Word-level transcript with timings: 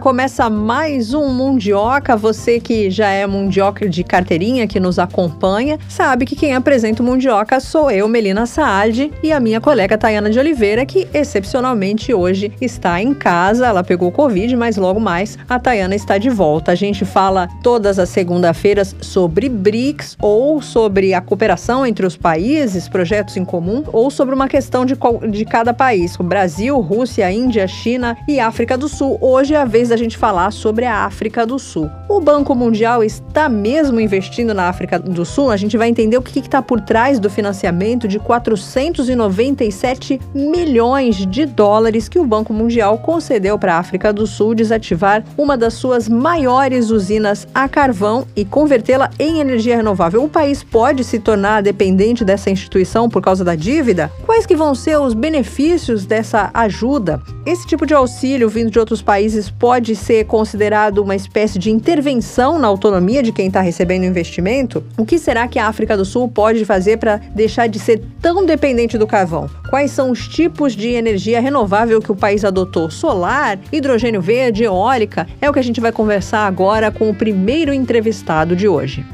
Começa 0.00 0.48
mais 0.48 1.12
um 1.12 1.28
Mundioca. 1.28 2.16
Você 2.16 2.60
que 2.60 2.88
já 2.90 3.08
é 3.08 3.26
mundioca 3.26 3.88
de 3.88 4.04
carteirinha, 4.04 4.66
que 4.66 4.78
nos 4.78 4.98
acompanha, 4.98 5.78
sabe 5.88 6.24
que 6.24 6.36
quem 6.36 6.54
apresenta 6.54 7.02
o 7.02 7.06
Mundioca 7.06 7.58
sou 7.58 7.90
eu, 7.90 8.06
Melina 8.06 8.46
Saad, 8.46 9.12
e 9.22 9.32
a 9.32 9.40
minha 9.40 9.60
colega 9.60 9.98
Tayana 9.98 10.30
de 10.30 10.38
Oliveira, 10.38 10.86
que 10.86 11.08
excepcionalmente 11.12 12.14
hoje 12.14 12.52
está 12.60 13.02
em 13.02 13.12
casa. 13.12 13.66
Ela 13.66 13.82
pegou 13.82 14.12
Covid, 14.12 14.54
mas 14.56 14.76
logo 14.76 15.00
mais 15.00 15.36
a 15.48 15.58
Tayana 15.58 15.94
está 15.94 16.16
de 16.16 16.30
volta. 16.30 16.72
A 16.72 16.76
gente 16.76 17.04
fala 17.04 17.48
todas 17.62 17.98
as 17.98 18.08
segunda-feiras 18.08 18.94
sobre 19.00 19.48
BRICS 19.48 20.16
ou 20.20 20.62
sobre 20.62 21.12
a 21.12 21.20
cooperação 21.20 21.84
entre 21.84 22.06
os 22.06 22.16
países, 22.16 22.88
projetos 22.88 23.36
em 23.36 23.44
comum, 23.44 23.82
ou 23.92 24.10
sobre 24.10 24.34
uma 24.34 24.48
questão 24.48 24.86
de, 24.86 24.96
de 25.30 25.44
cada 25.44 25.74
país, 25.74 26.16
Brasil, 26.16 26.78
Rússia, 26.80 27.30
Índia, 27.32 27.66
China 27.66 28.16
e 28.28 28.38
África 28.38 28.76
do 28.78 28.88
Sul. 28.88 29.18
Hoje 29.20 29.54
é 29.54 29.58
a 29.58 29.64
vez 29.64 29.87
da 29.88 29.96
gente 29.96 30.16
falar 30.16 30.50
sobre 30.50 30.84
a 30.84 31.04
África 31.04 31.46
do 31.46 31.58
Sul. 31.58 31.90
O 32.08 32.20
Banco 32.20 32.54
Mundial 32.54 33.04
está 33.04 33.48
mesmo 33.48 34.00
investindo 34.00 34.52
na 34.52 34.68
África 34.68 34.98
do 34.98 35.24
Sul? 35.24 35.50
A 35.50 35.56
gente 35.56 35.76
vai 35.76 35.88
entender 35.88 36.16
o 36.16 36.22
que 36.22 36.40
está 36.40 36.60
por 36.60 36.80
trás 36.80 37.18
do 37.18 37.30
financiamento 37.30 38.08
de 38.08 38.18
497 38.18 40.20
milhões 40.34 41.26
de 41.26 41.46
dólares 41.46 42.08
que 42.08 42.18
o 42.18 42.24
Banco 42.24 42.52
Mundial 42.52 42.98
concedeu 42.98 43.58
para 43.58 43.74
a 43.74 43.78
África 43.78 44.12
do 44.12 44.26
Sul 44.26 44.54
desativar 44.54 45.24
uma 45.36 45.56
das 45.56 45.74
suas 45.74 46.08
maiores 46.08 46.90
usinas 46.90 47.46
a 47.54 47.68
carvão 47.68 48.26
e 48.34 48.44
convertê-la 48.44 49.10
em 49.18 49.40
energia 49.40 49.76
renovável. 49.76 50.24
O 50.24 50.28
país 50.28 50.62
pode 50.62 51.04
se 51.04 51.18
tornar 51.18 51.62
dependente 51.62 52.24
dessa 52.24 52.50
instituição 52.50 53.08
por 53.08 53.22
causa 53.22 53.44
da 53.44 53.54
dívida? 53.54 54.10
Quais 54.26 54.44
que 54.44 54.56
vão 54.56 54.74
ser 54.74 54.98
os 54.98 55.14
benefícios 55.14 56.04
dessa 56.04 56.50
ajuda? 56.52 57.20
Esse 57.46 57.66
tipo 57.66 57.86
de 57.86 57.94
auxílio 57.94 58.48
vindo 58.48 58.70
de 58.70 58.78
outros 58.78 59.00
países 59.00 59.48
pode 59.48 59.67
ser 59.94 60.24
considerado 60.24 60.98
uma 60.98 61.14
espécie 61.14 61.58
de 61.58 61.70
intervenção 61.70 62.58
na 62.58 62.66
autonomia 62.66 63.22
de 63.22 63.32
quem 63.32 63.48
está 63.48 63.60
recebendo 63.60 64.02
o 64.02 64.06
investimento? 64.06 64.82
O 64.96 65.04
que 65.04 65.18
será 65.18 65.46
que 65.46 65.58
a 65.58 65.66
África 65.66 65.96
do 65.96 66.04
Sul 66.04 66.28
pode 66.28 66.64
fazer 66.64 66.96
para 66.96 67.18
deixar 67.34 67.66
de 67.66 67.78
ser 67.78 68.02
tão 68.22 68.46
dependente 68.46 68.96
do 68.96 69.06
carvão? 69.06 69.48
Quais 69.68 69.90
são 69.90 70.10
os 70.10 70.26
tipos 70.26 70.74
de 70.74 70.88
energia 70.88 71.40
renovável 71.40 72.00
que 72.00 72.10
o 72.10 72.16
país 72.16 72.44
adotou? 72.44 72.90
Solar, 72.90 73.58
hidrogênio 73.70 74.22
verde, 74.22 74.64
eólica? 74.64 75.26
É 75.40 75.50
o 75.50 75.52
que 75.52 75.58
a 75.58 75.64
gente 75.64 75.80
vai 75.80 75.92
conversar 75.92 76.46
agora 76.46 76.90
com 76.90 77.10
o 77.10 77.14
primeiro 77.14 77.72
entrevistado 77.72 78.56
de 78.56 78.66
hoje. 78.66 79.04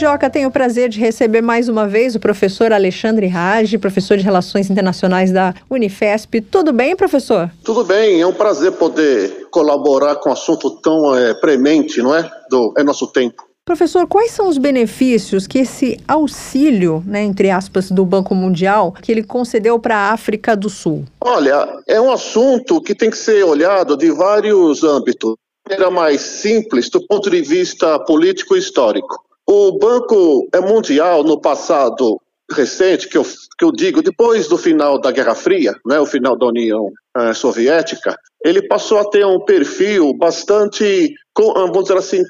Mundioca, 0.00 0.30
tenho 0.30 0.48
o 0.48 0.50
prazer 0.50 0.88
de 0.88 0.98
receber 0.98 1.42
mais 1.42 1.68
uma 1.68 1.86
vez 1.86 2.14
o 2.14 2.20
professor 2.20 2.72
Alexandre 2.72 3.26
Rage, 3.26 3.76
professor 3.76 4.16
de 4.16 4.24
Relações 4.24 4.70
Internacionais 4.70 5.30
da 5.30 5.52
Unifesp. 5.68 6.40
Tudo 6.40 6.72
bem, 6.72 6.96
professor? 6.96 7.50
Tudo 7.62 7.84
bem, 7.84 8.18
é 8.18 8.26
um 8.26 8.32
prazer 8.32 8.72
poder 8.72 9.48
colaborar 9.50 10.16
com 10.16 10.30
um 10.30 10.32
assunto 10.32 10.70
tão 10.70 11.14
é, 11.14 11.34
premente, 11.34 12.00
não 12.00 12.14
é? 12.16 12.30
Do, 12.48 12.72
é 12.78 12.82
nosso 12.82 13.08
tempo. 13.08 13.44
Professor, 13.62 14.06
quais 14.06 14.30
são 14.30 14.48
os 14.48 14.56
benefícios 14.56 15.46
que 15.46 15.58
esse 15.58 16.00
auxílio, 16.08 17.04
né, 17.06 17.22
entre 17.22 17.50
aspas, 17.50 17.90
do 17.90 18.02
Banco 18.06 18.34
Mundial, 18.34 18.94
que 19.02 19.12
ele 19.12 19.22
concedeu 19.22 19.78
para 19.78 19.96
a 19.96 20.12
África 20.12 20.56
do 20.56 20.70
Sul? 20.70 21.04
Olha, 21.20 21.68
é 21.86 22.00
um 22.00 22.10
assunto 22.10 22.80
que 22.80 22.94
tem 22.94 23.10
que 23.10 23.18
ser 23.18 23.44
olhado 23.44 23.98
de 23.98 24.10
vários 24.10 24.82
âmbitos. 24.82 25.34
Era 25.68 25.90
mais 25.90 26.22
simples 26.22 26.88
do 26.88 27.06
ponto 27.06 27.28
de 27.28 27.42
vista 27.42 27.98
político 27.98 28.56
e 28.56 28.58
histórico. 28.58 29.29
O 29.52 29.72
Banco 29.72 30.48
Mundial, 30.62 31.24
no 31.24 31.40
passado 31.40 32.20
recente, 32.48 33.08
que 33.08 33.18
eu, 33.18 33.24
que 33.58 33.64
eu 33.64 33.72
digo, 33.72 34.00
depois 34.00 34.46
do 34.46 34.56
final 34.56 35.00
da 35.00 35.10
Guerra 35.10 35.34
Fria, 35.34 35.74
né, 35.84 35.98
o 35.98 36.06
final 36.06 36.38
da 36.38 36.46
União 36.46 36.92
eh, 37.16 37.34
Soviética, 37.34 38.16
ele 38.44 38.68
passou 38.68 38.98
a 38.98 39.10
ter 39.10 39.26
um 39.26 39.40
perfil 39.40 40.14
bastante 40.16 41.12
vamos 41.48 41.84
dizer 41.84 41.96
assim, 41.96 42.22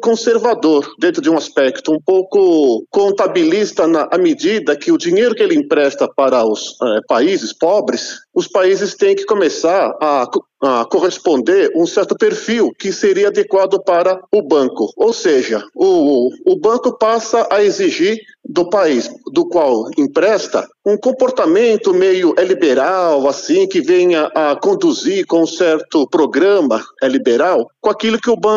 conservador 0.00 0.86
dentro 0.98 1.22
de 1.22 1.30
um 1.30 1.36
aspecto, 1.36 1.92
um 1.92 2.00
pouco 2.00 2.84
contabilista 2.90 3.86
na 3.86 4.08
à 4.10 4.18
medida 4.18 4.76
que 4.76 4.92
o 4.92 4.98
dinheiro 4.98 5.34
que 5.34 5.42
ele 5.42 5.54
empresta 5.54 6.08
para 6.08 6.44
os 6.44 6.76
é, 6.82 7.00
países 7.06 7.52
pobres, 7.52 8.18
os 8.34 8.46
países 8.46 8.94
têm 8.94 9.14
que 9.14 9.24
começar 9.24 9.94
a, 10.00 10.28
a, 10.62 10.84
corresponder 10.86 11.70
um 11.74 11.86
certo 11.86 12.16
perfil 12.16 12.70
que 12.78 12.92
seria 12.92 13.28
adequado 13.28 13.82
para 13.82 14.20
o 14.32 14.42
banco. 14.42 14.92
Ou 14.96 15.12
seja, 15.12 15.64
o, 15.74 16.30
o 16.44 16.56
banco 16.56 16.96
passa 16.98 17.46
a 17.50 17.62
exigir 17.62 18.18
do 18.44 18.68
país 18.68 19.10
do 19.32 19.46
qual 19.46 19.88
empresta 19.96 20.66
um 20.84 20.96
comportamento 20.96 21.92
meio 21.92 22.34
liberal, 22.38 23.28
assim, 23.28 23.68
que 23.68 23.80
venha 23.80 24.26
a 24.34 24.56
conduzir 24.56 25.26
com 25.26 25.42
um 25.42 25.46
certo 25.46 26.08
programa 26.08 26.82
liberal 27.02 27.70
com 27.80 27.90
aquilo 27.90 28.18
que 28.18 28.30
o 28.30 28.36
banco 28.36 28.49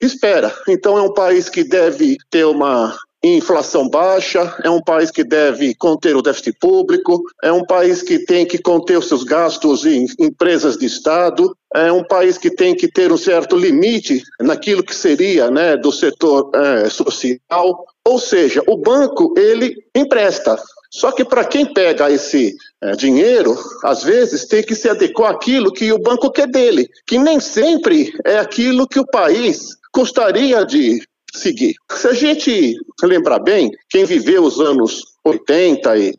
espera. 0.00 0.54
Então, 0.68 0.96
é 0.96 1.02
um 1.02 1.12
país 1.12 1.48
que 1.48 1.62
deve 1.62 2.16
ter 2.30 2.44
uma 2.44 2.96
inflação 3.22 3.88
baixa, 3.88 4.56
é 4.64 4.70
um 4.70 4.80
país 4.80 5.10
que 5.10 5.22
deve 5.22 5.74
conter 5.74 6.16
o 6.16 6.22
déficit 6.22 6.56
público, 6.58 7.22
é 7.42 7.52
um 7.52 7.64
país 7.64 8.02
que 8.02 8.18
tem 8.24 8.46
que 8.46 8.58
conter 8.58 8.98
os 8.98 9.08
seus 9.08 9.24
gastos 9.24 9.84
em 9.84 10.06
empresas 10.18 10.76
de 10.78 10.86
Estado, 10.86 11.54
é 11.74 11.92
um 11.92 12.02
país 12.02 12.38
que 12.38 12.50
tem 12.50 12.74
que 12.74 12.88
ter 12.88 13.12
um 13.12 13.18
certo 13.18 13.56
limite 13.56 14.22
naquilo 14.40 14.82
que 14.82 14.94
seria 14.94 15.50
né, 15.50 15.76
do 15.76 15.92
setor 15.92 16.50
é, 16.54 16.88
social. 16.88 17.84
Ou 18.06 18.18
seja, 18.18 18.62
o 18.66 18.76
banco 18.78 19.34
ele 19.36 19.76
empresta. 19.94 20.58
Só 20.90 21.12
que 21.12 21.24
para 21.24 21.44
quem 21.44 21.72
pega 21.72 22.10
esse 22.10 22.56
é, 22.82 22.92
dinheiro, 22.92 23.56
às 23.84 24.02
vezes 24.02 24.46
tem 24.46 24.62
que 24.62 24.74
se 24.74 24.88
adequar 24.88 25.32
àquilo 25.32 25.72
que 25.72 25.92
o 25.92 25.98
banco 25.98 26.30
quer 26.30 26.48
dele, 26.48 26.88
que 27.06 27.18
nem 27.18 27.38
sempre 27.38 28.12
é 28.24 28.38
aquilo 28.38 28.88
que 28.88 28.98
o 28.98 29.06
país 29.06 29.76
gostaria 29.94 30.64
de 30.64 31.00
seguir. 31.32 31.74
Se 31.92 32.08
a 32.08 32.12
gente 32.12 32.76
lembrar 33.02 33.38
bem, 33.38 33.70
quem 33.88 34.04
viveu 34.04 34.42
os 34.42 34.60
anos 34.60 35.09
80 35.24 35.98
e 35.98 36.14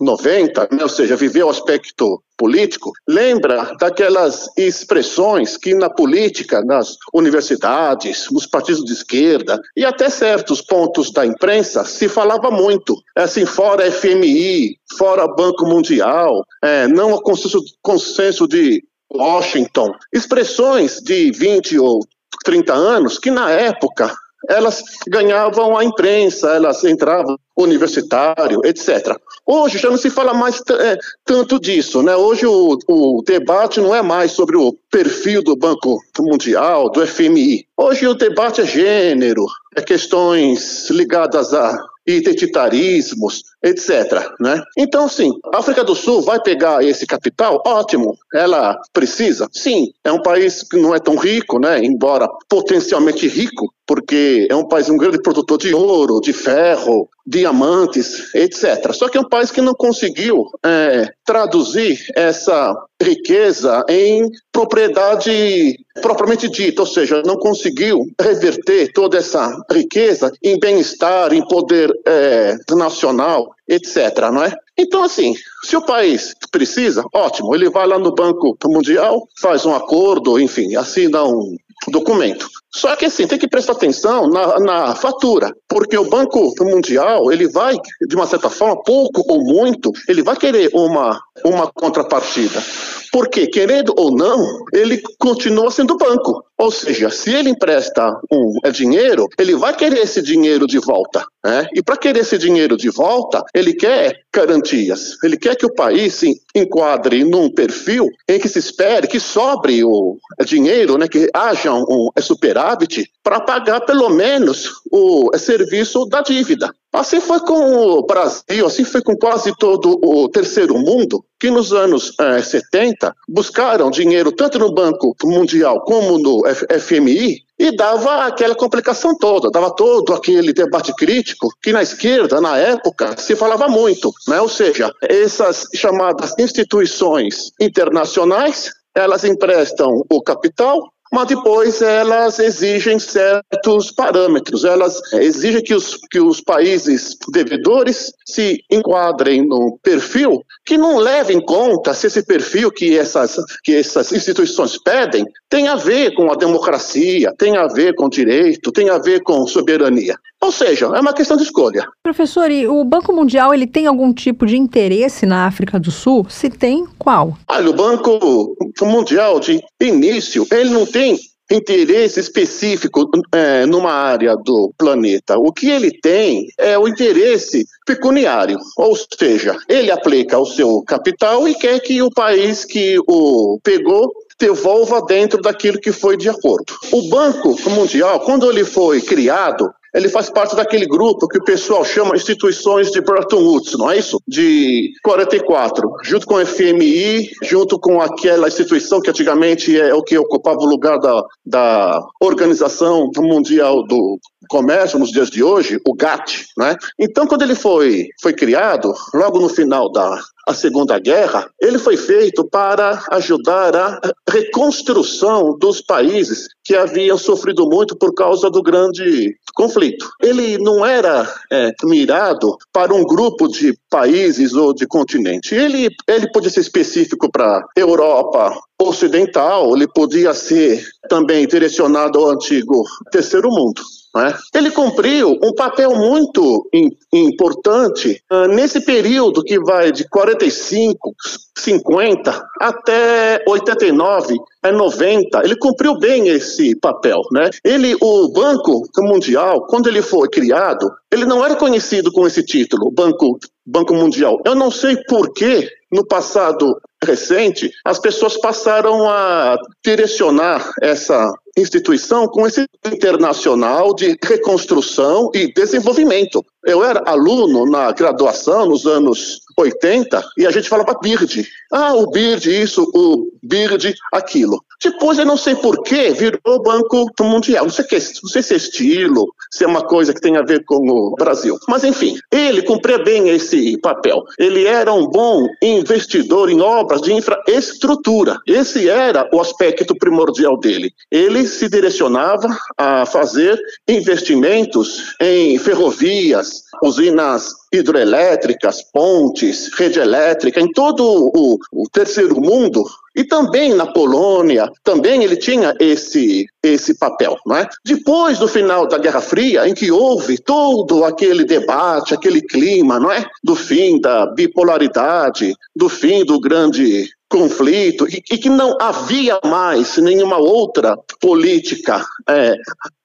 90, 0.00 0.68
é, 0.70 0.74
né, 0.74 0.82
ou 0.82 0.88
seja, 0.88 1.16
viveu 1.16 1.46
o 1.46 1.50
aspecto 1.50 2.22
político, 2.36 2.92
lembra 3.08 3.74
daquelas 3.78 4.46
expressões 4.56 5.56
que 5.56 5.74
na 5.74 5.88
política, 5.88 6.62
nas 6.62 6.96
universidades, 7.14 8.28
nos 8.30 8.46
partidos 8.46 8.84
de 8.84 8.92
esquerda 8.92 9.60
e 9.76 9.84
até 9.84 10.08
certos 10.10 10.60
pontos 10.60 11.10
da 11.10 11.24
imprensa 11.24 11.84
se 11.84 12.08
falava 12.08 12.50
muito. 12.50 12.94
É 13.16 13.22
assim, 13.22 13.46
fora 13.46 13.90
FMI, 13.90 14.76
fora 14.98 15.26
Banco 15.26 15.66
Mundial, 15.66 16.44
é, 16.62 16.86
não 16.88 17.12
o 17.12 17.22
consenso, 17.22 17.62
consenso 17.82 18.46
de 18.46 18.82
Washington. 19.12 19.94
Expressões 20.12 21.00
de 21.00 21.30
20 21.30 21.78
ou 21.78 22.00
30 22.44 22.72
anos 22.72 23.18
que 23.18 23.30
na 23.30 23.50
época 23.50 24.14
elas 24.48 24.82
ganhavam 25.06 25.76
a 25.76 25.84
imprensa, 25.84 26.50
elas 26.50 26.84
entravam 26.84 27.36
universitário, 27.56 28.60
etc. 28.64 29.16
Hoje 29.46 29.78
já 29.78 29.88
não 29.88 29.96
se 29.96 30.10
fala 30.10 30.34
mais 30.34 30.60
é, 30.70 30.98
tanto 31.24 31.58
disso, 31.58 32.02
né? 32.02 32.14
Hoje 32.14 32.46
o, 32.46 32.78
o 32.88 33.22
debate 33.24 33.80
não 33.80 33.94
é 33.94 34.02
mais 34.02 34.32
sobre 34.32 34.56
o 34.56 34.76
perfil 34.90 35.42
do 35.42 35.56
Banco 35.56 35.98
Mundial, 36.18 36.90
do 36.90 37.06
FMI. 37.06 37.66
Hoje 37.76 38.06
o 38.06 38.14
debate 38.14 38.60
é 38.60 38.66
gênero, 38.66 39.46
é 39.74 39.82
questões 39.82 40.90
ligadas 40.90 41.54
a 41.54 41.78
identitarismos, 42.06 43.42
etc. 43.62 44.30
Né? 44.38 44.62
Então, 44.78 45.08
sim, 45.08 45.32
a 45.52 45.58
África 45.58 45.82
do 45.82 45.94
Sul 45.94 46.22
vai 46.22 46.40
pegar 46.40 46.84
esse 46.84 47.06
capital? 47.06 47.62
Ótimo. 47.66 48.16
Ela 48.32 48.80
precisa? 48.92 49.48
Sim. 49.52 49.92
É 50.04 50.12
um 50.12 50.22
país 50.22 50.62
que 50.62 50.78
não 50.78 50.94
é 50.94 51.00
tão 51.00 51.16
rico, 51.16 51.58
né? 51.58 51.84
embora 51.84 52.28
potencialmente 52.48 53.26
rico, 53.26 53.72
porque 53.86 54.48
é 54.50 54.54
um 54.54 54.66
país 54.66 54.88
um 54.88 54.96
grande 54.96 55.22
produtor 55.22 55.58
de 55.58 55.74
ouro, 55.74 56.20
de 56.20 56.32
ferro, 56.32 57.08
diamantes, 57.26 58.34
etc. 58.34 58.92
Só 58.92 59.08
que 59.08 59.16
é 59.16 59.20
um 59.20 59.28
país 59.28 59.50
que 59.50 59.60
não 59.60 59.74
conseguiu 59.74 60.46
é, 60.64 61.12
traduzir 61.24 61.98
essa 62.14 62.74
riqueza 63.00 63.84
em 63.88 64.28
propriedade 64.52 65.78
propriamente 66.02 66.48
dita, 66.48 66.82
ou 66.82 66.86
seja, 66.86 67.22
não 67.24 67.36
conseguiu 67.36 68.06
reverter 68.20 68.92
toda 68.92 69.18
essa 69.18 69.56
riqueza 69.70 70.30
em 70.42 70.58
bem-estar, 70.58 71.32
em 71.32 71.46
poder 71.46 71.90
é, 72.06 72.56
nacional, 72.70 73.54
etc. 73.68 73.96
Não 74.32 74.42
é? 74.42 74.54
Então, 74.78 75.02
assim, 75.02 75.34
se 75.64 75.76
o 75.76 75.84
país 75.84 76.34
precisa, 76.50 77.02
ótimo, 77.14 77.54
ele 77.54 77.70
vai 77.70 77.86
lá 77.86 77.98
no 77.98 78.14
Banco 78.14 78.56
Mundial, 78.66 79.26
faz 79.40 79.64
um 79.64 79.74
acordo, 79.74 80.38
enfim, 80.38 80.76
assina 80.76 81.24
um 81.24 81.56
documento. 81.88 82.48
Só 82.74 82.94
que 82.96 83.06
assim, 83.06 83.26
tem 83.26 83.38
que 83.38 83.48
prestar 83.48 83.72
atenção 83.72 84.28
na, 84.28 84.58
na, 84.60 84.94
fatura, 84.94 85.54
porque 85.68 85.96
o 85.96 86.08
Banco 86.08 86.52
Mundial, 86.60 87.32
ele 87.32 87.48
vai, 87.48 87.76
de 88.06 88.16
uma 88.16 88.26
certa 88.26 88.50
forma, 88.50 88.82
pouco 88.82 89.24
ou 89.28 89.42
muito, 89.44 89.92
ele 90.08 90.22
vai 90.22 90.36
querer 90.36 90.70
uma, 90.74 91.20
uma 91.44 91.70
contrapartida. 91.72 92.62
Porque, 93.10 93.46
querendo 93.46 93.94
ou 93.96 94.10
não, 94.10 94.64
ele 94.72 95.00
continua 95.18 95.70
sendo 95.70 95.96
banco. 95.96 96.44
Ou 96.58 96.70
seja, 96.70 97.10
se 97.10 97.34
ele 97.34 97.50
empresta 97.50 98.18
um 98.32 98.58
é 98.64 98.70
dinheiro, 98.70 99.28
ele 99.38 99.54
vai 99.54 99.76
querer 99.76 99.98
esse 99.98 100.22
dinheiro 100.22 100.66
de 100.66 100.78
volta. 100.78 101.24
Né? 101.44 101.66
E 101.74 101.82
para 101.82 101.98
querer 101.98 102.20
esse 102.20 102.38
dinheiro 102.38 102.76
de 102.76 102.88
volta, 102.88 103.44
ele 103.54 103.74
quer 103.74 104.20
garantias. 104.34 105.16
Ele 105.22 105.36
quer 105.36 105.54
que 105.54 105.66
o 105.66 105.74
país 105.74 106.14
se 106.14 106.40
enquadre 106.54 107.24
num 107.24 107.50
perfil 107.50 108.08
em 108.28 108.38
que 108.38 108.48
se 108.48 108.58
espere 108.58 109.06
que 109.06 109.20
sobre 109.20 109.84
o 109.84 110.16
dinheiro, 110.44 110.96
né, 110.96 111.06
que 111.08 111.28
haja 111.32 111.72
um, 111.74 112.08
um 112.16 112.22
superávit 112.22 113.10
para 113.22 113.40
pagar 113.40 113.80
pelo 113.82 114.08
menos 114.08 114.72
o 114.90 115.30
serviço 115.36 116.06
da 116.06 116.22
dívida. 116.22 116.72
Assim 116.96 117.20
foi 117.20 117.38
com 117.40 117.98
o 117.98 118.06
Brasil, 118.06 118.66
assim 118.66 118.82
foi 118.82 119.02
com 119.02 119.14
quase 119.14 119.52
todo 119.58 120.00
o 120.02 120.30
terceiro 120.30 120.78
mundo, 120.78 121.22
que 121.38 121.50
nos 121.50 121.70
anos 121.70 122.14
eh, 122.18 122.40
70 122.40 123.14
buscaram 123.28 123.90
dinheiro 123.90 124.32
tanto 124.32 124.58
no 124.58 124.72
Banco 124.72 125.14
Mundial 125.22 125.82
como 125.82 126.18
no 126.18 126.42
FMI 126.80 127.44
e 127.58 127.76
dava 127.76 128.24
aquela 128.24 128.54
complicação 128.54 129.14
toda, 129.14 129.50
dava 129.50 129.76
todo 129.76 130.14
aquele 130.14 130.54
debate 130.54 130.94
crítico 130.94 131.50
que 131.62 131.70
na 131.70 131.82
esquerda, 131.82 132.40
na 132.40 132.56
época, 132.56 133.14
se 133.18 133.36
falava 133.36 133.68
muito, 133.68 134.10
né? 134.26 134.40
ou 134.40 134.48
seja, 134.48 134.90
essas 135.02 135.66
chamadas 135.74 136.34
instituições 136.38 137.50
internacionais, 137.60 138.70
elas 138.94 139.22
emprestam 139.22 140.02
o 140.10 140.22
capital 140.22 140.90
mas 141.12 141.28
depois 141.28 141.80
elas 141.82 142.38
exigem 142.38 142.98
certos 142.98 143.90
parâmetros, 143.92 144.64
elas 144.64 145.00
exigem 145.14 145.62
que 145.62 145.74
os, 145.74 145.98
que 146.10 146.20
os 146.20 146.40
países 146.40 147.16
devedores 147.32 148.12
se 148.26 148.62
enquadrem 148.70 149.46
no 149.46 149.78
perfil 149.82 150.42
que 150.64 150.76
não 150.76 150.98
leve 150.98 151.32
em 151.32 151.40
conta 151.40 151.94
se 151.94 152.08
esse 152.08 152.24
perfil 152.24 152.72
que 152.72 152.98
essas, 152.98 153.36
que 153.62 153.76
essas 153.76 154.12
instituições 154.12 154.76
pedem 154.82 155.24
tem 155.48 155.68
a 155.68 155.76
ver 155.76 156.12
com 156.14 156.30
a 156.30 156.34
democracia, 156.34 157.32
tem 157.38 157.56
a 157.56 157.66
ver 157.68 157.94
com 157.94 158.08
direito, 158.08 158.72
tem 158.72 158.90
a 158.90 158.98
ver 158.98 159.22
com 159.22 159.46
soberania. 159.46 160.16
Ou 160.46 160.52
seja, 160.52 160.86
é 160.86 161.00
uma 161.00 161.12
questão 161.12 161.36
de 161.36 161.42
escolha. 161.42 161.84
Professor, 162.04 162.48
e 162.52 162.68
o 162.68 162.84
Banco 162.84 163.12
Mundial 163.12 163.52
ele 163.52 163.66
tem 163.66 163.88
algum 163.88 164.12
tipo 164.12 164.46
de 164.46 164.56
interesse 164.56 165.26
na 165.26 165.44
África 165.44 165.76
do 165.76 165.90
Sul? 165.90 166.24
Se 166.30 166.48
tem, 166.48 166.86
qual? 166.96 167.36
Olha, 167.48 167.68
o 167.68 167.72
Banco 167.72 168.56
Mundial, 168.82 169.40
de 169.40 169.60
início, 169.80 170.46
ele 170.52 170.70
não 170.70 170.86
tem 170.86 171.18
interesse 171.50 172.20
específico 172.20 173.10
é, 173.32 173.66
numa 173.66 173.90
área 173.90 174.36
do 174.36 174.72
planeta. 174.78 175.36
O 175.36 175.52
que 175.52 175.68
ele 175.68 175.90
tem 176.00 176.46
é 176.58 176.78
o 176.78 176.86
interesse 176.86 177.64
pecuniário, 177.84 178.56
ou 178.76 178.96
seja, 179.18 179.56
ele 179.68 179.90
aplica 179.90 180.38
o 180.38 180.46
seu 180.46 180.80
capital 180.86 181.48
e 181.48 181.56
quer 181.56 181.80
que 181.80 182.00
o 182.02 182.10
país 182.10 182.64
que 182.64 182.98
o 183.08 183.58
pegou 183.64 184.12
devolva 184.38 185.02
dentro 185.02 185.40
daquilo 185.40 185.80
que 185.80 185.90
foi 185.90 186.16
de 186.16 186.28
acordo. 186.28 186.72
O 186.92 187.08
Banco 187.08 187.56
Mundial, 187.70 188.20
quando 188.20 188.48
ele 188.50 188.64
foi 188.64 189.00
criado, 189.00 189.72
ele 189.96 190.10
faz 190.10 190.28
parte 190.28 190.54
daquele 190.54 190.86
grupo 190.86 191.26
que 191.26 191.38
o 191.38 191.44
pessoal 191.44 191.82
chama 191.82 192.14
instituições 192.14 192.90
de 192.90 193.00
Bretton 193.00 193.42
Woods, 193.42 193.78
não 193.78 193.90
é 193.90 193.98
isso? 193.98 194.20
De 194.28 194.92
44, 195.02 195.90
junto 196.04 196.26
com 196.26 196.34
o 196.34 196.44
FMI, 196.44 197.30
junto 197.42 197.78
com 197.78 198.02
aquela 198.02 198.46
instituição 198.46 199.00
que 199.00 199.08
antigamente 199.08 199.80
é 199.80 199.94
o 199.94 200.02
que 200.02 200.18
ocupava 200.18 200.58
o 200.58 200.66
lugar 200.66 200.98
da, 200.98 201.24
da 201.44 202.06
Organização 202.20 203.10
Mundial 203.16 203.86
do 203.86 204.18
Comércio 204.48 204.98
nos 204.98 205.10
dias 205.10 205.30
de 205.30 205.42
hoje, 205.42 205.80
o 205.86 205.94
GATT, 205.94 206.46
né? 206.56 206.76
Então, 206.98 207.26
quando 207.26 207.42
ele 207.42 207.54
foi, 207.54 208.08
foi 208.20 208.32
criado, 208.32 208.94
logo 209.14 209.40
no 209.40 209.48
final 209.48 209.90
da 209.90 210.20
a 210.46 210.54
Segunda 210.54 210.96
Guerra, 211.00 211.50
ele 211.60 211.76
foi 211.76 211.96
feito 211.96 212.48
para 212.48 213.04
ajudar 213.10 213.74
a 213.74 214.00
reconstrução 214.30 215.58
dos 215.58 215.80
países 215.80 216.46
que 216.64 216.76
haviam 216.76 217.18
sofrido 217.18 217.68
muito 217.68 217.96
por 217.96 218.14
causa 218.14 218.48
do 218.48 218.62
grande 218.62 219.36
conflito. 219.56 220.08
Ele 220.22 220.56
não 220.58 220.86
era 220.86 221.28
é, 221.50 221.72
mirado 221.82 222.56
para 222.72 222.94
um 222.94 223.02
grupo 223.02 223.48
de 223.48 223.76
países 223.90 224.52
ou 224.52 224.72
de 224.72 224.86
continente. 224.86 225.52
Ele, 225.52 225.88
ele 226.06 226.30
podia 226.30 226.50
ser 226.50 226.60
específico 226.60 227.28
para 227.28 227.66
Europa 227.76 228.56
Ocidental, 228.80 229.74
ele 229.74 229.88
podia 229.88 230.32
ser 230.32 230.84
também 231.08 231.46
direcionado 231.46 232.20
ao 232.20 232.30
antigo 232.30 232.84
Terceiro 233.10 233.48
Mundo. 233.50 233.82
Né? 234.16 234.34
Ele 234.54 234.70
cumpriu 234.70 235.38
um 235.42 235.52
papel 235.54 235.94
muito 235.94 236.66
importante 237.12 238.18
uh, 238.32 238.48
nesse 238.48 238.80
período 238.80 239.44
que 239.44 239.60
vai 239.60 239.92
de 239.92 240.08
45, 240.08 241.14
50 241.58 242.48
até 242.58 243.44
89, 243.46 244.36
90. 244.72 245.44
Ele 245.44 245.56
cumpriu 245.56 245.98
bem 245.98 246.28
esse 246.28 246.74
papel. 246.76 247.20
Né? 247.30 247.50
Ele, 247.62 247.94
o 248.00 248.28
Banco 248.32 248.82
Mundial, 248.98 249.66
quando 249.66 249.88
ele 249.88 250.00
foi 250.00 250.28
criado, 250.28 250.90
ele 251.12 251.26
não 251.26 251.44
era 251.44 251.54
conhecido 251.54 252.10
com 252.10 252.26
esse 252.26 252.42
título, 252.42 252.90
Banco, 252.90 253.38
Banco 253.66 253.94
Mundial. 253.94 254.40
Eu 254.46 254.54
não 254.54 254.70
sei 254.70 254.96
por 255.08 255.32
que 255.34 255.68
no 255.92 256.06
passado 256.06 256.80
recente, 257.04 257.70
as 257.84 257.98
pessoas 257.98 258.36
passaram 258.38 259.08
a 259.08 259.56
direcionar 259.84 260.72
essa 260.82 261.30
instituição 261.56 262.28
com 262.28 262.46
esse 262.46 262.66
internacional 262.84 263.94
de 263.94 264.16
reconstrução 264.22 265.30
e 265.34 265.52
desenvolvimento. 265.52 266.44
Eu 266.66 266.84
era 266.84 267.02
aluno 267.06 267.64
na 267.64 267.92
graduação 267.92 268.66
nos 268.66 268.86
anos 268.86 269.40
80 269.56 270.22
e 270.36 270.46
a 270.46 270.50
gente 270.50 270.68
falava 270.68 270.98
BIRD. 271.00 271.46
Ah, 271.72 271.94
o 271.94 272.10
BIRD 272.10 272.62
isso, 272.62 272.82
o 272.94 273.30
BIRD 273.42 273.94
aquilo. 274.12 274.60
Depois, 274.82 275.18
eu 275.18 275.24
não 275.24 275.36
sei 275.36 275.54
porquê, 275.54 276.12
virou 276.12 276.62
Banco 276.62 277.06
Mundial. 277.20 277.64
Não 277.64 277.70
sei, 277.70 277.84
que, 277.84 277.96
não 277.96 278.30
sei 278.30 278.42
se 278.42 278.54
é 278.54 278.56
estilo, 278.56 279.32
se 279.50 279.64
é 279.64 279.66
uma 279.66 279.82
coisa 279.82 280.12
que 280.12 280.20
tem 280.20 280.36
a 280.36 280.42
ver 280.42 280.64
com 280.64 280.76
o 280.88 281.14
Brasil. 281.16 281.58
Mas, 281.66 281.82
enfim, 281.82 282.18
ele 282.30 282.62
cumpria 282.62 282.98
bem 282.98 283.30
esse 283.30 283.78
papel. 283.78 284.22
Ele 284.38 284.66
era 284.66 284.92
um 284.92 285.06
bom 285.06 285.48
investidor 285.62 286.50
em 286.50 286.60
obras 286.60 287.00
de 287.00 287.12
infraestrutura. 287.12 288.36
Esse 288.46 288.88
era 288.88 289.28
o 289.32 289.40
aspecto 289.40 289.96
primordial 289.96 290.58
dele. 290.58 290.92
Ele 291.10 291.46
se 291.46 291.68
direcionava 291.68 292.48
a 292.76 293.06
fazer 293.06 293.58
investimentos 293.88 295.14
em 295.20 295.58
ferrovias, 295.58 296.55
usinas 296.82 297.48
hidrelétricas, 297.72 298.82
pontes, 298.92 299.70
rede 299.78 299.98
elétrica, 299.98 300.60
em 300.60 300.70
todo 300.70 301.02
o, 301.04 301.58
o 301.72 301.88
terceiro 301.90 302.40
mundo, 302.40 302.84
e 303.16 303.24
também 303.24 303.74
na 303.74 303.86
Polônia, 303.86 304.70
também 304.84 305.24
ele 305.24 305.36
tinha 305.36 305.74
esse, 305.80 306.46
esse 306.62 306.98
papel. 306.98 307.36
Não 307.46 307.56
é? 307.56 307.66
Depois 307.84 308.38
do 308.38 308.46
final 308.46 308.86
da 308.86 308.98
Guerra 308.98 309.22
Fria, 309.22 309.66
em 309.66 309.74
que 309.74 309.90
houve 309.90 310.36
todo 310.38 311.02
aquele 311.02 311.44
debate, 311.44 312.12
aquele 312.12 312.42
clima 312.42 313.00
não 313.00 313.10
é? 313.10 313.24
do 313.42 313.56
fim 313.56 313.98
da 313.98 314.26
bipolaridade, 314.26 315.54
do 315.74 315.88
fim 315.88 316.24
do 316.24 316.38
grande 316.38 317.08
conflito, 317.28 318.06
e, 318.06 318.22
e 318.30 318.38
que 318.38 318.48
não 318.48 318.76
havia 318.80 319.40
mais 319.44 319.96
nenhuma 319.96 320.36
outra 320.36 320.96
política 321.20 322.04
é, 322.28 322.54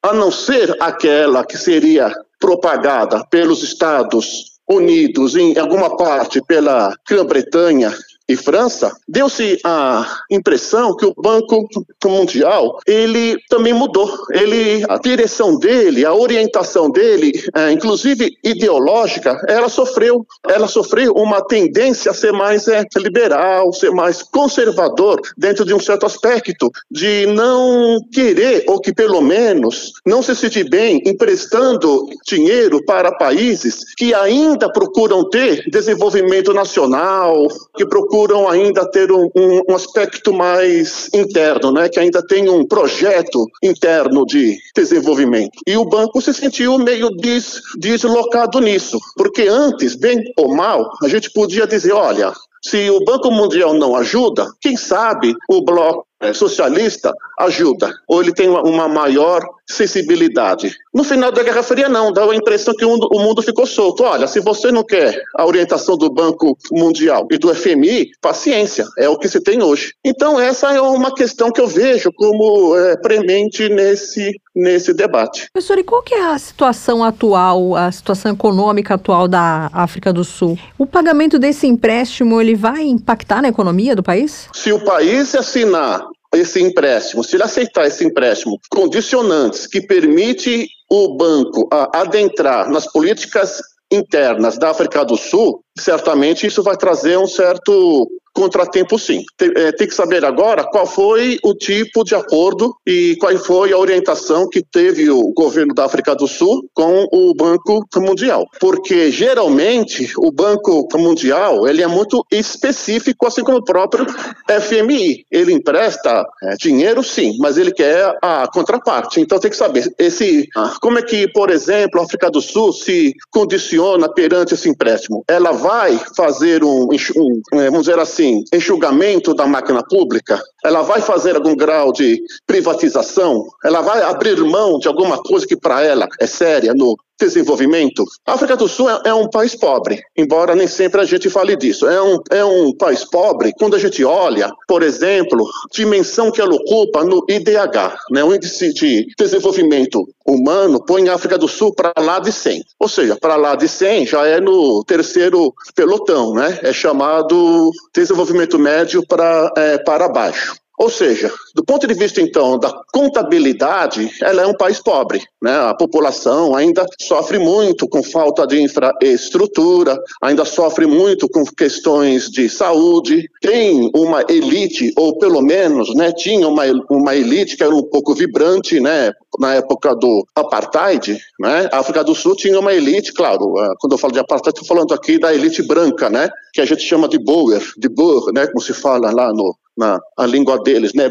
a 0.03 0.13
não 0.13 0.29
ser 0.29 0.75
aquela 0.79 1.43
que 1.45 1.57
seria 1.57 2.13
propagada 2.41 3.25
pelos 3.29 3.63
Estados 3.63 4.59
Unidos, 4.67 5.35
em 5.35 5.57
alguma 5.57 5.95
parte 5.95 6.41
pela 6.41 6.93
Grã-Bretanha 7.07 7.93
e 8.31 8.35
França, 8.37 8.95
deu-se 9.07 9.59
a 9.63 10.19
impressão 10.29 10.95
que 10.95 11.05
o 11.05 11.13
Banco 11.13 11.67
Mundial 12.05 12.79
ele 12.87 13.37
também 13.49 13.73
mudou. 13.73 14.09
Ele, 14.31 14.85
a 14.87 14.97
direção 14.97 15.57
dele, 15.57 16.05
a 16.05 16.13
orientação 16.13 16.89
dele, 16.89 17.31
é, 17.53 17.71
inclusive 17.71 18.37
ideológica, 18.43 19.37
ela 19.47 19.67
sofreu, 19.67 20.25
ela 20.47 20.67
sofreu 20.67 21.11
uma 21.13 21.41
tendência 21.45 22.11
a 22.11 22.13
ser 22.13 22.31
mais 22.31 22.67
é, 22.67 22.85
liberal, 22.97 23.73
ser 23.73 23.91
mais 23.91 24.23
conservador 24.23 25.19
dentro 25.37 25.65
de 25.65 25.73
um 25.73 25.79
certo 25.79 26.05
aspecto, 26.05 26.71
de 26.89 27.25
não 27.27 27.99
querer 28.13 28.63
ou 28.67 28.79
que 28.79 28.93
pelo 28.93 29.21
menos 29.21 29.91
não 30.05 30.21
se 30.21 30.35
sentir 30.35 30.69
bem 30.69 31.01
emprestando 31.05 32.07
dinheiro 32.25 32.83
para 32.85 33.11
países 33.11 33.93
que 33.97 34.13
ainda 34.13 34.71
procuram 34.71 35.27
ter 35.29 35.69
desenvolvimento 35.69 36.53
nacional, 36.53 37.47
que 37.75 37.85
procuram 37.85 38.10
procuram 38.11 38.49
ainda 38.49 38.85
ter 38.91 39.09
um, 39.09 39.29
um, 39.33 39.61
um, 39.69 39.75
aspecto 39.75 40.33
mais 40.33 41.09
interno, 41.13 41.71
né, 41.71 41.87
que 41.87 41.97
ainda 41.97 42.21
tem 42.21 42.49
um 42.49 42.67
projeto 42.67 43.47
interno 43.63 44.25
de 44.25 44.57
desenvolvimento. 44.75 45.57
E 45.65 45.77
o 45.77 45.85
banco 45.85 46.21
se 46.21 46.33
sentiu 46.33 46.77
meio 46.77 47.09
des, 47.11 47.61
deslocado 47.77 48.59
nisso, 48.59 48.99
porque 49.15 49.43
antes, 49.43 49.95
bem 49.95 50.21
ou 50.37 50.53
mal, 50.53 50.91
a 51.01 51.07
gente 51.07 51.31
podia 51.31 51.65
dizer, 51.65 51.93
olha, 51.93 52.33
se 52.63 52.89
o 52.89 53.03
Banco 53.05 53.31
Mundial 53.31 53.73
não 53.73 53.95
ajuda, 53.95 54.51
quem 54.59 54.75
sabe 54.75 55.33
o 55.49 55.63
bloco 55.63 56.05
é, 56.19 56.33
socialista 56.33 57.11
ajuda, 57.39 57.91
ou 58.07 58.21
ele 58.21 58.33
tem 58.33 58.49
uma 58.49 58.87
maior 58.87 59.41
sensibilidade. 59.71 60.75
No 60.93 61.03
final 61.03 61.31
da 61.31 61.43
Guerra 61.43 61.63
Fria, 61.63 61.87
não, 61.87 62.11
dá 62.11 62.23
a 62.23 62.35
impressão 62.35 62.75
que 62.75 62.85
o 62.85 63.19
mundo 63.19 63.41
ficou 63.41 63.65
solto. 63.65 64.03
Olha, 64.03 64.27
se 64.27 64.39
você 64.39 64.71
não 64.71 64.83
quer 64.83 65.21
a 65.35 65.45
orientação 65.45 65.97
do 65.97 66.09
Banco 66.09 66.57
Mundial 66.71 67.27
e 67.31 67.37
do 67.37 67.53
FMI, 67.53 68.11
paciência, 68.21 68.85
é 68.97 69.07
o 69.07 69.17
que 69.17 69.27
se 69.27 69.39
tem 69.39 69.63
hoje. 69.63 69.93
Então, 70.03 70.39
essa 70.39 70.73
é 70.73 70.81
uma 70.81 71.13
questão 71.13 71.51
que 71.51 71.61
eu 71.61 71.67
vejo 71.67 72.11
como 72.13 72.75
é, 72.77 72.97
premente 72.97 73.69
nesse, 73.69 74.31
nesse 74.55 74.93
debate. 74.93 75.47
Professor, 75.53 75.77
e 75.79 75.83
qual 75.83 76.03
que 76.03 76.13
é 76.13 76.23
a 76.23 76.37
situação 76.37 77.03
atual, 77.03 77.75
a 77.75 77.91
situação 77.91 78.33
econômica 78.33 78.95
atual 78.95 79.27
da 79.27 79.69
África 79.73 80.11
do 80.11 80.23
Sul? 80.23 80.57
O 80.77 80.85
pagamento 80.85 81.39
desse 81.39 81.67
empréstimo, 81.67 82.41
ele 82.41 82.55
vai 82.55 82.83
impactar 82.83 83.41
na 83.41 83.47
economia 83.47 83.95
do 83.95 84.03
país? 84.03 84.49
Se 84.53 84.71
o 84.73 84.83
país 84.83 85.33
assinar 85.35 86.05
esse 86.33 86.61
empréstimo, 86.61 87.23
se 87.23 87.35
ele 87.35 87.43
aceitar 87.43 87.87
esse 87.87 88.05
empréstimo, 88.05 88.59
condicionantes 88.69 89.67
que 89.67 89.81
permite 89.81 90.67
o 90.89 91.15
banco 91.15 91.67
adentrar 91.93 92.69
nas 92.69 92.91
políticas 92.91 93.61
internas 93.91 94.57
da 94.57 94.69
África 94.69 95.03
do 95.03 95.17
Sul, 95.17 95.63
certamente 95.77 96.47
isso 96.47 96.63
vai 96.63 96.77
trazer 96.77 97.17
um 97.17 97.27
certo 97.27 98.09
contratempo 98.33 98.97
sim. 98.97 99.23
Tem, 99.37 99.51
é, 99.55 99.71
tem, 99.71 99.87
que 99.87 99.93
saber 99.93 100.23
agora 100.23 100.63
qual 100.63 100.85
foi 100.85 101.37
o 101.43 101.53
tipo 101.53 102.03
de 102.03 102.15
acordo 102.15 102.75
e 102.85 103.15
qual 103.19 103.35
foi 103.37 103.71
a 103.71 103.77
orientação 103.77 104.47
que 104.47 104.63
teve 104.63 105.09
o 105.09 105.33
governo 105.33 105.73
da 105.73 105.85
África 105.85 106.15
do 106.15 106.27
Sul 106.27 106.67
com 106.73 107.07
o 107.11 107.33
Banco 107.35 107.85
Mundial. 107.97 108.45
Porque 108.59 109.11
geralmente 109.11 110.11
o 110.17 110.31
Banco 110.31 110.87
Mundial 110.95 111.67
ele 111.67 111.81
é 111.81 111.87
muito 111.87 112.25
específico, 112.31 113.27
assim 113.27 113.43
como 113.43 113.57
o 113.57 113.63
próprio 113.63 114.05
FMI. 114.47 115.25
Ele 115.29 115.53
empresta 115.53 116.25
é, 116.43 116.55
dinheiro 116.55 117.03
sim, 117.03 117.37
mas 117.39 117.57
ele 117.57 117.71
quer 117.71 118.17
a 118.21 118.47
contraparte. 118.51 119.19
Então 119.19 119.39
tem 119.39 119.51
que 119.51 119.57
saber 119.57 119.93
esse, 119.97 120.47
ah, 120.55 120.73
como 120.81 120.99
é 120.99 121.01
que, 121.01 121.27
por 121.27 121.49
exemplo, 121.49 121.99
a 121.99 122.03
África 122.03 122.29
do 122.29 122.41
Sul 122.41 122.71
se 122.71 123.13
condiciona 123.29 124.09
perante 124.09 124.53
esse 124.53 124.69
empréstimo. 124.69 125.23
Ela 125.27 125.51
vai 125.61 125.99
fazer 126.15 126.63
um, 126.63 126.87
um 126.87 127.59
é, 127.59 127.65
vamos 127.65 127.85
dizer 127.85 127.99
assim, 127.99 128.43
enxugamento 128.53 129.33
da 129.33 129.45
máquina 129.45 129.83
pública? 129.83 130.41
Ela 130.63 130.81
vai 130.81 131.01
fazer 131.01 131.35
algum 131.35 131.55
grau 131.55 131.91
de 131.93 132.21
privatização? 132.45 133.47
Ela 133.63 133.81
vai 133.81 134.01
abrir 134.01 134.37
mão 134.43 134.79
de 134.79 134.87
alguma 134.87 135.21
coisa 135.21 135.47
que 135.47 135.55
para 135.55 135.83
ela 135.83 136.07
é 136.19 136.27
séria 136.27 136.73
no 136.73 136.95
desenvolvimento? 137.19 138.03
A 138.25 138.33
África 138.33 138.57
do 138.57 138.67
Sul 138.67 138.89
é, 138.89 139.01
é, 139.05 139.13
um 139.13 139.29
país 139.29 139.55
pobre, 139.55 140.01
embora 140.17 140.55
nem 140.55 140.67
sempre 140.67 141.01
a 141.01 141.05
gente 141.05 141.29
fale 141.29 141.55
disso. 141.55 141.87
É 141.87 142.01
um, 142.01 142.19
é 142.31 142.43
um 142.43 142.75
país 142.75 143.05
pobre 143.05 143.53
quando 143.57 143.75
a 143.75 143.79
gente 143.79 144.03
olha, 144.03 144.49
por 144.67 144.81
exemplo, 144.81 145.47
dimensão 145.71 146.31
que 146.31 146.41
ela 146.41 146.53
ocupa 146.53 147.03
no 147.03 147.23
IDH, 147.29 147.95
né, 148.09 148.23
o 148.23 148.33
Índice 148.33 148.73
de 148.73 149.05
Desenvolvimento 149.17 150.07
Humano, 150.33 150.83
põe 150.83 151.09
a 151.09 151.15
África 151.15 151.37
do 151.37 151.47
Sul 151.47 151.73
para 151.73 151.93
lá 151.97 152.19
de 152.19 152.31
100. 152.31 152.63
Ou 152.79 152.87
seja, 152.87 153.17
para 153.19 153.35
lá 153.35 153.55
de 153.55 153.67
100 153.67 154.05
já 154.05 154.25
é 154.25 154.39
no 154.39 154.83
terceiro 154.83 155.53
pelotão, 155.75 156.33
né? 156.33 156.59
É 156.61 156.71
chamado 156.71 157.71
desenvolvimento 157.93 158.57
médio 158.57 159.05
para, 159.05 159.51
é, 159.57 159.77
para 159.79 160.07
baixo. 160.07 160.60
Ou 160.81 160.89
seja, 160.89 161.31
do 161.53 161.63
ponto 161.63 161.85
de 161.85 161.93
vista 161.93 162.19
então 162.19 162.57
da 162.57 162.73
contabilidade, 162.91 164.09
ela 164.19 164.41
é 164.41 164.47
um 164.47 164.57
país 164.57 164.79
pobre, 164.79 165.21
né? 165.39 165.55
A 165.55 165.75
população 165.75 166.55
ainda 166.55 166.87
sofre 166.99 167.37
muito 167.37 167.87
com 167.87 168.01
falta 168.01 168.47
de 168.47 168.59
infraestrutura, 168.59 169.95
ainda 170.23 170.43
sofre 170.43 170.87
muito 170.87 171.29
com 171.29 171.45
questões 171.45 172.31
de 172.31 172.49
saúde, 172.49 173.29
tem 173.39 173.91
uma 173.93 174.25
elite 174.27 174.91
ou 174.97 175.19
pelo 175.19 175.43
menos, 175.43 175.93
né, 175.93 176.11
tinha 176.11 176.47
uma, 176.47 176.63
uma 176.89 177.15
elite 177.15 177.55
que 177.55 177.63
era 177.63 177.75
um 177.75 177.83
pouco 177.83 178.15
vibrante, 178.15 178.79
né, 178.79 179.11
na 179.39 179.53
época 179.53 179.95
do 179.95 180.25
apartheid, 180.35 181.15
né? 181.39 181.69
A 181.71 181.77
África 181.77 182.03
do 182.03 182.15
Sul 182.15 182.35
tinha 182.35 182.59
uma 182.59 182.73
elite, 182.73 183.13
claro, 183.13 183.55
ah, 183.59 183.75
quando 183.79 183.93
eu 183.93 183.99
falo 183.99 184.13
de 184.13 184.19
apartheid, 184.19 184.57
estou 184.57 184.75
falando 184.75 184.95
aqui 184.95 185.19
da 185.19 185.31
elite 185.31 185.61
branca, 185.61 186.09
né, 186.09 186.27
que 186.51 186.59
a 186.59 186.65
gente 186.65 186.81
chama 186.81 187.07
de 187.07 187.19
Boer, 187.19 187.61
de 187.77 187.87
Boer, 187.87 188.33
né, 188.33 188.47
como 188.47 188.59
se 188.59 188.73
fala 188.73 189.11
lá 189.11 189.31
no 189.31 189.55
na 189.77 189.99
a 190.17 190.25
língua 190.25 190.61
deles, 190.61 190.93
né. 190.93 191.09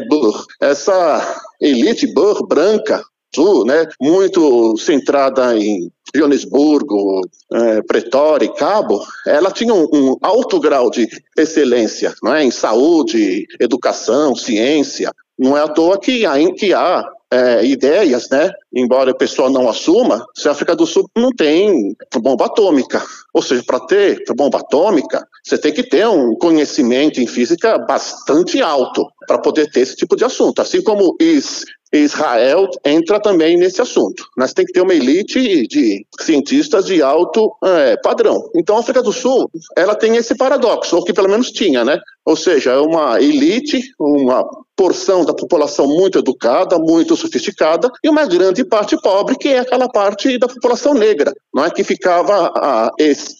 Essa 0.59 1.41
elite 1.59 2.07
Bur 2.13 2.45
branca, 2.47 3.03
sul, 3.33 3.65
né, 3.65 3.87
muito 3.99 4.77
centrada 4.77 5.57
em 5.57 5.91
Joanesburgo, 6.13 7.21
é, 7.53 7.81
Pretória 7.83 8.45
e 8.45 8.53
Cabo, 8.53 9.01
ela 9.25 9.51
tinha 9.51 9.73
um, 9.73 9.87
um, 9.93 10.17
alto 10.21 10.59
grau 10.59 10.89
de 10.89 11.07
excelência 11.37 12.13
não 12.21 12.35
é? 12.35 12.43
em 12.43 12.51
saúde, 12.51 13.47
educação, 13.59 14.35
ciência. 14.35 15.11
Não 15.39 15.57
é 15.57 15.61
à 15.61 15.67
toa 15.67 15.97
que 15.97 16.23
que 16.57 16.73
há 16.73 17.09
é, 17.31 17.65
ideias, 17.65 18.29
né? 18.29 18.51
Embora 18.73 19.11
a 19.11 19.15
pessoa 19.15 19.49
não 19.49 19.69
assuma, 19.69 20.25
se 20.35 20.47
a 20.47 20.51
África 20.51 20.75
do 20.75 20.85
Sul 20.85 21.09
não 21.15 21.29
tem 21.31 21.95
bomba 22.21 22.45
atômica. 22.45 23.01
Ou 23.33 23.41
seja, 23.41 23.63
para 23.65 23.79
ter 23.79 24.23
bomba 24.35 24.59
atômica, 24.59 25.25
você 25.43 25.57
tem 25.57 25.71
que 25.71 25.83
ter 25.83 26.07
um 26.07 26.35
conhecimento 26.35 27.21
em 27.21 27.27
física 27.27 27.77
bastante 27.79 28.61
alto 28.61 29.07
para 29.25 29.39
poder 29.39 29.71
ter 29.71 29.81
esse 29.81 29.95
tipo 29.95 30.15
de 30.15 30.25
assunto. 30.25 30.61
Assim 30.61 30.81
como 30.81 31.15
Israel 31.93 32.69
entra 32.85 33.19
também 33.19 33.57
nesse 33.57 33.81
assunto. 33.81 34.25
Nós 34.37 34.53
tem 34.53 34.65
que 34.65 34.73
ter 34.73 34.81
uma 34.81 34.93
elite 34.93 35.67
de 35.67 36.05
cientistas 36.19 36.85
de 36.85 37.01
alto 37.01 37.51
é, 37.63 37.97
padrão. 37.97 38.49
Então, 38.55 38.77
a 38.77 38.79
África 38.79 39.01
do 39.01 39.11
Sul, 39.11 39.49
ela 39.77 39.95
tem 39.95 40.15
esse 40.15 40.35
paradoxo, 40.35 40.95
ou 40.95 41.03
que 41.03 41.13
pelo 41.13 41.29
menos 41.29 41.51
tinha, 41.51 41.83
né? 41.83 41.99
Ou 42.25 42.35
seja, 42.35 42.71
é 42.71 42.79
uma 42.79 43.21
elite, 43.21 43.81
uma 43.99 44.45
porção 44.81 45.23
da 45.23 45.31
população 45.31 45.85
muito 45.85 46.17
educada, 46.17 46.79
muito 46.79 47.15
sofisticada, 47.15 47.87
e 48.03 48.09
uma 48.09 48.25
grande 48.25 48.65
parte 48.65 48.99
pobre, 48.99 49.37
que 49.37 49.49
é 49.49 49.59
aquela 49.59 49.87
parte 49.87 50.39
da 50.39 50.47
população 50.47 50.95
negra, 50.95 51.31
não 51.53 51.63
é? 51.63 51.69
Que 51.69 51.83
ficava 51.83 52.51
a 52.55 52.91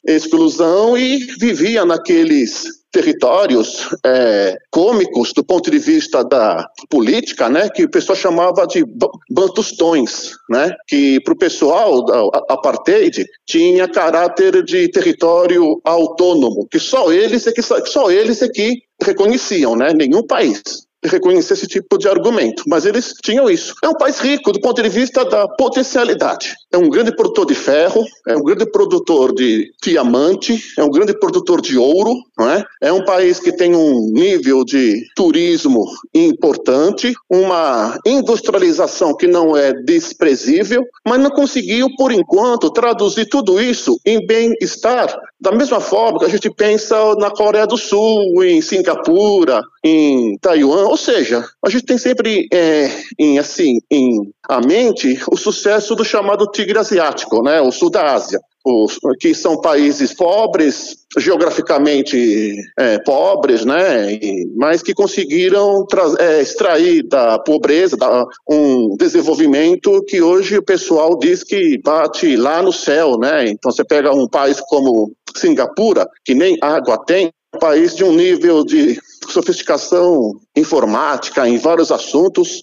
exclusão 0.05 0.95
e 0.95 1.17
vivia 1.39 1.83
naqueles 1.83 2.65
territórios 2.91 3.89
é, 4.05 4.55
cômicos 4.69 5.33
do 5.33 5.43
ponto 5.43 5.71
de 5.71 5.79
vista 5.79 6.23
da 6.23 6.63
política, 6.89 7.49
né, 7.49 7.69
que 7.69 7.85
o 7.85 7.89
pessoal 7.89 8.15
chamava 8.15 8.67
de 8.67 8.85
bantustões, 9.31 10.33
né, 10.47 10.69
que 10.87 11.19
para 11.21 11.33
o 11.33 11.37
pessoal 11.37 12.05
da 12.05 12.19
apartheid 12.49 13.25
tinha 13.47 13.87
caráter 13.87 14.63
de 14.63 14.89
território 14.89 15.81
autônomo, 15.85 16.67
que 16.69 16.77
só 16.77 17.11
eles 17.11 17.47
é 17.47 17.51
que 17.51 17.61
só 17.63 18.11
eles 18.11 18.41
é 18.43 18.49
que 18.49 18.81
reconheciam, 19.01 19.75
né, 19.75 19.91
nenhum 19.93 20.21
país 20.21 20.61
reconhecer 21.03 21.53
esse 21.53 21.67
tipo 21.67 21.97
de 21.97 22.07
argumento, 22.07 22.63
mas 22.67 22.85
eles 22.85 23.13
tinham 23.21 23.49
isso. 23.49 23.73
É 23.83 23.89
um 23.89 23.95
país 23.95 24.19
rico 24.19 24.51
do 24.51 24.61
ponto 24.61 24.81
de 24.81 24.89
vista 24.89 25.25
da 25.25 25.47
potencialidade. 25.47 26.55
É 26.71 26.77
um 26.77 26.89
grande 26.89 27.15
produtor 27.15 27.45
de 27.45 27.55
ferro, 27.55 28.05
é 28.27 28.35
um 28.35 28.43
grande 28.43 28.69
produtor 28.69 29.33
de 29.33 29.71
diamante, 29.81 30.61
é 30.77 30.83
um 30.83 30.89
grande 30.89 31.17
produtor 31.19 31.61
de 31.61 31.77
ouro, 31.77 32.15
não 32.37 32.49
é? 32.49 32.63
É 32.81 32.93
um 32.93 33.03
país 33.03 33.39
que 33.39 33.51
tem 33.51 33.75
um 33.75 34.11
nível 34.11 34.63
de 34.63 35.01
turismo 35.15 35.85
importante, 36.13 37.13
uma 37.29 37.97
industrialização 38.05 39.15
que 39.15 39.27
não 39.27 39.55
é 39.55 39.73
desprezível, 39.73 40.83
mas 41.05 41.19
não 41.19 41.29
conseguiu, 41.29 41.87
por 41.97 42.11
enquanto, 42.11 42.71
traduzir 42.71 43.25
tudo 43.25 43.61
isso 43.61 43.99
em 44.05 44.25
bem-estar. 44.25 45.15
Da 45.39 45.51
mesma 45.51 45.79
forma 45.79 46.19
que 46.19 46.25
a 46.25 46.29
gente 46.29 46.49
pensa 46.51 47.15
na 47.15 47.31
Coreia 47.31 47.65
do 47.65 47.77
Sul, 47.77 48.43
em 48.43 48.61
Singapura, 48.61 49.61
em 49.83 50.37
Taiwan, 50.37 50.90
ou 50.91 50.97
seja, 50.97 51.45
a 51.65 51.69
gente 51.69 51.85
tem 51.85 51.97
sempre 51.97 52.49
é, 52.51 52.89
em, 53.17 53.39
assim, 53.39 53.79
em 53.89 54.29
a 54.43 54.59
mente 54.59 55.17
o 55.31 55.37
sucesso 55.37 55.95
do 55.95 56.03
chamado 56.03 56.45
tigre 56.47 56.77
asiático, 56.77 57.41
né, 57.41 57.61
o 57.61 57.71
sul 57.71 57.89
da 57.89 58.13
Ásia. 58.13 58.41
Os, 58.63 58.99
que 59.17 59.33
são 59.33 59.59
países 59.61 60.13
pobres, 60.13 60.97
geograficamente 61.17 62.55
é, 62.77 62.99
pobres, 62.99 63.63
né, 63.63 64.19
mas 64.57 64.83
que 64.83 64.93
conseguiram 64.93 65.87
é, 66.19 66.41
extrair 66.41 67.07
da 67.07 67.39
pobreza 67.39 67.95
da, 67.95 68.25
um 68.49 68.97
desenvolvimento 68.97 70.03
que 70.05 70.21
hoje 70.21 70.57
o 70.57 70.63
pessoal 70.63 71.17
diz 71.17 71.41
que 71.41 71.79
bate 71.81 72.35
lá 72.35 72.61
no 72.61 72.73
céu, 72.73 73.17
né? 73.17 73.47
Então 73.47 73.71
você 73.71 73.85
pega 73.85 74.13
um 74.13 74.27
país 74.27 74.59
como 74.59 75.13
Singapura, 75.35 76.05
que 76.25 76.35
nem 76.35 76.57
água 76.61 76.97
tem, 77.03 77.31
um 77.55 77.59
país 77.59 77.95
de 77.95 78.03
um 78.03 78.13
nível 78.13 78.63
de 78.63 78.99
sofisticação 79.29 80.33
informática 80.55 81.47
em 81.47 81.57
vários 81.57 81.91
assuntos 81.91 82.61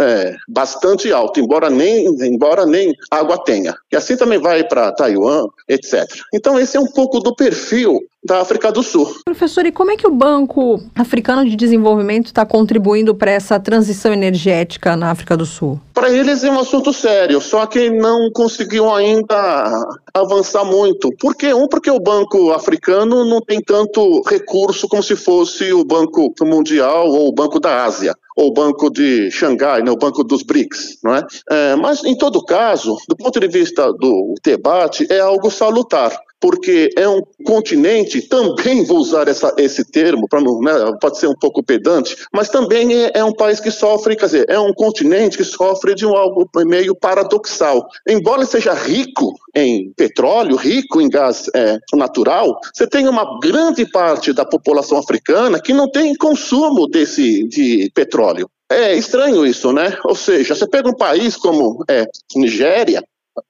é, 0.00 0.34
bastante 0.48 1.12
alto, 1.12 1.40
embora 1.40 1.68
nem, 1.68 2.06
embora 2.26 2.64
nem 2.64 2.94
água 3.10 3.42
tenha. 3.44 3.74
E 3.92 3.96
assim 3.96 4.16
também 4.16 4.38
vai 4.38 4.64
para 4.64 4.92
Taiwan, 4.92 5.46
etc. 5.68 6.04
Então 6.32 6.58
esse 6.58 6.76
é 6.76 6.80
um 6.80 6.86
pouco 6.86 7.20
do 7.20 7.34
perfil 7.34 8.00
da 8.26 8.40
África 8.40 8.72
do 8.72 8.82
Sul. 8.82 9.14
Professor, 9.24 9.64
e 9.64 9.72
como 9.72 9.92
é 9.92 9.96
que 9.96 10.06
o 10.06 10.10
Banco 10.10 10.82
Africano 10.94 11.48
de 11.48 11.54
Desenvolvimento 11.54 12.26
está 12.26 12.44
contribuindo 12.44 13.14
para 13.14 13.30
essa 13.30 13.58
transição 13.60 14.12
energética 14.12 14.96
na 14.96 15.12
África 15.12 15.36
do 15.36 15.46
Sul? 15.46 15.80
Para 15.94 16.10
eles 16.10 16.42
é 16.42 16.50
um 16.50 16.58
assunto 16.58 16.92
sério, 16.92 17.40
só 17.40 17.64
que 17.66 17.88
não 17.88 18.30
conseguiu 18.32 18.92
ainda 18.92 19.86
avançar 20.12 20.64
muito. 20.64 21.10
Por 21.20 21.36
quê? 21.36 21.54
Um, 21.54 21.68
porque 21.68 21.90
o 21.90 22.00
Banco 22.00 22.50
Africano 22.50 23.24
não 23.24 23.40
tem 23.40 23.60
tanto 23.62 24.22
recurso 24.28 24.88
como 24.88 25.02
se 25.02 25.14
fosse 25.14 25.72
o 25.72 25.84
Banco 25.84 26.34
Mundial 26.42 27.08
ou 27.08 27.25
ou 27.26 27.30
o 27.30 27.34
Banco 27.34 27.58
da 27.58 27.84
Ásia, 27.84 28.14
ou 28.36 28.48
o 28.48 28.52
Banco 28.52 28.88
de 28.88 29.30
Xangai, 29.30 29.82
né, 29.82 29.90
o 29.90 29.96
Banco 29.96 30.22
dos 30.22 30.42
BRICS, 30.42 30.98
não 31.02 31.14
é? 31.14 31.26
é? 31.50 31.76
Mas, 31.76 32.04
em 32.04 32.16
todo 32.16 32.44
caso, 32.44 32.96
do 33.08 33.16
ponto 33.16 33.40
de 33.40 33.48
vista 33.48 33.92
do 33.92 34.34
debate, 34.44 35.06
é 35.10 35.20
algo 35.20 35.50
salutar 35.50 36.16
porque 36.40 36.90
é 36.96 37.08
um 37.08 37.22
continente, 37.44 38.22
também 38.22 38.84
vou 38.84 38.98
usar 38.98 39.28
essa, 39.28 39.54
esse 39.58 39.84
termo, 39.90 40.28
para 40.28 40.40
né, 40.40 40.92
pode 41.00 41.18
ser 41.18 41.28
um 41.28 41.34
pouco 41.34 41.62
pedante, 41.62 42.16
mas 42.32 42.48
também 42.48 42.94
é, 42.94 43.12
é, 43.14 43.24
um 43.24 43.32
país 43.32 43.60
que 43.60 43.70
sofre, 43.70 44.16
quer 44.16 44.26
dizer, 44.26 44.46
é 44.48 44.58
um 44.58 44.72
continente 44.72 45.36
que 45.36 45.44
sofre 45.44 45.94
de 45.94 46.06
um 46.06 46.16
algo 46.16 46.48
meio 46.66 46.94
paradoxal. 46.94 47.86
Embora 48.06 48.44
seja 48.44 48.74
rico 48.74 49.34
em 49.54 49.92
petróleo, 49.96 50.56
rico 50.56 51.00
em 51.00 51.08
gás 51.08 51.48
é, 51.54 51.78
natural, 51.94 52.58
você 52.72 52.86
tem 52.86 53.08
uma 53.08 53.38
grande 53.40 53.90
parte 53.90 54.32
da 54.32 54.44
população 54.44 54.98
africana 54.98 55.60
que 55.60 55.72
não 55.72 55.90
tem 55.90 56.14
consumo 56.14 56.86
desse 56.86 57.46
de 57.48 57.90
petróleo. 57.94 58.48
É 58.70 58.94
estranho 58.94 59.46
isso, 59.46 59.72
né? 59.72 59.96
Ou 60.04 60.14
seja, 60.14 60.54
você 60.54 60.66
pega 60.66 60.88
um 60.88 60.96
país 60.96 61.36
como 61.36 61.84
é, 61.88 62.04
Nigéria, 62.34 63.02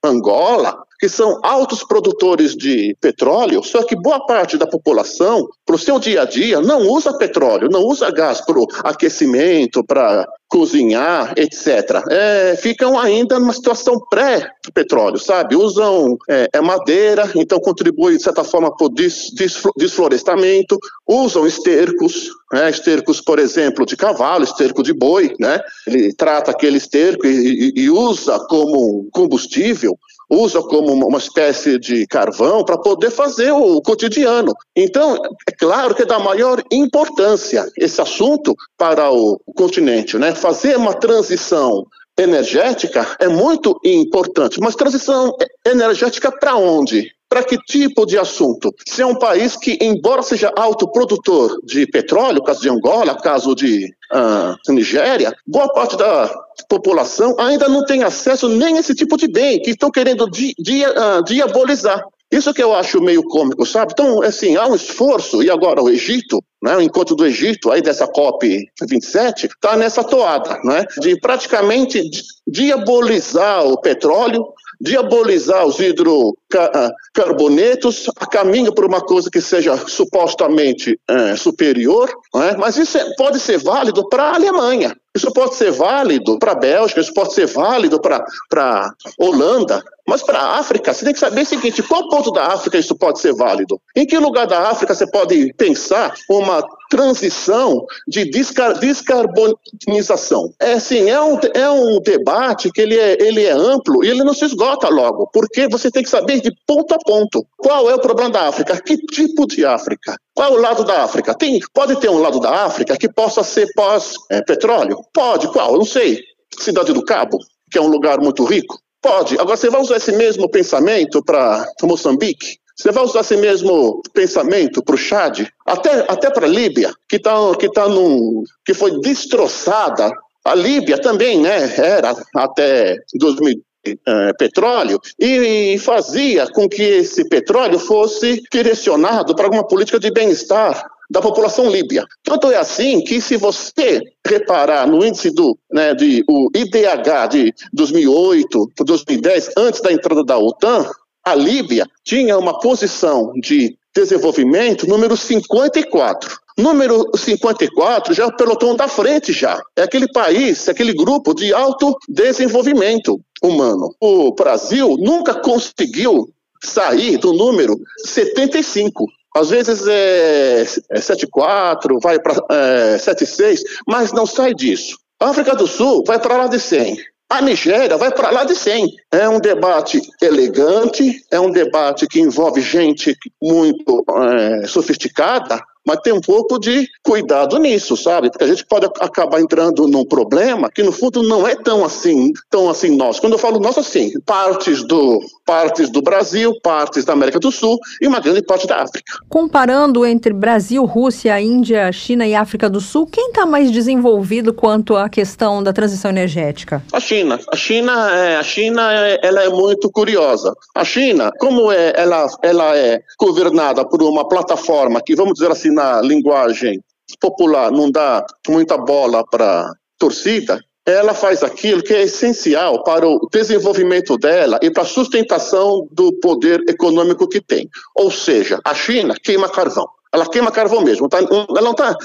Angola, 0.03 0.77
que 0.99 1.07
são 1.07 1.39
altos 1.43 1.83
produtores 1.83 2.55
de 2.55 2.95
petróleo, 2.99 3.63
só 3.63 3.83
que 3.83 3.95
boa 3.95 4.25
parte 4.25 4.57
da 4.57 4.65
população, 4.65 5.47
para 5.65 5.75
o 5.75 5.79
seu 5.79 5.99
dia 5.99 6.23
a 6.23 6.25
dia, 6.25 6.59
não 6.59 6.87
usa 6.87 7.17
petróleo, 7.17 7.69
não 7.69 7.81
usa 7.83 8.09
gás 8.11 8.41
para 8.41 8.57
aquecimento, 8.83 9.83
para 9.83 10.27
cozinhar, 10.47 11.33
etc. 11.35 12.03
É, 12.09 12.55
ficam 12.55 12.97
ainda 12.97 13.37
numa 13.37 13.53
situação 13.53 13.99
pré-petróleo, 14.09 15.19
sabe? 15.19 15.55
Usam 15.55 16.17
é, 16.29 16.47
é, 16.53 16.61
madeira, 16.61 17.29
então 17.35 17.59
contribui 17.59 18.15
de 18.15 18.23
certa 18.23 18.43
forma 18.43 18.73
para 18.75 18.87
o 18.87 18.89
des, 18.89 19.31
desflorestamento, 19.77 20.79
usam 21.05 21.45
estercos, 21.45 22.29
né? 22.51 22.69
estercos, 22.69 23.19
por 23.19 23.39
exemplo, 23.39 23.85
de 23.85 23.97
cavalo, 23.97 24.45
esterco 24.45 24.81
de 24.81 24.93
boi, 24.93 25.35
né? 25.39 25.59
Ele 25.85 26.13
trata 26.13 26.51
aquele 26.51 26.77
esterco 26.77 27.27
e, 27.27 27.73
e, 27.75 27.81
e 27.81 27.89
usa 27.89 28.39
como 28.47 29.09
combustível 29.11 29.97
usa 30.29 30.61
como 30.61 30.93
uma 30.93 31.17
espécie 31.17 31.79
de 31.79 32.05
carvão 32.07 32.63
para 32.63 32.77
poder 32.77 33.11
fazer 33.11 33.51
o 33.51 33.81
cotidiano. 33.81 34.53
Então, 34.75 35.17
é 35.47 35.51
claro 35.51 35.95
que 35.95 36.03
é 36.03 36.05
da 36.05 36.19
maior 36.19 36.61
importância 36.71 37.65
esse 37.77 38.01
assunto 38.01 38.55
para 38.77 39.11
o 39.11 39.39
continente, 39.55 40.17
né? 40.17 40.35
Fazer 40.35 40.77
uma 40.77 40.93
transição 40.93 41.85
energética 42.17 43.15
é 43.19 43.27
muito 43.27 43.79
importante, 43.83 44.59
mas 44.59 44.75
transição 44.75 45.35
energética 45.65 46.31
para 46.31 46.55
onde? 46.55 47.11
Para 47.29 47.43
que 47.43 47.57
tipo 47.57 48.05
de 48.05 48.17
assunto? 48.17 48.73
Se 48.87 49.01
é 49.01 49.05
um 49.05 49.15
país 49.15 49.57
que, 49.57 49.77
embora 49.81 50.21
seja 50.21 50.51
autoprodutor 50.55 51.59
de 51.63 51.85
petróleo, 51.85 52.43
caso 52.43 52.61
de 52.61 52.69
Angola, 52.69 53.15
caso 53.15 53.53
de 53.53 53.85
uh, 54.13 54.73
Nigéria, 54.73 55.33
boa 55.45 55.71
parte 55.73 55.97
da 55.97 56.33
população 56.69 57.35
ainda 57.37 57.67
não 57.67 57.85
tem 57.85 58.03
acesso 58.03 58.47
nem 58.47 58.77
a 58.77 58.79
esse 58.79 58.95
tipo 58.95 59.17
de 59.17 59.27
bem, 59.27 59.61
que 59.61 59.71
estão 59.71 59.91
querendo 59.91 60.29
di, 60.29 60.53
dia, 60.57 60.89
uh, 60.89 61.23
diabolizar. 61.23 62.03
Isso 62.31 62.53
que 62.53 62.61
eu 62.61 62.75
acho 62.75 63.01
meio 63.01 63.23
cômico, 63.23 63.65
sabe? 63.65 63.93
Então, 63.93 64.21
assim, 64.21 64.57
há 64.57 64.67
um 64.67 64.75
esforço, 64.75 65.41
e 65.41 65.49
agora 65.49 65.81
o 65.81 65.89
Egito, 65.89 66.43
né, 66.61 66.75
o 66.75 66.81
encontro 66.81 67.15
do 67.15 67.25
Egito, 67.25 67.71
aí 67.71 67.81
dessa 67.81 68.05
COP27, 68.05 69.45
está 69.45 69.77
nessa 69.77 70.03
toada, 70.03 70.59
né, 70.63 70.83
de 70.99 71.17
praticamente 71.21 72.01
diabolizar 72.45 73.65
o 73.65 73.79
petróleo, 73.79 74.45
diabolizar 74.79 75.65
os 75.65 75.77
hidrocarbonetos 75.79 78.05
a 78.17 78.25
caminho 78.25 78.73
por 78.73 78.85
uma 78.85 79.01
coisa 79.01 79.29
que 79.29 79.41
seja 79.41 79.75
supostamente 79.87 80.97
é, 81.07 81.35
superior, 81.35 82.09
é? 82.35 82.55
mas 82.57 82.77
isso 82.77 82.97
é, 82.97 83.15
pode 83.15 83.39
ser 83.39 83.57
válido 83.57 84.07
para 84.07 84.23
a 84.23 84.35
Alemanha, 84.35 84.95
isso 85.15 85.33
pode 85.33 85.55
ser 85.55 85.71
válido 85.71 86.37
para 86.37 86.51
a 86.51 86.55
Bélgica, 86.55 87.01
isso 87.01 87.13
pode 87.13 87.33
ser 87.33 87.47
válido 87.47 87.99
para 87.99 88.23
a 88.55 88.91
Holanda, 89.17 89.83
mas 90.07 90.23
para 90.23 90.39
a 90.39 90.59
África, 90.59 90.93
você 90.93 91.03
tem 91.03 91.13
que 91.13 91.19
saber 91.19 91.41
o 91.41 91.45
seguinte: 91.45 91.83
qual 91.83 92.07
ponto 92.07 92.31
da 92.31 92.47
África 92.47 92.77
isso 92.77 92.95
pode 92.95 93.19
ser 93.19 93.33
válido? 93.33 93.79
Em 93.95 94.05
que 94.05 94.17
lugar 94.17 94.47
da 94.47 94.69
África 94.69 94.95
você 94.95 95.05
pode 95.05 95.53
pensar 95.53 96.13
uma 96.29 96.65
transição 96.89 97.85
de 98.07 98.25
descar 98.25 98.79
descarbonização? 98.79 100.53
É 100.59 100.73
assim, 100.73 101.09
é 101.09 101.21
um, 101.21 101.39
é 101.53 101.69
um 101.69 101.99
debate 101.99 102.71
que 102.71 102.81
ele 102.81 102.97
é, 102.97 103.17
ele 103.21 103.43
é 103.43 103.51
amplo 103.51 104.03
e 104.03 104.09
ele 104.09 104.23
não 104.23 104.33
se 104.33 104.45
esgota 104.45 104.87
logo, 104.89 105.27
porque 105.33 105.67
você 105.67 105.91
tem 105.91 106.03
que 106.03 106.09
saber 106.09 106.41
de 106.41 106.51
ponto 106.65 106.93
a 106.93 106.97
ponto 106.97 107.45
qual 107.57 107.89
é 107.89 107.95
o 107.95 108.01
problema 108.01 108.29
da 108.29 108.47
África, 108.47 108.81
que 108.81 108.97
tipo 108.97 109.45
de 109.47 109.65
África, 109.65 110.17
qual 110.33 110.53
é 110.53 110.57
o 110.57 110.61
lado 110.61 110.83
da 110.83 111.03
África. 111.03 111.33
Tem, 111.33 111.59
pode 111.73 111.99
ter 111.99 112.09
um 112.09 112.19
lado 112.19 112.39
da 112.39 112.65
África 112.65 112.97
que 112.97 113.11
possa 113.11 113.43
ser 113.43 113.67
pós-petróleo? 113.73 114.99
É, 114.99 115.09
pode, 115.13 115.47
qual? 115.47 115.73
Eu 115.73 115.79
não 115.79 115.85
sei. 115.85 116.21
Cidade 116.59 116.93
do 116.93 117.03
Cabo, 117.03 117.37
que 117.71 117.77
é 117.77 117.81
um 117.81 117.87
lugar 117.87 118.19
muito 118.19 118.43
rico? 118.45 118.79
Pode. 119.01 119.35
Agora, 119.39 119.55
você 119.55 119.69
vai 119.69 119.81
usar 119.81 119.97
esse 119.97 120.11
mesmo 120.11 120.49
pensamento 120.49 121.23
para 121.23 121.65
Moçambique? 121.83 122.57
Você 122.77 122.91
vai 122.91 123.03
usar 123.03 123.21
esse 123.21 123.35
mesmo 123.37 124.01
pensamento 124.13 124.83
para 124.83 124.95
o 124.95 124.97
Chad? 124.97 125.47
Até, 125.65 126.05
até 126.07 126.29
para 126.29 126.45
a 126.45 126.49
Líbia, 126.49 126.93
que, 127.09 127.17
tá, 127.17 127.33
que, 127.59 127.71
tá 127.71 127.89
num, 127.89 128.43
que 128.63 128.73
foi 128.73 128.99
destroçada. 128.99 130.11
A 130.45 130.53
Líbia 130.53 130.97
também 130.99 131.41
né, 131.41 131.73
era 131.75 132.15
até 132.35 132.95
2000, 133.15 133.61
é, 134.05 134.33
petróleo 134.33 134.99
e 135.19 135.77
fazia 135.79 136.47
com 136.47 136.67
que 136.67 136.83
esse 136.83 137.27
petróleo 137.27 137.79
fosse 137.79 138.41
direcionado 138.51 139.35
para 139.35 139.45
alguma 139.45 139.65
política 139.65 139.99
de 139.99 140.11
bem-estar 140.11 140.85
da 141.09 141.21
população 141.21 141.69
líbia. 141.69 142.05
Tanto 142.23 142.51
é 142.51 142.57
assim 142.57 143.01
que 143.01 143.21
se 143.21 143.37
você 143.37 144.01
reparar 144.25 144.85
no 144.87 145.05
índice 145.05 145.31
do 145.31 145.57
né, 145.71 145.93
de, 145.93 146.23
o 146.29 146.49
IDH 146.53 147.27
de 147.31 147.53
2008 147.71 148.71
para 148.75 148.85
2010, 148.85 149.51
antes 149.57 149.81
da 149.81 149.91
entrada 149.91 150.23
da 150.23 150.37
OTAN, 150.37 150.85
a 151.27 151.35
Líbia 151.35 151.85
tinha 152.05 152.37
uma 152.37 152.57
posição 152.57 153.33
de 153.33 153.77
desenvolvimento 153.93 154.87
número 154.87 155.17
54. 155.17 156.37
Número 156.57 157.05
54 157.13 158.13
já 158.13 158.23
é 158.23 158.25
o 158.27 158.35
pelotão 158.35 158.77
da 158.77 158.87
frente 158.87 159.33
já. 159.33 159.61
É 159.75 159.81
aquele 159.81 160.09
país, 160.09 160.65
é 160.69 160.71
aquele 160.71 160.93
grupo 160.93 161.33
de 161.33 161.53
alto 161.53 161.93
desenvolvimento 162.07 163.19
humano. 163.43 163.93
O 163.99 164.33
Brasil 164.33 164.95
nunca 164.97 165.33
conseguiu 165.33 166.29
sair 166.63 167.17
do 167.17 167.33
número 167.33 167.77
75. 168.05 169.05
Às 169.35 169.49
vezes 169.49 169.85
é, 169.85 170.61
é 170.91 170.99
7,4, 170.99 171.99
vai 172.01 172.19
para 172.19 172.41
é, 172.49 172.97
7,6, 172.97 173.59
mas 173.85 174.13
não 174.13 174.25
sai 174.25 174.53
disso. 174.53 174.97
A 175.19 175.29
África 175.31 175.53
do 175.53 175.67
Sul 175.67 176.05
vai 176.07 176.19
para 176.19 176.37
lá 176.37 176.47
de 176.47 176.57
100. 176.59 176.95
A 177.29 177.41
Nigéria 177.41 177.97
vai 177.97 178.11
para 178.11 178.31
lá 178.31 178.45
de 178.45 178.55
100. 178.55 178.95
É 179.11 179.27
um 179.27 179.39
debate 179.39 180.01
elegante, 180.21 181.25
é 181.29 181.39
um 181.39 181.51
debate 181.51 182.07
que 182.07 182.21
envolve 182.21 182.61
gente 182.61 183.17
muito 183.41 184.03
é, 184.09 184.65
sofisticada, 184.65 185.61
mas 185.87 186.01
tem 186.01 186.11
um 186.11 186.19
pouco 186.19 186.59
de 186.59 186.85
cuidado 187.01 187.57
nisso, 187.57 187.95
sabe? 187.95 188.29
Porque 188.29 188.43
a 188.43 188.47
gente 188.47 188.65
pode 188.65 188.85
acabar 188.99 189.39
entrando 189.39 189.87
num 189.87 190.03
problema 190.03 190.69
que 190.69 190.83
no 190.83 190.91
fundo 190.91 191.23
não 191.23 191.47
é 191.47 191.55
tão 191.55 191.85
assim, 191.85 192.33
tão 192.49 192.69
assim 192.69 192.95
nosso. 192.97 193.21
Quando 193.21 193.33
eu 193.33 193.39
falo 193.39 193.57
nosso, 193.57 193.79
assim, 193.79 194.11
partes 194.25 194.83
do 194.83 195.21
partes 195.45 195.89
do 195.89 196.01
Brasil, 196.01 196.53
partes 196.61 197.05
da 197.05 197.13
América 197.13 197.39
do 197.39 197.53
Sul 197.53 197.79
e 198.01 198.07
uma 198.07 198.19
grande 198.19 198.41
parte 198.41 198.67
da 198.67 198.83
África. 198.83 199.17
Comparando 199.29 200.05
entre 200.05 200.33
Brasil, 200.33 200.83
Rússia, 200.83 201.39
Índia, 201.39 201.89
China 201.93 202.27
e 202.27 202.35
África 202.35 202.69
do 202.69 202.81
Sul, 202.81 203.07
quem 203.07 203.29
está 203.29 203.45
mais 203.45 203.71
desenvolvido 203.71 204.53
quanto 204.53 204.97
à 204.97 205.07
questão 205.07 205.63
da 205.63 205.71
transição 205.71 206.11
energética? 206.11 206.83
A 206.91 206.99
China. 206.99 207.39
A 207.49 207.55
China, 207.55 208.11
é, 208.11 208.35
a 208.35 208.43
China, 208.43 208.93
é, 208.93 209.19
ela 209.23 209.41
é 209.41 209.49
muito 209.49 209.89
curiosa. 209.89 210.53
A 210.75 210.83
China, 210.83 211.31
como 211.39 211.71
é, 211.71 211.93
ela, 211.95 212.27
ela 212.43 212.75
é 212.75 213.01
governada 213.17 213.85
por 213.85 214.03
uma 214.03 214.27
plataforma 214.27 215.01
que, 215.01 215.15
vamos 215.15 215.35
dizer 215.35 215.49
assim, 215.49 215.76
na 215.77 216.01
linguagem 216.01 216.81
popular 217.21 217.71
não 217.71 217.91
dá 217.91 218.25
muita 218.49 218.77
bola 218.77 219.23
para 219.23 219.71
torcida, 219.97 220.59
ela 220.85 221.13
faz 221.13 221.43
aquilo 221.43 221.83
que 221.83 221.93
é 221.93 222.03
essencial 222.03 222.83
para 222.83 223.07
o 223.07 223.27
desenvolvimento 223.31 224.17
dela 224.17 224.57
e 224.61 224.71
para 224.71 224.83
a 224.83 224.85
sustentação 224.85 225.87
do 225.91 226.13
poder 226.13 226.63
econômico 226.67 227.27
que 227.27 227.41
tem. 227.41 227.69
Ou 227.93 228.09
seja, 228.09 228.59
a 228.63 228.73
China 228.73 229.15
queima 229.21 229.49
carvão. 229.49 229.87
Ela 230.13 230.25
queima 230.29 230.51
carvão 230.51 230.81
mesmo. 230.81 231.09
Tá, 231.09 231.19
ela 231.19 231.61
não 231.61 231.71
está 231.71 231.95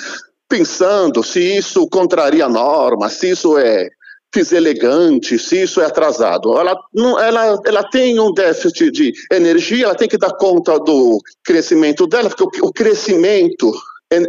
pensando 0.49 1.23
se 1.23 1.41
isso 1.41 1.89
contraria 1.89 2.45
a 2.45 2.49
norma, 2.49 3.09
se 3.09 3.31
isso 3.31 3.57
é 3.57 3.89
deselegante, 4.33 5.39
se 5.39 5.63
isso 5.63 5.81
é 5.81 5.85
atrasado. 5.85 6.57
Ela, 6.59 6.77
não, 6.95 7.19
ela, 7.19 7.61
ela 7.65 7.85
tem 7.85 8.19
um 8.19 8.33
déficit 8.33 8.91
de 8.91 9.13
energia, 9.31 9.85
ela 9.85 9.95
tem 9.95 10.09
que 10.09 10.17
dar 10.17 10.33
conta 10.37 10.79
do 10.79 11.19
crescimento 11.45 12.07
dela, 12.07 12.31
porque 12.31 12.61
o, 12.61 12.67
o 12.67 12.73
crescimento 12.73 13.73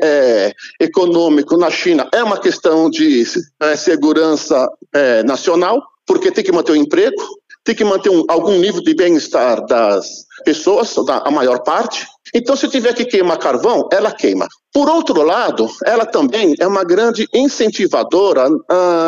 é, 0.01 0.53
econômico 0.79 1.57
na 1.57 1.69
China 1.69 2.07
é 2.13 2.23
uma 2.23 2.39
questão 2.39 2.89
de 2.89 3.23
é, 3.59 3.75
segurança 3.75 4.69
é, 4.93 5.23
nacional, 5.23 5.81
porque 6.05 6.31
tem 6.31 6.43
que 6.43 6.51
manter 6.51 6.73
o 6.73 6.75
emprego, 6.75 7.21
tem 7.63 7.75
que 7.75 7.83
manter 7.83 8.09
um, 8.09 8.25
algum 8.27 8.57
nível 8.59 8.81
de 8.81 8.93
bem-estar 8.93 9.65
das 9.65 10.25
pessoas, 10.45 10.93
da, 11.05 11.19
a 11.19 11.31
maior 11.31 11.63
parte, 11.63 12.05
Então, 12.33 12.55
se 12.55 12.67
tiver 12.67 12.93
que 12.93 13.05
queimar 13.05 13.37
carvão, 13.37 13.87
ela 13.91 14.11
queima. 14.11 14.47
Por 14.73 14.89
outro 14.89 15.21
lado, 15.21 15.69
ela 15.85 16.05
também 16.05 16.55
é 16.59 16.65
uma 16.65 16.83
grande 16.83 17.27
incentivadora 17.33 18.47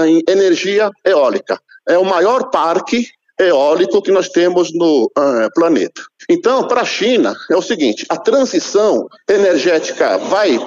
em 0.05 0.21
energia 0.27 0.91
eólica. 1.03 1.59
É 1.87 1.97
o 1.97 2.05
maior 2.05 2.49
parque 2.51 3.07
eólico 3.39 4.01
que 4.01 4.11
nós 4.11 4.29
temos 4.29 4.73
no 4.73 5.05
uh, 5.05 5.49
planeta. 5.53 6.01
Então, 6.29 6.67
para 6.67 6.81
a 6.81 6.85
China, 6.85 7.35
é 7.49 7.55
o 7.55 7.61
seguinte: 7.61 8.05
a 8.09 8.17
transição 8.17 9.07
energética 9.29 10.17
vai 10.17 10.57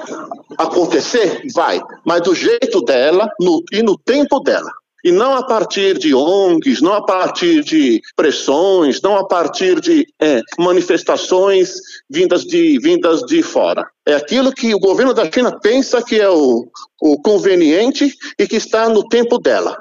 acontecer? 0.56 1.42
Vai, 1.54 1.80
mas 2.04 2.22
do 2.22 2.34
jeito 2.34 2.80
dela 2.82 3.28
no, 3.40 3.62
e 3.72 3.82
no 3.82 3.96
tempo 3.98 4.40
dela. 4.40 4.70
E 5.04 5.12
não 5.12 5.34
a 5.34 5.44
partir 5.44 5.96
de 5.98 6.14
ONGs, 6.14 6.80
não 6.80 6.94
a 6.94 7.04
partir 7.04 7.62
de 7.62 8.00
pressões, 8.16 9.00
não 9.00 9.16
a 9.16 9.26
partir 9.26 9.80
de 9.80 10.06
é, 10.20 10.42
manifestações 10.58 11.74
vindas 12.10 12.42
de, 12.42 12.78
vindas 12.80 13.20
de 13.22 13.42
fora. 13.42 13.86
É 14.06 14.14
aquilo 14.14 14.52
que 14.52 14.74
o 14.74 14.80
governo 14.80 15.14
da 15.14 15.30
China 15.30 15.56
pensa 15.60 16.02
que 16.02 16.20
é 16.20 16.28
o, 16.28 16.68
o 17.00 17.22
conveniente 17.22 18.12
e 18.38 18.46
que 18.46 18.56
está 18.56 18.88
no 18.88 19.08
tempo 19.08 19.38
dela. 19.38 19.76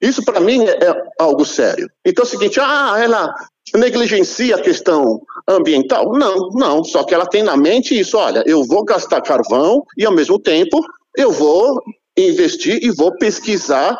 Isso, 0.00 0.24
para 0.24 0.40
mim, 0.40 0.64
é, 0.64 0.86
é 0.86 1.02
algo 1.18 1.44
sério. 1.44 1.88
Então 2.04 2.24
é 2.24 2.26
o 2.26 2.30
seguinte: 2.30 2.60
ah, 2.60 2.96
ela 2.98 3.34
negligencia 3.74 4.56
a 4.56 4.60
questão 4.60 5.20
ambiental? 5.48 6.12
Não, 6.12 6.50
não. 6.50 6.84
Só 6.84 7.04
que 7.04 7.14
ela 7.14 7.26
tem 7.26 7.42
na 7.42 7.56
mente 7.56 7.98
isso: 7.98 8.18
olha, 8.18 8.42
eu 8.46 8.64
vou 8.64 8.84
gastar 8.84 9.20
carvão 9.22 9.82
e, 9.96 10.04
ao 10.04 10.12
mesmo 10.12 10.38
tempo, 10.38 10.84
eu 11.16 11.30
vou 11.30 11.82
investir 12.16 12.78
e 12.82 12.90
vou 12.90 13.16
pesquisar 13.16 13.98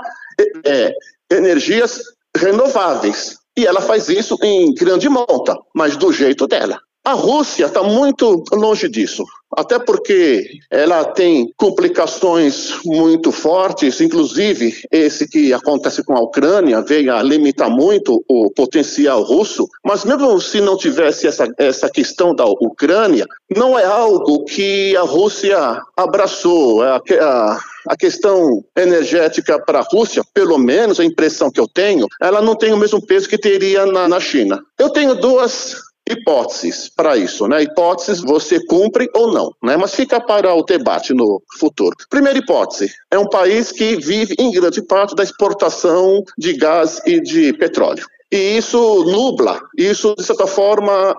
é, 0.64 0.94
energias 1.30 2.02
renováveis. 2.36 3.38
E 3.56 3.66
ela 3.66 3.80
faz 3.80 4.08
isso 4.08 4.36
em 4.42 4.74
grande 4.74 5.08
monta, 5.08 5.56
mas 5.74 5.96
do 5.96 6.12
jeito 6.12 6.46
dela. 6.46 6.78
A 7.06 7.12
Rússia 7.12 7.66
está 7.66 7.84
muito 7.84 8.42
longe 8.52 8.88
disso, 8.88 9.22
até 9.56 9.78
porque 9.78 10.58
ela 10.68 11.04
tem 11.04 11.48
complicações 11.56 12.80
muito 12.84 13.30
fortes, 13.30 14.00
inclusive 14.00 14.74
esse 14.90 15.28
que 15.28 15.52
acontece 15.52 16.02
com 16.02 16.16
a 16.16 16.20
Ucrânia 16.20 16.82
veio 16.82 17.14
a 17.14 17.22
limitar 17.22 17.70
muito 17.70 18.24
o 18.28 18.50
potencial 18.50 19.22
russo, 19.22 19.68
mas 19.84 20.04
mesmo 20.04 20.40
se 20.40 20.60
não 20.60 20.76
tivesse 20.76 21.28
essa, 21.28 21.46
essa 21.56 21.88
questão 21.88 22.34
da 22.34 22.44
Ucrânia, 22.44 23.24
não 23.56 23.78
é 23.78 23.84
algo 23.84 24.44
que 24.44 24.96
a 24.96 25.02
Rússia 25.02 25.80
abraçou. 25.96 26.82
A, 26.82 26.96
a, 26.96 27.60
a 27.88 27.96
questão 27.96 28.64
energética 28.76 29.60
para 29.64 29.78
a 29.78 29.86
Rússia, 29.88 30.24
pelo 30.34 30.58
menos 30.58 30.98
a 30.98 31.04
impressão 31.04 31.52
que 31.52 31.60
eu 31.60 31.68
tenho, 31.68 32.08
ela 32.20 32.42
não 32.42 32.56
tem 32.56 32.72
o 32.72 32.76
mesmo 32.76 33.00
peso 33.00 33.28
que 33.28 33.38
teria 33.38 33.86
na, 33.86 34.08
na 34.08 34.18
China. 34.18 34.60
Eu 34.76 34.90
tenho 34.90 35.14
duas 35.14 35.85
hipóteses 36.08 36.88
para 36.88 37.16
isso, 37.16 37.46
né? 37.48 37.62
Hipóteses 37.62 38.20
você 38.20 38.64
cumpre 38.66 39.08
ou 39.14 39.32
não, 39.32 39.50
né? 39.62 39.76
Mas 39.76 39.94
fica 39.94 40.20
para 40.20 40.54
o 40.54 40.62
debate 40.62 41.12
no 41.12 41.42
futuro. 41.58 41.96
Primeira 42.08 42.38
hipótese, 42.38 42.92
é 43.10 43.18
um 43.18 43.28
país 43.28 43.72
que 43.72 43.96
vive 43.96 44.34
em 44.38 44.50
grande 44.50 44.82
parte 44.82 45.14
da 45.14 45.22
exportação 45.22 46.22
de 46.38 46.52
gás 46.54 47.00
e 47.06 47.20
de 47.20 47.52
petróleo. 47.52 48.04
E 48.30 48.56
isso 48.56 49.04
nubla, 49.04 49.60
isso 49.76 50.14
de 50.16 50.24
certa 50.24 50.48
forma 50.48 51.16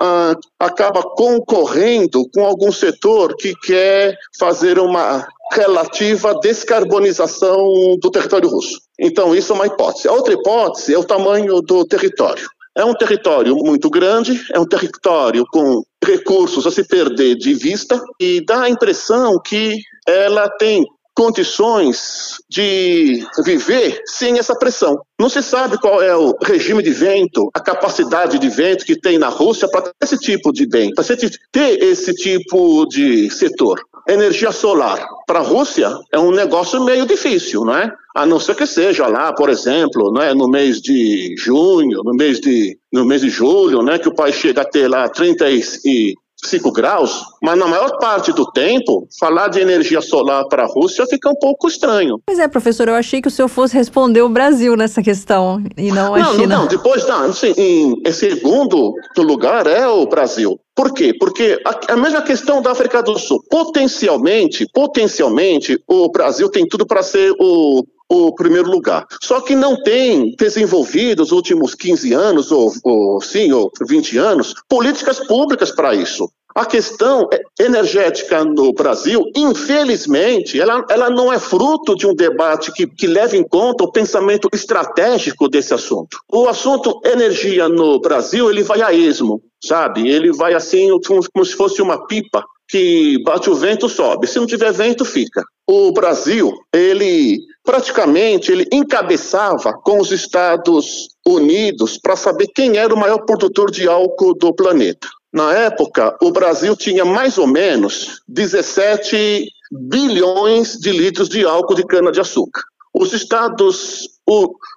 acaba 0.60 1.02
concorrendo 1.02 2.30
com 2.34 2.45
algum 2.45 2.71
setor 2.71 3.36
que 3.38 3.54
quer 3.56 4.17
fazer 4.38 4.78
uma 4.78 5.26
relativa 5.54 6.38
descarbonização 6.41 7.97
do 8.02 8.12
território 8.12 8.50
russo. 8.50 8.82
Então, 9.00 9.34
isso 9.34 9.54
é 9.54 9.56
uma 9.56 9.67
hipótese. 9.67 10.08
A 10.10 10.12
outra 10.12 10.34
hipótese 10.34 10.93
é 10.93 10.97
o 10.97 11.04
tamanho 11.04 11.62
do 11.62 11.86
território. 11.86 12.45
É 12.78 12.86
um 12.86 12.94
território 12.94 13.56
muito 13.56 13.90
grande, 13.90 14.40
é 14.54 14.60
um 14.60 14.66
território 14.66 15.44
com 15.52 15.82
recursos 16.06 16.68
a 16.68 16.72
se 16.72 16.88
perder 16.88 17.36
de 17.36 17.56
vista 17.56 18.00
e 18.20 18.40
dá 18.46 18.62
a 18.62 18.70
impressão 18.70 19.42
que 19.44 19.80
ela 20.08 20.48
tem 20.48 20.86
condições 21.16 22.36
de 22.48 23.26
viver 23.44 24.00
sem 24.06 24.38
essa 24.38 24.56
pressão. 24.56 25.02
Não 25.20 25.28
se 25.28 25.42
sabe 25.42 25.80
qual 25.80 26.04
é 26.04 26.16
o 26.16 26.36
regime 26.44 26.84
de 26.84 26.92
vento, 26.92 27.50
a 27.52 27.60
capacidade 27.60 28.38
de 28.38 28.48
vento 28.48 28.86
que 28.86 28.96
tem 28.96 29.18
na 29.18 29.30
Rússia 29.30 29.68
para 29.68 29.92
esse 30.04 30.20
tipo 30.20 30.54
de 30.54 30.68
bem, 30.68 30.94
para 30.94 31.04
ter 31.52 31.82
esse 31.82 32.13
tipo 32.13 32.86
de 32.86 33.32
setor. 33.32 33.82
Energia 34.08 34.54
solar 34.54 35.06
para 35.26 35.39
a 35.39 35.43
Rússia 35.43 35.89
é 36.13 36.17
um 36.17 36.32
negócio 36.32 36.84
meio 36.84 37.06
difícil, 37.06 37.65
não 37.65 37.76
é? 37.76 37.91
A 38.15 38.26
não 38.26 38.39
ser 38.39 38.56
que 38.56 38.65
seja 38.65 39.06
lá, 39.06 39.34
por 39.34 39.50
exemplo, 39.50 40.13
né, 40.13 40.34
no 40.34 40.48
mês 40.48 40.82
de 40.82 41.36
junho, 41.38 42.02
no 42.04 42.13
mês 42.13 42.39
de, 42.39 42.78
no 42.91 43.06
mês 43.06 43.22
de 43.22 43.30
julho, 43.30 43.84
né, 43.84 44.00
que 44.00 44.08
o 44.08 44.15
país 44.15 44.36
chega 44.36 44.62
a 44.62 44.65
ter 44.65 44.88
lá 44.88 45.10
30 45.10 45.50
e 45.50 46.15
5 46.45 46.71
graus, 46.71 47.23
mas 47.41 47.58
na 47.58 47.67
maior 47.67 47.97
parte 47.97 48.32
do 48.32 48.45
tempo, 48.52 49.08
falar 49.19 49.47
de 49.47 49.60
energia 49.60 50.02
solar 50.02 50.45
para 50.47 50.63
a 50.63 50.67
Rússia 50.67 51.06
fica 51.08 51.30
um 51.30 51.36
pouco 51.36 51.67
estranho. 51.67 52.19
Pois 52.26 52.39
é, 52.39 52.47
professor, 52.47 52.88
eu 52.88 52.95
achei 52.95 53.21
que 53.21 53.28
o 53.28 53.32
senhor 53.32 53.47
fosse 53.47 53.76
responder 53.76 54.21
o 54.21 54.30
Brasil 54.30 54.76
nessa 54.76 55.02
questão 55.02 55.63
e 55.76 55.91
não 55.91 56.13
a 56.13 56.19
não, 56.19 56.36
China. 56.36 56.47
Não, 56.47 56.62
não, 56.62 56.67
depois, 56.67 57.08
não, 57.08 57.23
assim, 57.23 57.54
em, 57.58 58.12
segundo 58.12 58.93
lugar 59.17 59.67
é 59.67 59.88
o 59.88 60.06
Brasil. 60.06 60.60
Por 60.76 60.93
quê? 60.93 61.13
Porque 61.17 61.60
a, 61.65 61.93
a, 61.93 61.97
mesma 61.97 62.21
questão 62.21 62.62
da 62.62 62.71
África 62.71 63.02
do 63.02 63.17
Sul. 63.17 63.43
Potencialmente, 63.50 64.67
potencialmente, 64.71 65.82
o 65.88 66.10
Brasil 66.10 66.50
tem 66.50 66.67
tudo 66.67 66.86
para 66.86 67.02
ser 67.02 67.34
o 67.39 67.84
o 68.10 68.34
primeiro 68.34 68.70
lugar. 68.70 69.06
Só 69.22 69.41
que 69.41 69.56
não 69.56 69.82
tem 69.82 70.36
desenvolvido 70.38 71.20
nos 71.20 71.32
últimos 71.32 71.76
15 71.76 72.13
anos, 72.13 72.52
ou, 72.52 72.72
ou 72.84 73.22
sim, 73.22 73.52
ou 73.52 73.72
20 73.82 74.17
anos, 74.17 74.54
políticas 74.70 75.20
públicas 75.20 75.72
para 75.72 75.93
isso. 75.93 76.30
A 76.56 76.65
questão 76.65 77.30
energética 77.60 78.43
no 78.43 78.74
Brasil, 78.74 79.24
infelizmente, 79.36 80.60
ela, 80.60 80.84
ela 80.89 81.08
não 81.08 81.32
é 81.32 81.38
fruto 81.38 81.96
de 81.96 82.08
um 82.08 82.15
debate 82.15 82.72
que, 82.72 82.88
que 82.88 83.06
leve 83.06 83.38
em 83.38 83.48
conta 83.48 83.84
o 83.84 83.91
pensamento 83.91 84.50
estratégico 84.52 85.48
desse 85.48 85.76
assunto. 85.76 86.17
O 86.32 86.48
assunto 86.48 87.00
energia 87.06 87.70
no 87.70 88.00
Brasil, 88.00 88.50
ele 88.50 88.63
vai 88.63 88.82
a 88.82 88.91
esmo, 88.91 89.39
sabe? 89.63 90.10
Ele 90.10 90.32
vai 90.32 90.56
assim, 90.56 90.89
como, 91.06 91.22
como 91.32 91.46
se 91.46 91.54
fosse 91.54 91.80
uma 91.80 92.08
pipa 92.08 92.43
que 92.67 93.22
bate 93.24 93.52
o 93.52 93.56
vento, 93.56 93.88
sobe. 93.88 94.26
Se 94.26 94.39
não 94.39 94.48
tiver 94.48 94.74
vento, 94.74 95.06
fica. 95.06 95.43
O 95.67 95.91
Brasil, 95.91 96.52
ele 96.74 97.38
praticamente 97.68 98.50
ele 98.50 98.66
encabeçava 98.72 99.74
com 99.74 100.00
os 100.00 100.14
Estados 100.14 101.10
Unidos 101.28 101.98
para 101.98 102.16
saber 102.16 102.48
quem 102.56 102.78
era 102.78 102.96
o 102.96 102.98
maior 102.98 103.26
produtor 103.26 103.70
de 103.70 103.90
álcool 103.90 104.34
do 104.34 104.54
planeta. 104.54 105.06
Na 105.34 105.54
época, 105.54 106.16
o 106.22 106.32
Brasil 106.32 106.78
tinha 106.78 107.04
mais 107.04 107.38
ou 107.38 107.46
menos 107.46 108.22
17 108.26 109.50
bilhões 109.70 110.78
de 110.78 110.94
litros 110.94 111.28
de 111.28 111.44
álcool 111.44 111.76
de 111.76 111.86
cana-de-açúcar. 111.86 112.62
Os 112.94 113.12
Estados 113.12 114.08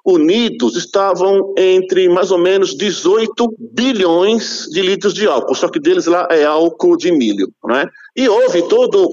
Unidos 0.04 0.76
estavam 0.76 1.54
entre 1.56 2.08
mais 2.08 2.32
ou 2.32 2.38
menos 2.38 2.76
18 2.76 3.54
bilhões 3.72 4.66
de 4.72 4.82
litros 4.82 5.14
de 5.14 5.28
álcool, 5.28 5.54
só 5.54 5.68
que 5.68 5.78
deles 5.78 6.06
lá 6.06 6.26
é 6.28 6.44
álcool 6.44 6.96
de 6.96 7.12
milho, 7.12 7.52
né? 7.64 7.86
E 8.16 8.28
houve 8.28 8.62
todo 8.62 9.10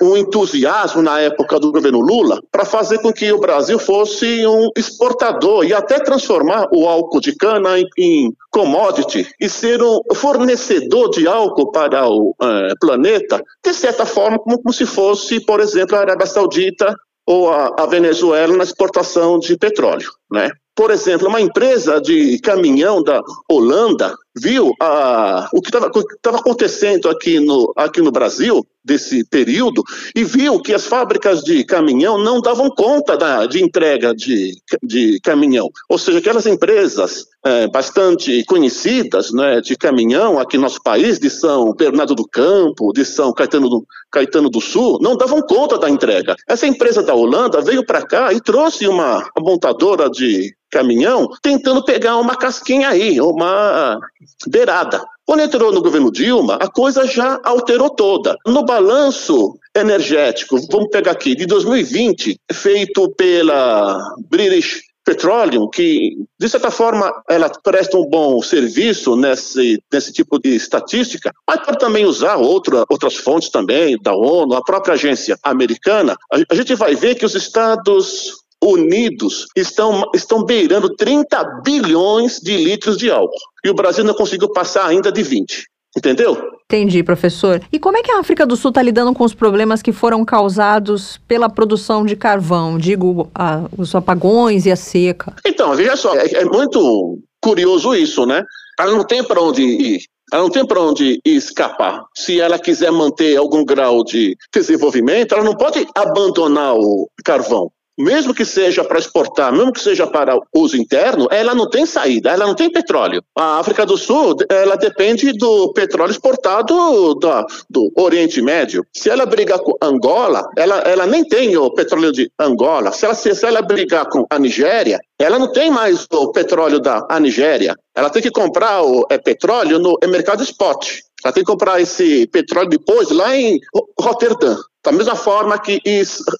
um 0.00 0.16
entusiasmo 0.16 1.02
na 1.02 1.20
época 1.20 1.60
do 1.60 1.70
governo 1.70 2.00
Lula 2.00 2.40
para 2.50 2.64
fazer 2.64 2.98
com 2.98 3.12
que 3.12 3.30
o 3.32 3.38
Brasil 3.40 3.78
fosse 3.78 4.46
um 4.46 4.68
exportador 4.76 5.64
e 5.64 5.74
até 5.74 5.98
transformar 5.98 6.66
o 6.72 6.88
álcool 6.88 7.20
de 7.20 7.34
cana 7.36 7.78
em, 7.98 8.32
commodity 8.50 9.26
e 9.40 9.48
ser 9.48 9.82
um 9.82 10.00
fornecedor 10.14 11.10
de 11.10 11.26
álcool 11.26 11.70
para 11.72 12.06
o 12.08 12.34
é, 12.40 12.74
planeta, 12.80 13.42
de 13.64 13.72
certa 13.72 14.04
forma, 14.04 14.38
como, 14.38 14.60
como 14.60 14.72
se 14.72 14.84
fosse, 14.84 15.40
por 15.40 15.60
exemplo, 15.60 15.96
a 15.96 16.00
Arábia 16.00 16.26
Saudita 16.26 16.94
ou 17.26 17.50
a, 17.50 17.74
a 17.78 17.86
Venezuela 17.86 18.56
na 18.56 18.64
exportação 18.64 19.38
de 19.38 19.56
petróleo, 19.56 20.10
né? 20.30 20.50
Por 20.74 20.90
exemplo, 20.90 21.28
uma 21.28 21.40
empresa 21.40 22.00
de 22.00 22.38
caminhão 22.40 23.02
da 23.02 23.20
Holanda 23.48 24.14
viu 24.36 24.72
a, 24.80 25.48
o 25.52 25.60
que 25.60 25.68
estava 25.68 26.38
acontecendo 26.38 27.08
aqui 27.08 27.38
no, 27.40 27.72
aqui 27.76 28.00
no 28.00 28.10
Brasil, 28.10 28.66
desse 28.84 29.24
período, 29.28 29.82
e 30.14 30.24
viu 30.24 30.60
que 30.60 30.74
as 30.74 30.86
fábricas 30.86 31.42
de 31.42 31.64
caminhão 31.64 32.18
não 32.18 32.40
davam 32.40 32.68
conta 32.68 33.16
da, 33.16 33.46
de 33.46 33.62
entrega 33.62 34.12
de, 34.12 34.56
de 34.82 35.20
caminhão. 35.20 35.70
Ou 35.88 35.98
seja, 35.98 36.18
aquelas 36.18 36.46
empresas 36.46 37.26
é, 37.44 37.68
bastante 37.68 38.44
conhecidas 38.44 39.32
né, 39.32 39.60
de 39.60 39.76
caminhão 39.76 40.38
aqui 40.38 40.56
no 40.56 40.64
nosso 40.64 40.82
país, 40.82 41.18
de 41.18 41.30
São 41.30 41.72
Bernardo 41.74 42.14
do 42.14 42.26
Campo, 42.26 42.92
de 42.92 43.04
São 43.04 43.32
Caetano 43.32 43.68
do, 43.68 43.86
Caetano 44.10 44.50
do 44.50 44.60
Sul, 44.60 44.98
não 45.00 45.16
davam 45.16 45.40
conta 45.42 45.78
da 45.78 45.88
entrega. 45.88 46.34
Essa 46.48 46.66
empresa 46.66 47.02
da 47.02 47.14
Holanda 47.14 47.60
veio 47.60 47.84
para 47.86 48.02
cá 48.02 48.32
e 48.32 48.40
trouxe 48.40 48.88
uma 48.88 49.24
montadora 49.38 50.10
de 50.10 50.54
caminhão 50.72 51.28
tentando 51.42 51.84
pegar 51.84 52.16
uma 52.16 52.34
casquinha 52.34 52.88
aí, 52.88 53.20
uma 53.20 54.00
beirada. 54.48 55.04
Quando 55.24 55.40
entrou 55.40 55.70
no 55.70 55.82
governo 55.82 56.10
Dilma, 56.10 56.56
a 56.56 56.68
coisa 56.68 57.06
já 57.06 57.38
alterou 57.44 57.90
toda. 57.90 58.36
No 58.46 58.64
balanço 58.64 59.54
energético, 59.76 60.58
vamos 60.70 60.88
pegar 60.90 61.12
aqui, 61.12 61.36
de 61.36 61.46
2020, 61.46 62.36
feito 62.52 63.08
pela 63.10 64.14
British 64.28 64.80
petróleo, 65.04 65.68
que 65.68 66.16
de 66.38 66.48
certa 66.48 66.70
forma 66.70 67.12
ela 67.28 67.50
presta 67.62 67.96
um 67.96 68.08
bom 68.08 68.40
serviço 68.40 69.16
nesse, 69.16 69.82
nesse 69.92 70.12
tipo 70.12 70.38
de 70.38 70.54
estatística, 70.54 71.32
mas 71.46 71.64
pode 71.64 71.78
também 71.78 72.04
usar 72.04 72.36
outra, 72.36 72.84
outras 72.88 73.16
fontes 73.16 73.50
também, 73.50 73.98
da 74.00 74.14
ONU, 74.14 74.54
a 74.54 74.62
própria 74.62 74.94
agência 74.94 75.36
americana, 75.42 76.16
a, 76.32 76.38
a 76.48 76.54
gente 76.54 76.74
vai 76.74 76.94
ver 76.94 77.16
que 77.16 77.26
os 77.26 77.34
Estados 77.34 78.41
Unidos 78.62 79.46
estão, 79.56 80.08
estão 80.14 80.44
beirando 80.44 80.94
30 80.94 81.62
bilhões 81.64 82.38
de 82.38 82.56
litros 82.56 82.96
de 82.96 83.10
álcool. 83.10 83.36
E 83.64 83.70
o 83.70 83.74
Brasil 83.74 84.04
não 84.04 84.14
conseguiu 84.14 84.50
passar 84.52 84.86
ainda 84.86 85.10
de 85.10 85.22
20. 85.22 85.64
Entendeu? 85.96 86.38
Entendi, 86.64 87.02
professor. 87.02 87.60
E 87.70 87.78
como 87.78 87.98
é 87.98 88.02
que 88.02 88.10
a 88.10 88.18
África 88.18 88.46
do 88.46 88.56
Sul 88.56 88.70
está 88.70 88.80
lidando 88.80 89.12
com 89.12 89.24
os 89.24 89.34
problemas 89.34 89.82
que 89.82 89.92
foram 89.92 90.24
causados 90.24 91.20
pela 91.28 91.50
produção 91.50 92.06
de 92.06 92.16
carvão? 92.16 92.78
Digo, 92.78 93.30
a, 93.34 93.64
os 93.76 93.94
apagões 93.94 94.64
e 94.64 94.70
a 94.70 94.76
seca. 94.76 95.34
Então, 95.44 95.74
veja 95.74 95.94
só, 95.96 96.14
é, 96.14 96.32
é 96.32 96.44
muito 96.46 97.18
curioso 97.42 97.94
isso, 97.94 98.24
né? 98.24 98.42
Ela 98.80 98.92
não 98.92 99.04
tem 99.04 99.22
para 99.22 99.42
onde 99.42 99.62
ir. 99.62 100.00
Ela 100.32 100.44
não 100.44 100.50
tem 100.50 100.64
para 100.64 100.80
onde 100.80 101.20
escapar. 101.26 102.04
Se 102.16 102.40
ela 102.40 102.58
quiser 102.58 102.90
manter 102.90 103.36
algum 103.36 103.62
grau 103.62 104.02
de 104.02 104.34
desenvolvimento, 104.54 105.34
ela 105.34 105.44
não 105.44 105.54
pode 105.54 105.86
abandonar 105.94 106.74
o 106.74 107.06
carvão 107.22 107.70
mesmo 107.98 108.34
que 108.34 108.44
seja 108.44 108.84
para 108.84 108.98
exportar, 108.98 109.52
mesmo 109.52 109.72
que 109.72 109.80
seja 109.80 110.06
para 110.06 110.38
uso 110.54 110.76
interno, 110.76 111.28
ela 111.30 111.54
não 111.54 111.68
tem 111.68 111.84
saída, 111.84 112.30
ela 112.30 112.46
não 112.46 112.54
tem 112.54 112.70
petróleo. 112.70 113.22
A 113.36 113.58
África 113.58 113.84
do 113.84 113.96
Sul, 113.96 114.36
ela 114.48 114.76
depende 114.76 115.32
do 115.32 115.72
petróleo 115.72 116.10
exportado 116.10 117.14
da, 117.16 117.44
do 117.68 117.92
Oriente 117.96 118.40
Médio. 118.40 118.84
Se 118.94 119.10
ela 119.10 119.26
brigar 119.26 119.58
com 119.58 119.76
Angola, 119.82 120.48
ela, 120.56 120.78
ela 120.78 121.06
nem 121.06 121.24
tem 121.24 121.56
o 121.56 121.70
petróleo 121.70 122.12
de 122.12 122.30
Angola. 122.38 122.92
Se 122.92 123.04
ela, 123.04 123.14
se 123.14 123.46
ela 123.46 123.62
brigar 123.62 124.08
com 124.08 124.24
a 124.30 124.38
Nigéria, 124.38 124.98
ela 125.18 125.38
não 125.38 125.52
tem 125.52 125.70
mais 125.70 126.06
o 126.12 126.32
petróleo 126.32 126.80
da 126.80 127.06
Nigéria. 127.20 127.76
Ela 127.94 128.10
tem 128.10 128.22
que 128.22 128.30
comprar 128.30 128.82
o 128.82 129.06
é, 129.10 129.18
petróleo 129.18 129.78
no 129.78 129.98
mercado 130.08 130.42
spot. 130.42 131.00
Ela 131.24 131.32
tem 131.32 131.44
que 131.44 131.50
comprar 131.50 131.80
esse 131.80 132.26
petróleo 132.26 132.68
depois 132.68 133.10
lá 133.10 133.36
em 133.36 133.60
Roterdã. 134.00 134.56
Da 134.84 134.90
mesma 134.90 135.14
forma 135.14 135.58
que 135.58 135.80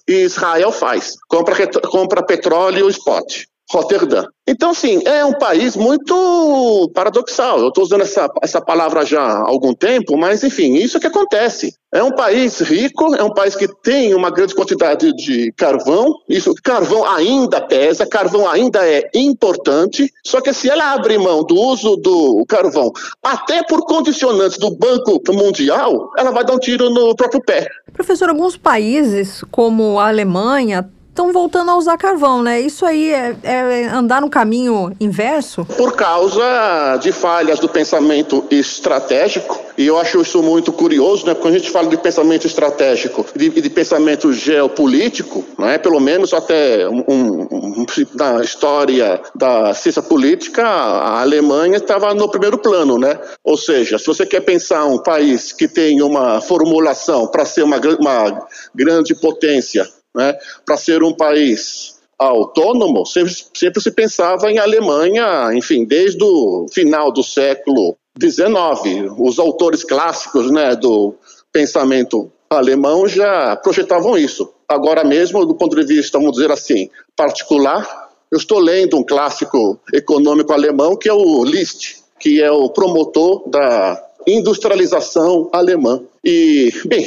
Israel 0.07 0.71
faz, 0.71 1.15
compra, 1.29 1.55
compra 1.89 2.25
petróleo 2.25 2.89
spot. 2.89 3.45
Roterdã. 3.71 4.25
Então, 4.45 4.73
sim, 4.73 5.01
é 5.05 5.23
um 5.23 5.33
país 5.33 5.75
muito 5.75 6.91
paradoxal. 6.93 7.59
Eu 7.59 7.69
estou 7.69 7.83
usando 7.83 8.01
essa, 8.01 8.29
essa 8.41 8.59
palavra 8.59 9.05
já 9.05 9.21
há 9.21 9.39
algum 9.39 9.73
tempo, 9.73 10.17
mas, 10.17 10.43
enfim, 10.43 10.73
isso 10.73 10.97
é 10.97 10.99
que 10.99 11.07
acontece. 11.07 11.73
É 11.93 12.03
um 12.03 12.11
país 12.11 12.59
rico, 12.59 13.15
é 13.15 13.23
um 13.23 13.33
país 13.33 13.55
que 13.55 13.67
tem 13.81 14.13
uma 14.13 14.29
grande 14.29 14.53
quantidade 14.53 15.13
de 15.13 15.51
carvão. 15.53 16.13
Isso, 16.27 16.53
carvão 16.61 17.05
ainda 17.05 17.61
pesa, 17.61 18.05
carvão 18.05 18.49
ainda 18.49 18.85
é 18.85 19.09
importante. 19.13 20.11
Só 20.25 20.41
que 20.41 20.51
se 20.51 20.69
ela 20.69 20.91
abrir 20.93 21.19
mão 21.19 21.43
do 21.43 21.55
uso 21.55 21.95
do 21.95 22.43
carvão, 22.47 22.91
até 23.23 23.63
por 23.63 23.85
condicionantes 23.85 24.57
do 24.57 24.71
Banco 24.71 25.21
Mundial, 25.31 26.11
ela 26.17 26.31
vai 26.31 26.43
dar 26.43 26.53
um 26.53 26.59
tiro 26.59 26.89
no 26.89 27.15
próprio 27.15 27.41
pé. 27.45 27.67
Professor, 27.93 28.27
alguns 28.27 28.57
países, 28.57 29.43
como 29.51 29.99
a 29.99 30.07
Alemanha, 30.07 30.89
estão 31.13 31.31
voltando 31.31 31.69
a 31.69 31.77
usar 31.77 31.95
carvão, 31.95 32.41
né? 32.41 32.59
Isso 32.59 32.85
aí 32.85 33.11
é, 33.11 33.35
é, 33.43 33.85
andar 33.85 34.19
no 34.19 34.29
caminho 34.29 34.91
inverso? 34.99 35.63
Por 35.77 35.95
causa 35.95 36.97
de 36.97 37.11
falhas 37.11 37.59
do 37.59 37.69
pensamento 37.69 38.43
estratégico, 38.49 39.61
e 39.77 39.85
eu 39.85 39.97
acho 39.97 40.21
isso 40.21 40.41
muito 40.41 40.73
curioso, 40.73 41.27
né? 41.27 41.35
Quando 41.35 41.53
a 41.53 41.57
gente 41.59 41.69
fala 41.69 41.87
de 41.87 41.97
pensamento 41.97 42.47
estratégico 42.47 43.25
e 43.35 43.49
de, 43.49 43.61
de, 43.61 43.69
pensamento 43.69 44.33
geopolítico, 44.33 45.45
não 45.57 45.69
é? 45.69 45.77
Pelo 45.77 45.99
menos 45.99 46.33
até 46.33 46.89
um, 46.89 47.03
um, 47.07 47.85
na 48.15 48.41
história 48.41 49.21
da 49.35 49.71
ciência 49.75 50.01
política, 50.01 50.63
a 50.63 51.21
Alemanha 51.21 51.77
estava 51.77 52.13
no 52.15 52.27
primeiro 52.27 52.57
plano, 52.57 52.97
né? 52.97 53.19
Ou 53.43 53.55
seja, 53.55 53.99
se 53.99 54.07
você 54.07 54.25
quer 54.25 54.41
pensar 54.41 54.85
um 54.85 54.97
país 54.97 55.51
que 55.51 55.67
tem 55.67 56.01
uma 56.01 56.41
formulação 56.41 57.27
para 57.27 57.45
ser 57.45 57.61
uma, 57.61 57.77
uma 57.99 58.47
grande 58.73 59.13
potência 59.13 59.87
né? 60.15 60.37
Para 60.65 60.77
ser 60.77 61.03
um 61.03 61.13
país 61.13 61.99
autônomo, 62.17 63.05
sempre, 63.05 63.33
sempre 63.53 63.81
se 63.81 63.91
pensava 63.91 64.51
em 64.51 64.57
Alemanha, 64.57 65.53
enfim, 65.53 65.85
desde 65.85 66.23
o 66.23 66.67
final 66.71 67.11
do 67.11 67.23
século 67.23 67.97
XIX. 68.21 69.11
Os 69.17 69.39
autores 69.39 69.83
clássicos 69.83 70.51
né, 70.51 70.75
do 70.75 71.15
pensamento 71.51 72.31
alemão 72.49 73.07
já 73.07 73.55
projetavam 73.55 74.17
isso. 74.17 74.53
Agora 74.67 75.03
mesmo, 75.03 75.45
do 75.45 75.55
ponto 75.55 75.75
de 75.75 75.85
vista, 75.85 76.17
vamos 76.17 76.33
dizer 76.33 76.51
assim, 76.51 76.89
particular, 77.15 78.09
eu 78.31 78.37
estou 78.37 78.59
lendo 78.59 78.97
um 78.97 79.03
clássico 79.03 79.79
econômico 79.93 80.53
alemão 80.53 80.95
que 80.95 81.09
é 81.09 81.13
o 81.13 81.43
Liszt, 81.43 82.03
que 82.19 82.41
é 82.41 82.51
o 82.51 82.69
promotor 82.69 83.49
da 83.49 84.01
industrialização 84.25 85.49
alemã. 85.51 86.01
E, 86.23 86.71
bem, 86.85 87.05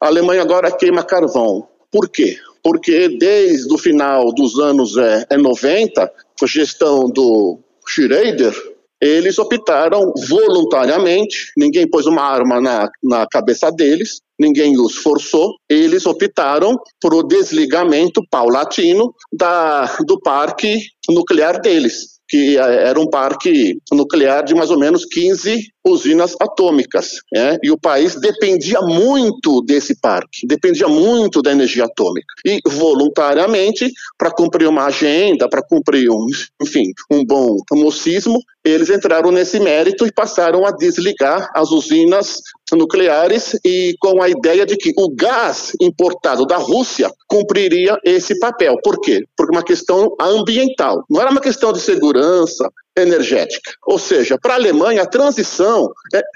a 0.00 0.06
Alemanha 0.06 0.42
agora 0.42 0.72
queima 0.72 1.02
carvão. 1.02 1.68
Por 1.94 2.08
quê? 2.08 2.36
Porque 2.60 3.08
desde 3.08 3.72
o 3.72 3.78
final 3.78 4.34
dos 4.34 4.58
anos 4.58 4.96
é, 4.96 5.24
é 5.30 5.36
90, 5.36 6.12
com 6.36 6.44
a 6.44 6.48
gestão 6.48 7.08
do 7.08 7.60
Schroeder, 7.86 8.52
eles 9.00 9.38
optaram 9.38 10.12
voluntariamente, 10.28 11.52
ninguém 11.56 11.88
pôs 11.88 12.06
uma 12.06 12.22
arma 12.22 12.60
na, 12.60 12.90
na 13.00 13.28
cabeça 13.28 13.70
deles, 13.70 14.18
ninguém 14.36 14.76
os 14.76 14.96
forçou, 14.96 15.54
eles 15.70 16.04
optaram 16.04 16.76
por 17.00 17.14
o 17.14 17.22
desligamento 17.22 18.20
paulatino 18.28 19.14
da, 19.32 19.84
do 20.04 20.18
parque 20.18 20.80
nuclear 21.08 21.60
deles 21.60 22.14
que 22.26 22.56
era 22.56 22.98
um 22.98 23.08
parque 23.08 23.78
nuclear 23.92 24.42
de 24.42 24.54
mais 24.54 24.70
ou 24.70 24.78
menos 24.78 25.04
15 25.04 25.68
usinas 25.86 26.34
atômicas. 26.40 27.20
Né? 27.32 27.58
E 27.62 27.70
o 27.70 27.78
país 27.78 28.18
dependia 28.18 28.80
muito 28.80 29.62
desse 29.62 29.98
parque, 30.00 30.46
dependia 30.46 30.88
muito 30.88 31.42
da 31.42 31.52
energia 31.52 31.84
atômica. 31.84 32.26
E 32.44 32.60
voluntariamente, 32.66 33.92
para 34.16 34.30
cumprir 34.30 34.68
uma 34.68 34.86
agenda, 34.86 35.48
para 35.48 35.62
cumprir 35.62 36.10
um, 36.10 36.26
enfim, 36.62 36.92
um 37.10 37.24
bom 37.24 37.56
mocismo, 37.72 38.38
eles 38.64 38.88
entraram 38.88 39.30
nesse 39.30 39.60
mérito 39.60 40.06
e 40.06 40.12
passaram 40.12 40.64
a 40.64 40.70
desligar 40.70 41.50
as 41.54 41.70
usinas 41.70 42.38
nucleares 42.72 43.54
e 43.62 43.94
com 44.00 44.22
a 44.22 44.28
ideia 44.28 44.64
de 44.64 44.76
que 44.76 44.90
o 44.96 45.14
gás 45.14 45.72
importado 45.80 46.46
da 46.46 46.56
Rússia 46.56 47.12
cumpriria 47.28 47.98
esse 48.02 48.38
papel. 48.38 48.76
Por 48.82 48.98
quê? 49.00 49.22
Por 49.36 49.50
uma 49.50 49.62
questão 49.62 50.16
ambiental. 50.18 51.04
Não 51.10 51.20
era 51.20 51.30
uma 51.30 51.42
questão 51.42 51.72
de 51.72 51.80
segurança 51.80 52.70
energética. 52.96 53.72
Ou 53.86 53.98
seja, 53.98 54.38
para 54.38 54.54
a 54.54 54.56
Alemanha, 54.56 55.02
a 55.02 55.06
transição 55.06 55.92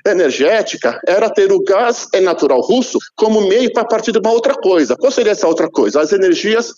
energética 0.07 1.01
era 1.07 1.31
ter 1.31 1.53
o 1.53 1.63
gás 1.63 2.07
natural 2.23 2.61
russo 2.61 2.99
como 3.17 3.49
meio 3.49 3.73
para 3.73 3.85
partir 3.85 4.13
de 4.13 4.19
uma 4.19 4.33
outra 4.33 4.55
coisa. 4.55 4.97
Qual 4.97 5.13
seria 5.13 5.33
essa 5.33 5.47
outra 5.47 5.71
coisa? 5.71 6.01
As 6.01 6.13
energias 6.13 6.73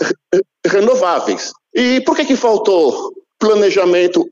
renováveis. 0.67 1.53
E 1.75 2.01
por 2.03 2.17
que, 2.17 2.25
que 2.25 2.37
faltou 2.37 3.13
planejamento 3.41 4.29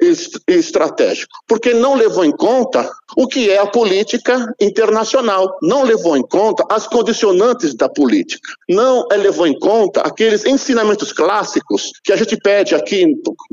estratégico, 0.47 1.33
porque 1.49 1.73
não 1.73 1.95
levou 1.95 2.25
em 2.25 2.31
conta 2.31 2.89
o 3.17 3.27
que 3.27 3.51
é 3.51 3.59
a 3.59 3.67
política 3.67 4.55
internacional, 4.61 5.57
não 5.63 5.83
levou 5.83 6.15
em 6.17 6.23
conta 6.23 6.63
as 6.71 6.87
condicionantes 6.87 7.75
da 7.75 7.89
política, 7.89 8.53
não 8.69 9.07
levou 9.11 9.47
em 9.47 9.59
conta 9.59 10.03
aqueles 10.03 10.45
ensinamentos 10.45 11.11
clássicos 11.11 11.91
que 12.05 12.13
a 12.13 12.17
gente 12.17 12.37
pede 12.37 12.75
aqui 12.75 13.07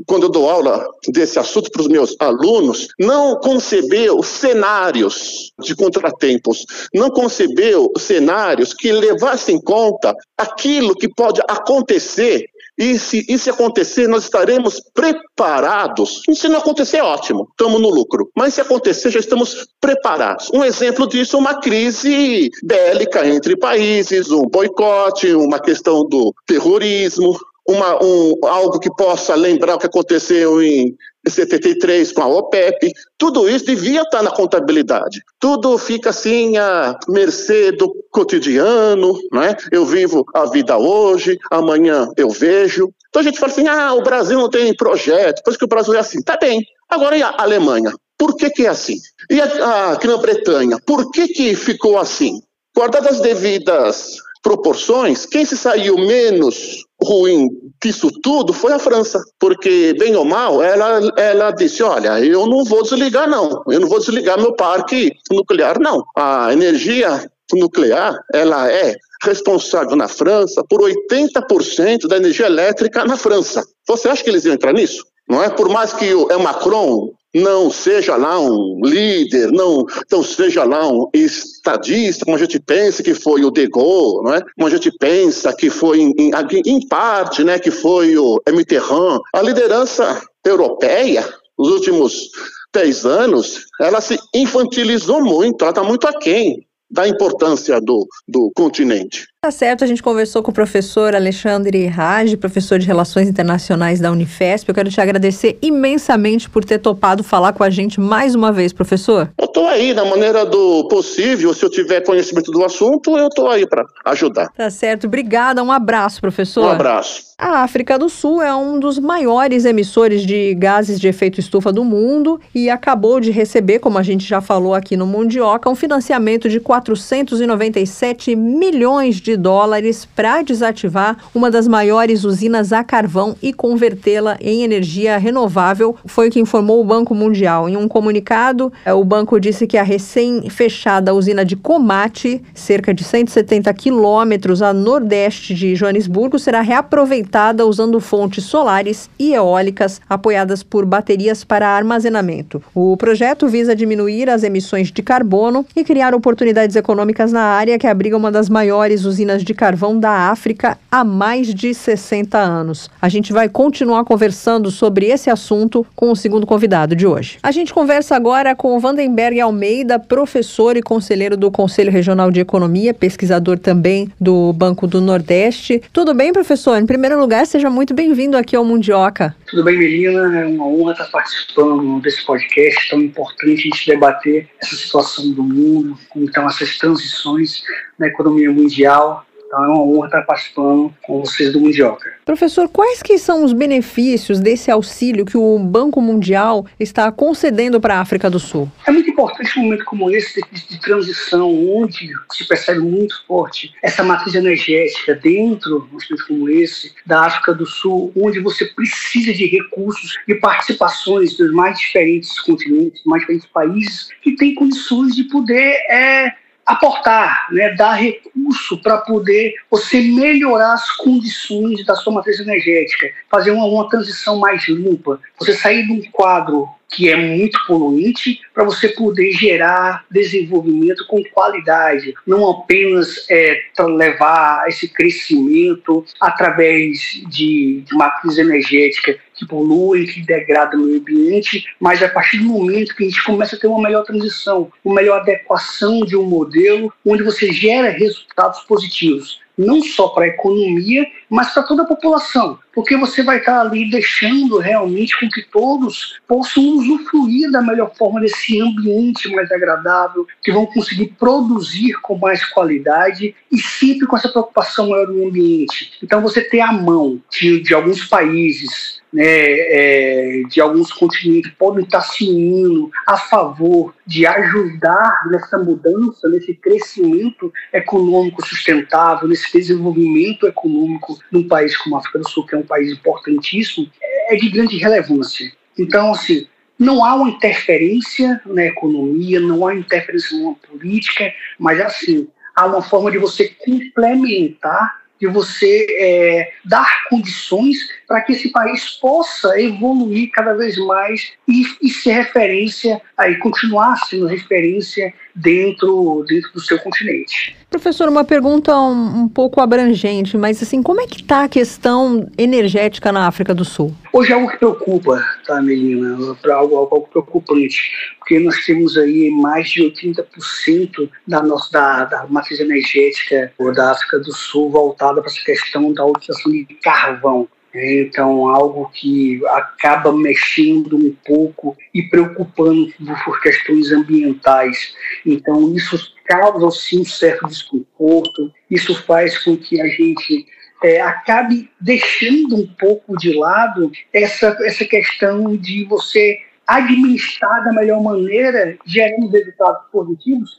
quando 0.06 0.24
eu 0.24 0.28
dou 0.28 0.48
aula 0.48 0.86
desse 1.08 1.38
assunto 1.38 1.70
para 1.70 1.80
os 1.80 1.88
meus 1.88 2.14
alunos, 2.20 2.88
não 2.98 3.36
concebeu 3.36 4.22
cenários 4.22 5.52
de 5.58 5.74
contratempos, 5.74 6.66
não 6.92 7.08
concebeu 7.08 7.90
cenários 7.96 8.74
que 8.74 8.92
levassem 8.92 9.56
em 9.56 9.60
conta 9.60 10.14
aquilo 10.36 10.94
que 10.94 11.08
pode 11.08 11.40
acontecer 11.48 12.44
e 12.78 12.98
se 12.98 13.24
isso 13.28 13.50
acontecer, 13.50 14.06
nós 14.06 14.24
estaremos 14.24 14.80
preparados. 14.92 16.22
E 16.28 16.34
se 16.34 16.48
não 16.48 16.58
acontecer, 16.58 17.00
ótimo, 17.00 17.48
estamos 17.50 17.80
no 17.80 17.88
lucro. 17.88 18.30
Mas 18.36 18.54
se 18.54 18.60
acontecer, 18.60 19.10
já 19.10 19.18
estamos 19.18 19.66
preparados. 19.80 20.50
Um 20.52 20.62
exemplo 20.62 21.08
disso 21.08 21.36
é 21.36 21.40
uma 21.40 21.60
crise 21.60 22.50
bélica 22.62 23.26
entre 23.26 23.56
países, 23.56 24.30
um 24.30 24.42
boicote, 24.42 25.34
uma 25.34 25.58
questão 25.58 26.06
do 26.06 26.34
terrorismo, 26.46 27.38
uma, 27.68 28.02
um, 28.02 28.38
algo 28.42 28.78
que 28.78 28.90
possa 28.94 29.34
lembrar 29.34 29.74
o 29.74 29.78
que 29.78 29.86
aconteceu 29.86 30.62
em 30.62 30.96
73 31.28 32.12
com 32.12 32.22
a 32.22 32.28
OPEP, 32.28 32.92
tudo 33.18 33.48
isso 33.48 33.66
devia 33.66 34.02
estar 34.02 34.22
na 34.22 34.30
contabilidade. 34.30 35.20
Tudo 35.40 35.76
fica 35.76 36.10
assim 36.10 36.56
à 36.56 36.96
mercê 37.08 37.72
do 37.72 37.92
cotidiano, 38.10 39.18
né? 39.32 39.56
Eu 39.72 39.84
vivo 39.84 40.24
a 40.32 40.46
vida 40.46 40.78
hoje, 40.78 41.36
amanhã 41.50 42.08
eu 42.16 42.30
vejo. 42.30 42.92
Então 43.08 43.20
a 43.20 43.24
gente 43.24 43.38
fala 43.38 43.52
assim: 43.52 43.66
ah, 43.66 43.94
o 43.94 44.02
Brasil 44.02 44.38
não 44.38 44.48
tem 44.48 44.74
projeto, 44.74 45.42
por 45.42 45.50
isso 45.50 45.58
que 45.58 45.64
o 45.64 45.68
Brasil 45.68 45.94
é 45.94 45.98
assim. 45.98 46.22
Tá 46.22 46.38
bem. 46.40 46.62
Agora 46.88 47.16
e 47.16 47.22
a 47.22 47.34
Alemanha? 47.38 47.92
Por 48.16 48.36
que, 48.36 48.48
que 48.48 48.64
é 48.64 48.68
assim? 48.68 48.96
E 49.28 49.40
a, 49.40 49.90
a 49.90 49.94
Grã-Bretanha? 49.96 50.78
Por 50.86 51.10
que, 51.10 51.28
que 51.28 51.54
ficou 51.54 51.98
assim? 51.98 52.40
Guardadas 52.74 53.16
as 53.16 53.20
devidas 53.20 54.16
proporções, 54.46 55.26
quem 55.26 55.44
se 55.44 55.56
saiu 55.56 55.98
menos 55.98 56.85
ruim 57.02 57.48
disso 57.82 58.10
tudo 58.22 58.52
foi 58.52 58.72
a 58.72 58.78
França, 58.78 59.22
porque, 59.38 59.94
bem 59.98 60.16
ou 60.16 60.24
mal, 60.24 60.62
ela, 60.62 61.00
ela 61.16 61.50
disse: 61.50 61.82
Olha, 61.82 62.18
eu 62.20 62.46
não 62.46 62.64
vou 62.64 62.82
desligar, 62.82 63.28
não, 63.28 63.62
eu 63.68 63.80
não 63.80 63.88
vou 63.88 63.98
desligar 63.98 64.40
meu 64.40 64.54
parque 64.54 65.12
nuclear, 65.30 65.78
não. 65.80 66.02
A 66.16 66.52
energia 66.52 67.30
nuclear, 67.52 68.18
ela 68.32 68.70
é 68.70 68.96
responsável 69.22 69.96
na 69.96 70.08
França 70.08 70.62
por 70.68 70.80
80% 70.80 72.06
da 72.08 72.16
energia 72.16 72.46
elétrica 72.46 73.04
na 73.04 73.16
França. 73.16 73.62
Você 73.86 74.08
acha 74.08 74.22
que 74.22 74.30
eles 74.30 74.44
iam 74.44 74.54
entrar 74.54 74.72
nisso? 74.72 75.04
Não 75.28 75.42
é? 75.42 75.50
Por 75.50 75.68
mais 75.68 75.92
que 75.92 76.14
o 76.14 76.38
Macron 76.38 77.10
não 77.42 77.70
seja 77.70 78.16
lá 78.16 78.40
um 78.40 78.80
líder, 78.84 79.52
não, 79.52 79.84
não 80.10 80.22
seja 80.22 80.64
lá 80.64 80.88
um 80.88 81.08
estadista, 81.12 82.24
como 82.24 82.36
a 82.36 82.40
gente 82.40 82.58
pensa 82.58 83.02
que 83.02 83.14
foi 83.14 83.44
o 83.44 83.50
De 83.50 83.66
Gaulle, 83.68 84.24
não 84.24 84.34
é? 84.34 84.40
como 84.40 84.66
a 84.66 84.70
gente 84.70 84.90
pensa 84.98 85.54
que 85.54 85.68
foi, 85.68 86.00
em, 86.00 86.14
em, 86.18 86.32
em 86.64 86.88
parte, 86.88 87.44
né, 87.44 87.58
que 87.58 87.70
foi 87.70 88.16
o 88.16 88.40
Mitterrand. 88.50 89.20
A 89.34 89.42
liderança 89.42 90.22
europeia, 90.44 91.28
nos 91.58 91.70
últimos 91.70 92.30
dez 92.72 93.04
anos, 93.04 93.66
ela 93.80 94.00
se 94.00 94.18
infantilizou 94.34 95.22
muito, 95.22 95.62
ela 95.62 95.70
está 95.70 95.82
muito 95.82 96.06
aquém 96.06 96.66
da 96.90 97.06
importância 97.08 97.80
do, 97.80 98.06
do 98.28 98.50
continente. 98.54 99.26
Tá 99.46 99.52
certo, 99.52 99.84
a 99.84 99.86
gente 99.86 100.02
conversou 100.02 100.42
com 100.42 100.50
o 100.50 100.52
professor 100.52 101.14
Alexandre 101.14 101.86
Raj, 101.86 102.34
professor 102.34 102.80
de 102.80 102.86
Relações 102.88 103.28
Internacionais 103.28 104.00
da 104.00 104.10
Unifesp. 104.10 104.68
Eu 104.68 104.74
quero 104.74 104.90
te 104.90 105.00
agradecer 105.00 105.56
imensamente 105.62 106.50
por 106.50 106.64
ter 106.64 106.80
topado 106.80 107.22
falar 107.22 107.52
com 107.52 107.62
a 107.62 107.70
gente 107.70 108.00
mais 108.00 108.34
uma 108.34 108.50
vez, 108.50 108.72
professor. 108.72 109.30
Eu 109.38 109.44
estou 109.44 109.68
aí, 109.68 109.94
na 109.94 110.04
maneira 110.04 110.44
do 110.44 110.88
possível, 110.88 111.54
se 111.54 111.64
eu 111.64 111.70
tiver 111.70 112.00
conhecimento 112.00 112.50
do 112.50 112.64
assunto, 112.64 113.16
eu 113.16 113.28
estou 113.28 113.48
aí 113.48 113.64
para 113.68 113.86
ajudar. 114.06 114.48
Tá 114.48 114.68
certo, 114.68 115.06
obrigada, 115.06 115.62
um 115.62 115.70
abraço, 115.70 116.20
professor. 116.20 116.64
Um 116.64 116.70
abraço. 116.70 117.26
A 117.38 117.62
África 117.62 117.98
do 117.98 118.08
Sul 118.08 118.40
é 118.40 118.54
um 118.54 118.80
dos 118.80 118.98
maiores 118.98 119.66
emissores 119.66 120.22
de 120.22 120.54
gases 120.54 120.98
de 120.98 121.06
efeito 121.06 121.38
estufa 121.38 121.70
do 121.70 121.84
mundo 121.84 122.40
e 122.54 122.70
acabou 122.70 123.20
de 123.20 123.30
receber, 123.30 123.78
como 123.78 123.98
a 123.98 124.02
gente 124.02 124.26
já 124.26 124.40
falou 124.40 124.72
aqui 124.72 124.96
no 124.96 125.06
Mundioca, 125.06 125.68
um 125.68 125.74
financiamento 125.74 126.48
de 126.48 126.58
497 126.58 128.34
milhões 128.34 129.20
de 129.20 129.35
dólares 129.36 130.04
para 130.04 130.42
desativar 130.42 131.16
uma 131.34 131.50
das 131.50 131.68
maiores 131.68 132.24
usinas 132.24 132.72
a 132.72 132.82
carvão 132.82 133.36
e 133.42 133.52
convertê-la 133.52 134.36
em 134.40 134.62
energia 134.62 135.18
renovável, 135.18 135.96
foi 136.04 136.28
o 136.28 136.30
que 136.30 136.40
informou 136.40 136.80
o 136.80 136.84
Banco 136.84 137.14
Mundial. 137.14 137.68
Em 137.68 137.76
um 137.76 137.88
comunicado, 137.88 138.72
é, 138.84 138.92
o 138.92 139.04
banco 139.04 139.38
disse 139.40 139.66
que 139.66 139.76
a 139.76 139.82
recém-fechada 139.82 141.14
usina 141.14 141.44
de 141.44 141.56
Comate, 141.56 142.42
cerca 142.54 142.94
de 142.94 143.04
170 143.04 143.72
quilômetros 143.74 144.62
a 144.62 144.72
nordeste 144.72 145.54
de 145.54 145.74
Joanesburgo, 145.74 146.38
será 146.38 146.60
reaproveitada 146.60 147.66
usando 147.66 148.00
fontes 148.00 148.44
solares 148.44 149.10
e 149.18 149.34
eólicas 149.34 150.00
apoiadas 150.08 150.62
por 150.62 150.84
baterias 150.84 151.44
para 151.44 151.68
armazenamento. 151.68 152.62
O 152.74 152.96
projeto 152.96 153.48
visa 153.48 153.74
diminuir 153.74 154.30
as 154.30 154.42
emissões 154.42 154.90
de 154.92 155.02
carbono 155.02 155.66
e 155.74 155.84
criar 155.84 156.14
oportunidades 156.14 156.76
econômicas 156.76 157.32
na 157.32 157.42
área 157.42 157.78
que 157.78 157.86
abriga 157.86 158.16
uma 158.16 158.30
das 158.30 158.48
maiores 158.48 159.04
usinas 159.04 159.15
usinas 159.16 159.42
de 159.42 159.54
carvão 159.54 159.98
da 159.98 160.30
África 160.30 160.76
há 160.90 161.02
mais 161.02 161.54
de 161.54 161.72
60 161.72 162.36
anos. 162.38 162.90
A 163.00 163.08
gente 163.08 163.32
vai 163.32 163.48
continuar 163.48 164.04
conversando 164.04 164.70
sobre 164.70 165.06
esse 165.06 165.30
assunto 165.30 165.86
com 165.96 166.10
o 166.10 166.16
segundo 166.16 166.46
convidado 166.46 166.94
de 166.94 167.06
hoje. 167.06 167.38
A 167.42 167.50
gente 167.50 167.72
conversa 167.72 168.14
agora 168.14 168.54
com 168.54 168.76
o 168.76 168.78
Vandenberg 168.78 169.40
Almeida, 169.40 169.98
professor 169.98 170.76
e 170.76 170.82
conselheiro 170.82 171.34
do 171.34 171.50
Conselho 171.50 171.90
Regional 171.90 172.30
de 172.30 172.40
Economia, 172.40 172.92
pesquisador 172.92 173.58
também 173.58 174.12
do 174.20 174.52
Banco 174.52 174.86
do 174.86 175.00
Nordeste. 175.00 175.82
Tudo 175.94 176.12
bem, 176.12 176.30
professor? 176.30 176.76
Em 176.76 176.84
primeiro 176.84 177.18
lugar, 177.18 177.46
seja 177.46 177.70
muito 177.70 177.94
bem-vindo 177.94 178.36
aqui 178.36 178.54
ao 178.54 178.64
Mundioca. 178.64 179.34
Tudo 179.46 179.62
bem, 179.62 179.78
Melina. 179.78 180.40
É 180.40 180.46
uma 180.46 180.66
honra 180.66 180.92
estar 180.92 181.06
participando 181.06 182.00
desse 182.00 182.24
podcast 182.24 182.90
tão 182.90 183.00
importante 183.00 183.52
a 183.52 183.56
gente 183.56 183.86
debater 183.86 184.48
essa 184.60 184.74
situação 184.76 185.30
do 185.32 185.42
mundo, 185.42 185.98
como 186.08 186.24
estão 186.24 186.46
essas 186.46 186.78
transições 186.78 187.62
na 187.98 188.08
economia 188.08 188.50
mundial. 188.50 189.25
Então 189.46 189.64
é 189.64 189.68
uma 189.68 189.82
honra 189.82 190.06
estar 190.06 190.22
participando 190.22 190.92
com 191.02 191.20
vocês 191.20 191.52
do 191.52 191.60
Mundioca. 191.60 192.12
Professor, 192.24 192.68
quais 192.68 193.00
que 193.00 193.16
são 193.16 193.44
os 193.44 193.52
benefícios 193.52 194.40
desse 194.40 194.70
auxílio 194.70 195.24
que 195.24 195.38
o 195.38 195.58
Banco 195.58 196.00
Mundial 196.00 196.66
está 196.78 197.10
concedendo 197.12 197.80
para 197.80 197.94
a 197.96 198.00
África 198.00 198.28
do 198.28 198.40
Sul? 198.40 198.70
É 198.86 198.90
muito 198.90 199.08
importante 199.08 199.58
um 199.58 199.62
momento 199.62 199.84
como 199.84 200.10
esse 200.10 200.40
de, 200.50 200.68
de 200.68 200.80
transição, 200.80 201.48
onde 201.76 202.10
se 202.32 202.46
percebe 202.46 202.80
muito 202.80 203.24
forte 203.26 203.72
essa 203.82 204.02
matriz 204.02 204.34
energética 204.34 205.14
dentro 205.14 205.70
de 205.70 205.76
um 205.76 205.92
momento 205.92 206.26
como 206.26 206.48
esse 206.48 206.92
da 207.06 207.26
África 207.26 207.54
do 207.54 207.64
Sul, 207.64 208.12
onde 208.16 208.40
você 208.40 208.64
precisa 208.64 209.32
de 209.32 209.46
recursos 209.46 210.18
e 210.26 210.34
participações 210.34 211.36
dos 211.36 211.52
mais 211.52 211.78
diferentes 211.78 212.40
continentes, 212.40 213.00
mais 213.04 213.20
diferentes 213.20 213.46
países 213.46 214.08
que 214.22 214.34
têm 214.34 214.54
condições 214.54 215.14
de 215.14 215.24
poder 215.24 215.76
é, 215.88 216.32
aportar, 216.66 217.46
né, 217.52 217.74
dar 217.74 217.92
recurso 217.92 218.76
para 218.82 218.98
poder 218.98 219.54
você 219.70 220.00
melhorar 220.00 220.74
as 220.74 220.90
condições 220.96 221.86
da 221.86 221.94
sua 221.94 222.12
matriz 222.12 222.40
energética, 222.40 223.08
fazer 223.30 223.52
uma, 223.52 223.64
uma 223.66 223.88
transição 223.88 224.38
mais 224.38 224.66
limpa, 224.68 225.20
você 225.38 225.54
sair 225.54 225.86
de 225.86 225.92
um 225.92 226.02
quadro 226.10 226.68
que 226.88 227.10
é 227.10 227.16
muito 227.16 227.58
poluente 227.66 228.40
para 228.54 228.64
você 228.64 228.88
poder 228.88 229.32
gerar 229.32 230.04
desenvolvimento 230.10 231.06
com 231.06 231.22
qualidade, 231.24 232.14
não 232.26 232.48
apenas 232.48 233.26
é, 233.28 233.60
levar 233.80 234.64
esse 234.68 234.88
crescimento 234.88 236.04
através 236.20 237.20
de, 237.28 237.82
de 237.84 237.94
matriz 237.94 238.38
energética 238.38 239.18
que 239.36 239.46
poluem, 239.46 240.06
que 240.06 240.22
degradam 240.22 240.80
o 240.80 240.84
meio 240.84 240.98
ambiente, 240.98 241.64
mas 241.78 242.02
a 242.02 242.08
partir 242.08 242.38
do 242.38 242.44
momento 242.44 242.96
que 242.96 243.04
a 243.04 243.08
gente 243.08 243.24
começa 243.24 243.56
a 243.56 243.58
ter 243.58 243.66
uma 243.66 243.82
melhor 243.82 244.04
transição, 244.04 244.72
uma 244.84 244.94
melhor 244.94 245.20
adequação 245.20 246.00
de 246.00 246.16
um 246.16 246.24
modelo 246.24 246.92
onde 247.04 247.22
você 247.22 247.52
gera 247.52 247.90
resultados 247.90 248.60
positivos 248.60 249.40
não 249.56 249.82
só 249.82 250.08
para 250.08 250.24
a 250.24 250.28
economia, 250.28 251.06
mas 251.28 251.52
para 251.52 251.62
toda 251.62 251.82
a 251.82 251.86
população, 251.86 252.58
porque 252.74 252.96
você 252.96 253.22
vai 253.22 253.38
estar 253.38 253.60
ali 253.60 253.90
deixando 253.90 254.58
realmente 254.58 255.18
com 255.18 255.28
que 255.28 255.42
todos 255.42 256.20
possam 256.26 256.62
usufruir 256.76 257.50
da 257.50 257.62
melhor 257.62 257.92
forma 257.96 258.20
desse 258.20 258.60
ambiente 258.60 259.28
mais 259.34 259.50
agradável, 259.50 260.26
que 260.42 260.52
vão 260.52 260.66
conseguir 260.66 261.14
produzir 261.18 261.94
com 262.02 262.18
mais 262.18 262.44
qualidade 262.44 263.34
e 263.50 263.58
sempre 263.58 264.06
com 264.06 264.16
essa 264.16 264.28
preocupação 264.28 264.90
maior 264.90 265.08
no 265.08 265.28
ambiente. 265.28 265.92
Então 266.02 266.20
você 266.20 266.42
ter 266.42 266.60
a 266.60 266.72
mão 266.72 267.20
de, 267.30 267.60
de 267.60 267.74
alguns 267.74 268.04
países 268.04 269.00
né, 269.12 269.24
é, 269.24 270.42
de 270.48 270.60
alguns 270.60 270.92
continentes 270.92 271.50
podem 271.58 271.84
estar 271.84 272.02
se 272.02 272.28
unindo 272.28 272.90
a 273.06 273.16
favor 273.16 273.94
de 274.06 274.26
ajudar 274.26 275.22
nessa 275.30 275.56
mudança, 275.58 276.28
nesse 276.28 276.52
crescimento 276.52 277.50
econômico 277.72 278.46
sustentável, 278.46 279.26
nesse 279.26 279.50
desenvolvimento 279.52 280.46
econômico 280.46 281.15
num 281.30 281.46
país 281.46 281.76
como 281.76 281.96
a 281.96 281.98
África 281.98 282.18
do 282.18 282.28
Sul, 282.28 282.46
que 282.46 282.54
é 282.54 282.58
um 282.58 282.66
país 282.66 282.90
importantíssimo, 282.90 283.90
é 284.28 284.36
de 284.36 284.48
grande 284.48 284.76
relevância. 284.76 285.52
Então, 285.78 286.12
assim, 286.12 286.46
não 286.78 287.04
há 287.04 287.14
uma 287.14 287.30
interferência 287.30 288.40
na 288.46 288.66
economia, 288.66 289.40
não 289.40 289.66
há 289.66 289.74
interferência 289.74 290.36
numa 290.36 290.54
política, 290.54 291.32
mas 291.58 291.80
assim, 291.80 292.28
há 292.54 292.66
uma 292.66 292.82
forma 292.82 293.10
de 293.10 293.18
você 293.18 293.48
complementar 293.64 295.06
de 295.20 295.26
você 295.26 295.86
é, 295.98 296.52
dar 296.64 297.08
condições 297.08 297.78
para 298.06 298.20
que 298.20 298.32
esse 298.32 298.50
país 298.50 298.90
possa 299.00 299.58
evoluir 299.60 300.30
cada 300.30 300.54
vez 300.54 300.76
mais 300.78 301.32
e, 301.48 301.64
e 301.82 301.88
ser 301.88 302.12
referência, 302.12 303.00
aí 303.16 303.36
continuar 303.38 303.96
sendo 304.06 304.26
referência 304.26 305.12
dentro, 305.36 306.24
dentro 306.26 306.50
do 306.52 306.60
seu 306.60 306.78
continente. 306.78 307.54
Professor, 307.70 308.08
uma 308.08 308.24
pergunta 308.24 308.74
um, 308.74 309.22
um 309.22 309.28
pouco 309.28 309.60
abrangente, 309.60 310.36
mas 310.36 310.62
assim, 310.62 310.82
como 310.82 311.00
é 311.00 311.06
que 311.06 311.20
está 311.20 311.44
a 311.44 311.48
questão 311.48 312.26
energética 312.38 313.12
na 313.12 313.26
África 313.26 313.54
do 313.54 313.64
Sul? 313.64 313.94
Hoje 314.12 314.32
é 314.32 314.34
algo 314.34 314.48
que 314.48 314.56
preocupa, 314.56 315.22
tá, 315.46 315.60
Melina? 315.60 316.34
Para 316.40 316.56
algo, 316.56 316.76
algo 316.76 317.08
preocupante, 317.08 317.90
porque 318.18 318.38
nós 318.38 318.64
temos 318.64 318.96
aí 318.96 319.30
mais 319.30 319.68
de 319.68 319.82
80% 319.82 321.10
da 321.26 321.42
nossa 321.42 321.70
da, 321.70 322.04
da 322.04 322.26
matriz 322.28 322.58
energética 322.60 323.52
da 323.74 323.90
África 323.92 324.18
do 324.18 324.32
Sul 324.32 324.70
voltada 324.70 325.20
para 325.20 325.30
essa 325.30 325.44
questão 325.44 325.92
da 325.92 326.04
utilização 326.04 326.52
de 326.52 326.64
carvão. 326.82 327.46
Então, 327.78 328.48
algo 328.48 328.90
que 328.94 329.40
acaba 329.48 330.12
mexendo 330.12 330.96
um 330.96 331.14
pouco 331.26 331.76
e 331.92 332.02
preocupando 332.02 332.92
por 333.24 333.40
questões 333.42 333.92
ambientais. 333.92 334.94
Então, 335.24 335.74
isso 335.74 336.14
causa 336.24 336.70
sim 336.70 337.00
um 337.00 337.04
certo 337.04 337.46
desconforto, 337.46 338.52
isso 338.70 338.94
faz 339.04 339.38
com 339.38 339.56
que 339.56 339.80
a 339.80 339.86
gente 339.86 340.46
é, 340.82 341.00
acabe 341.00 341.70
deixando 341.80 342.56
um 342.56 342.66
pouco 342.78 343.16
de 343.16 343.34
lado 343.34 343.90
essa, 344.12 344.56
essa 344.62 344.84
questão 344.84 345.56
de 345.56 345.84
você 345.84 346.38
administrar 346.66 347.62
da 347.64 347.72
melhor 347.72 348.02
maneira, 348.02 348.76
gerando 348.84 349.30
resultados 349.30 349.82
positivos 349.92 350.56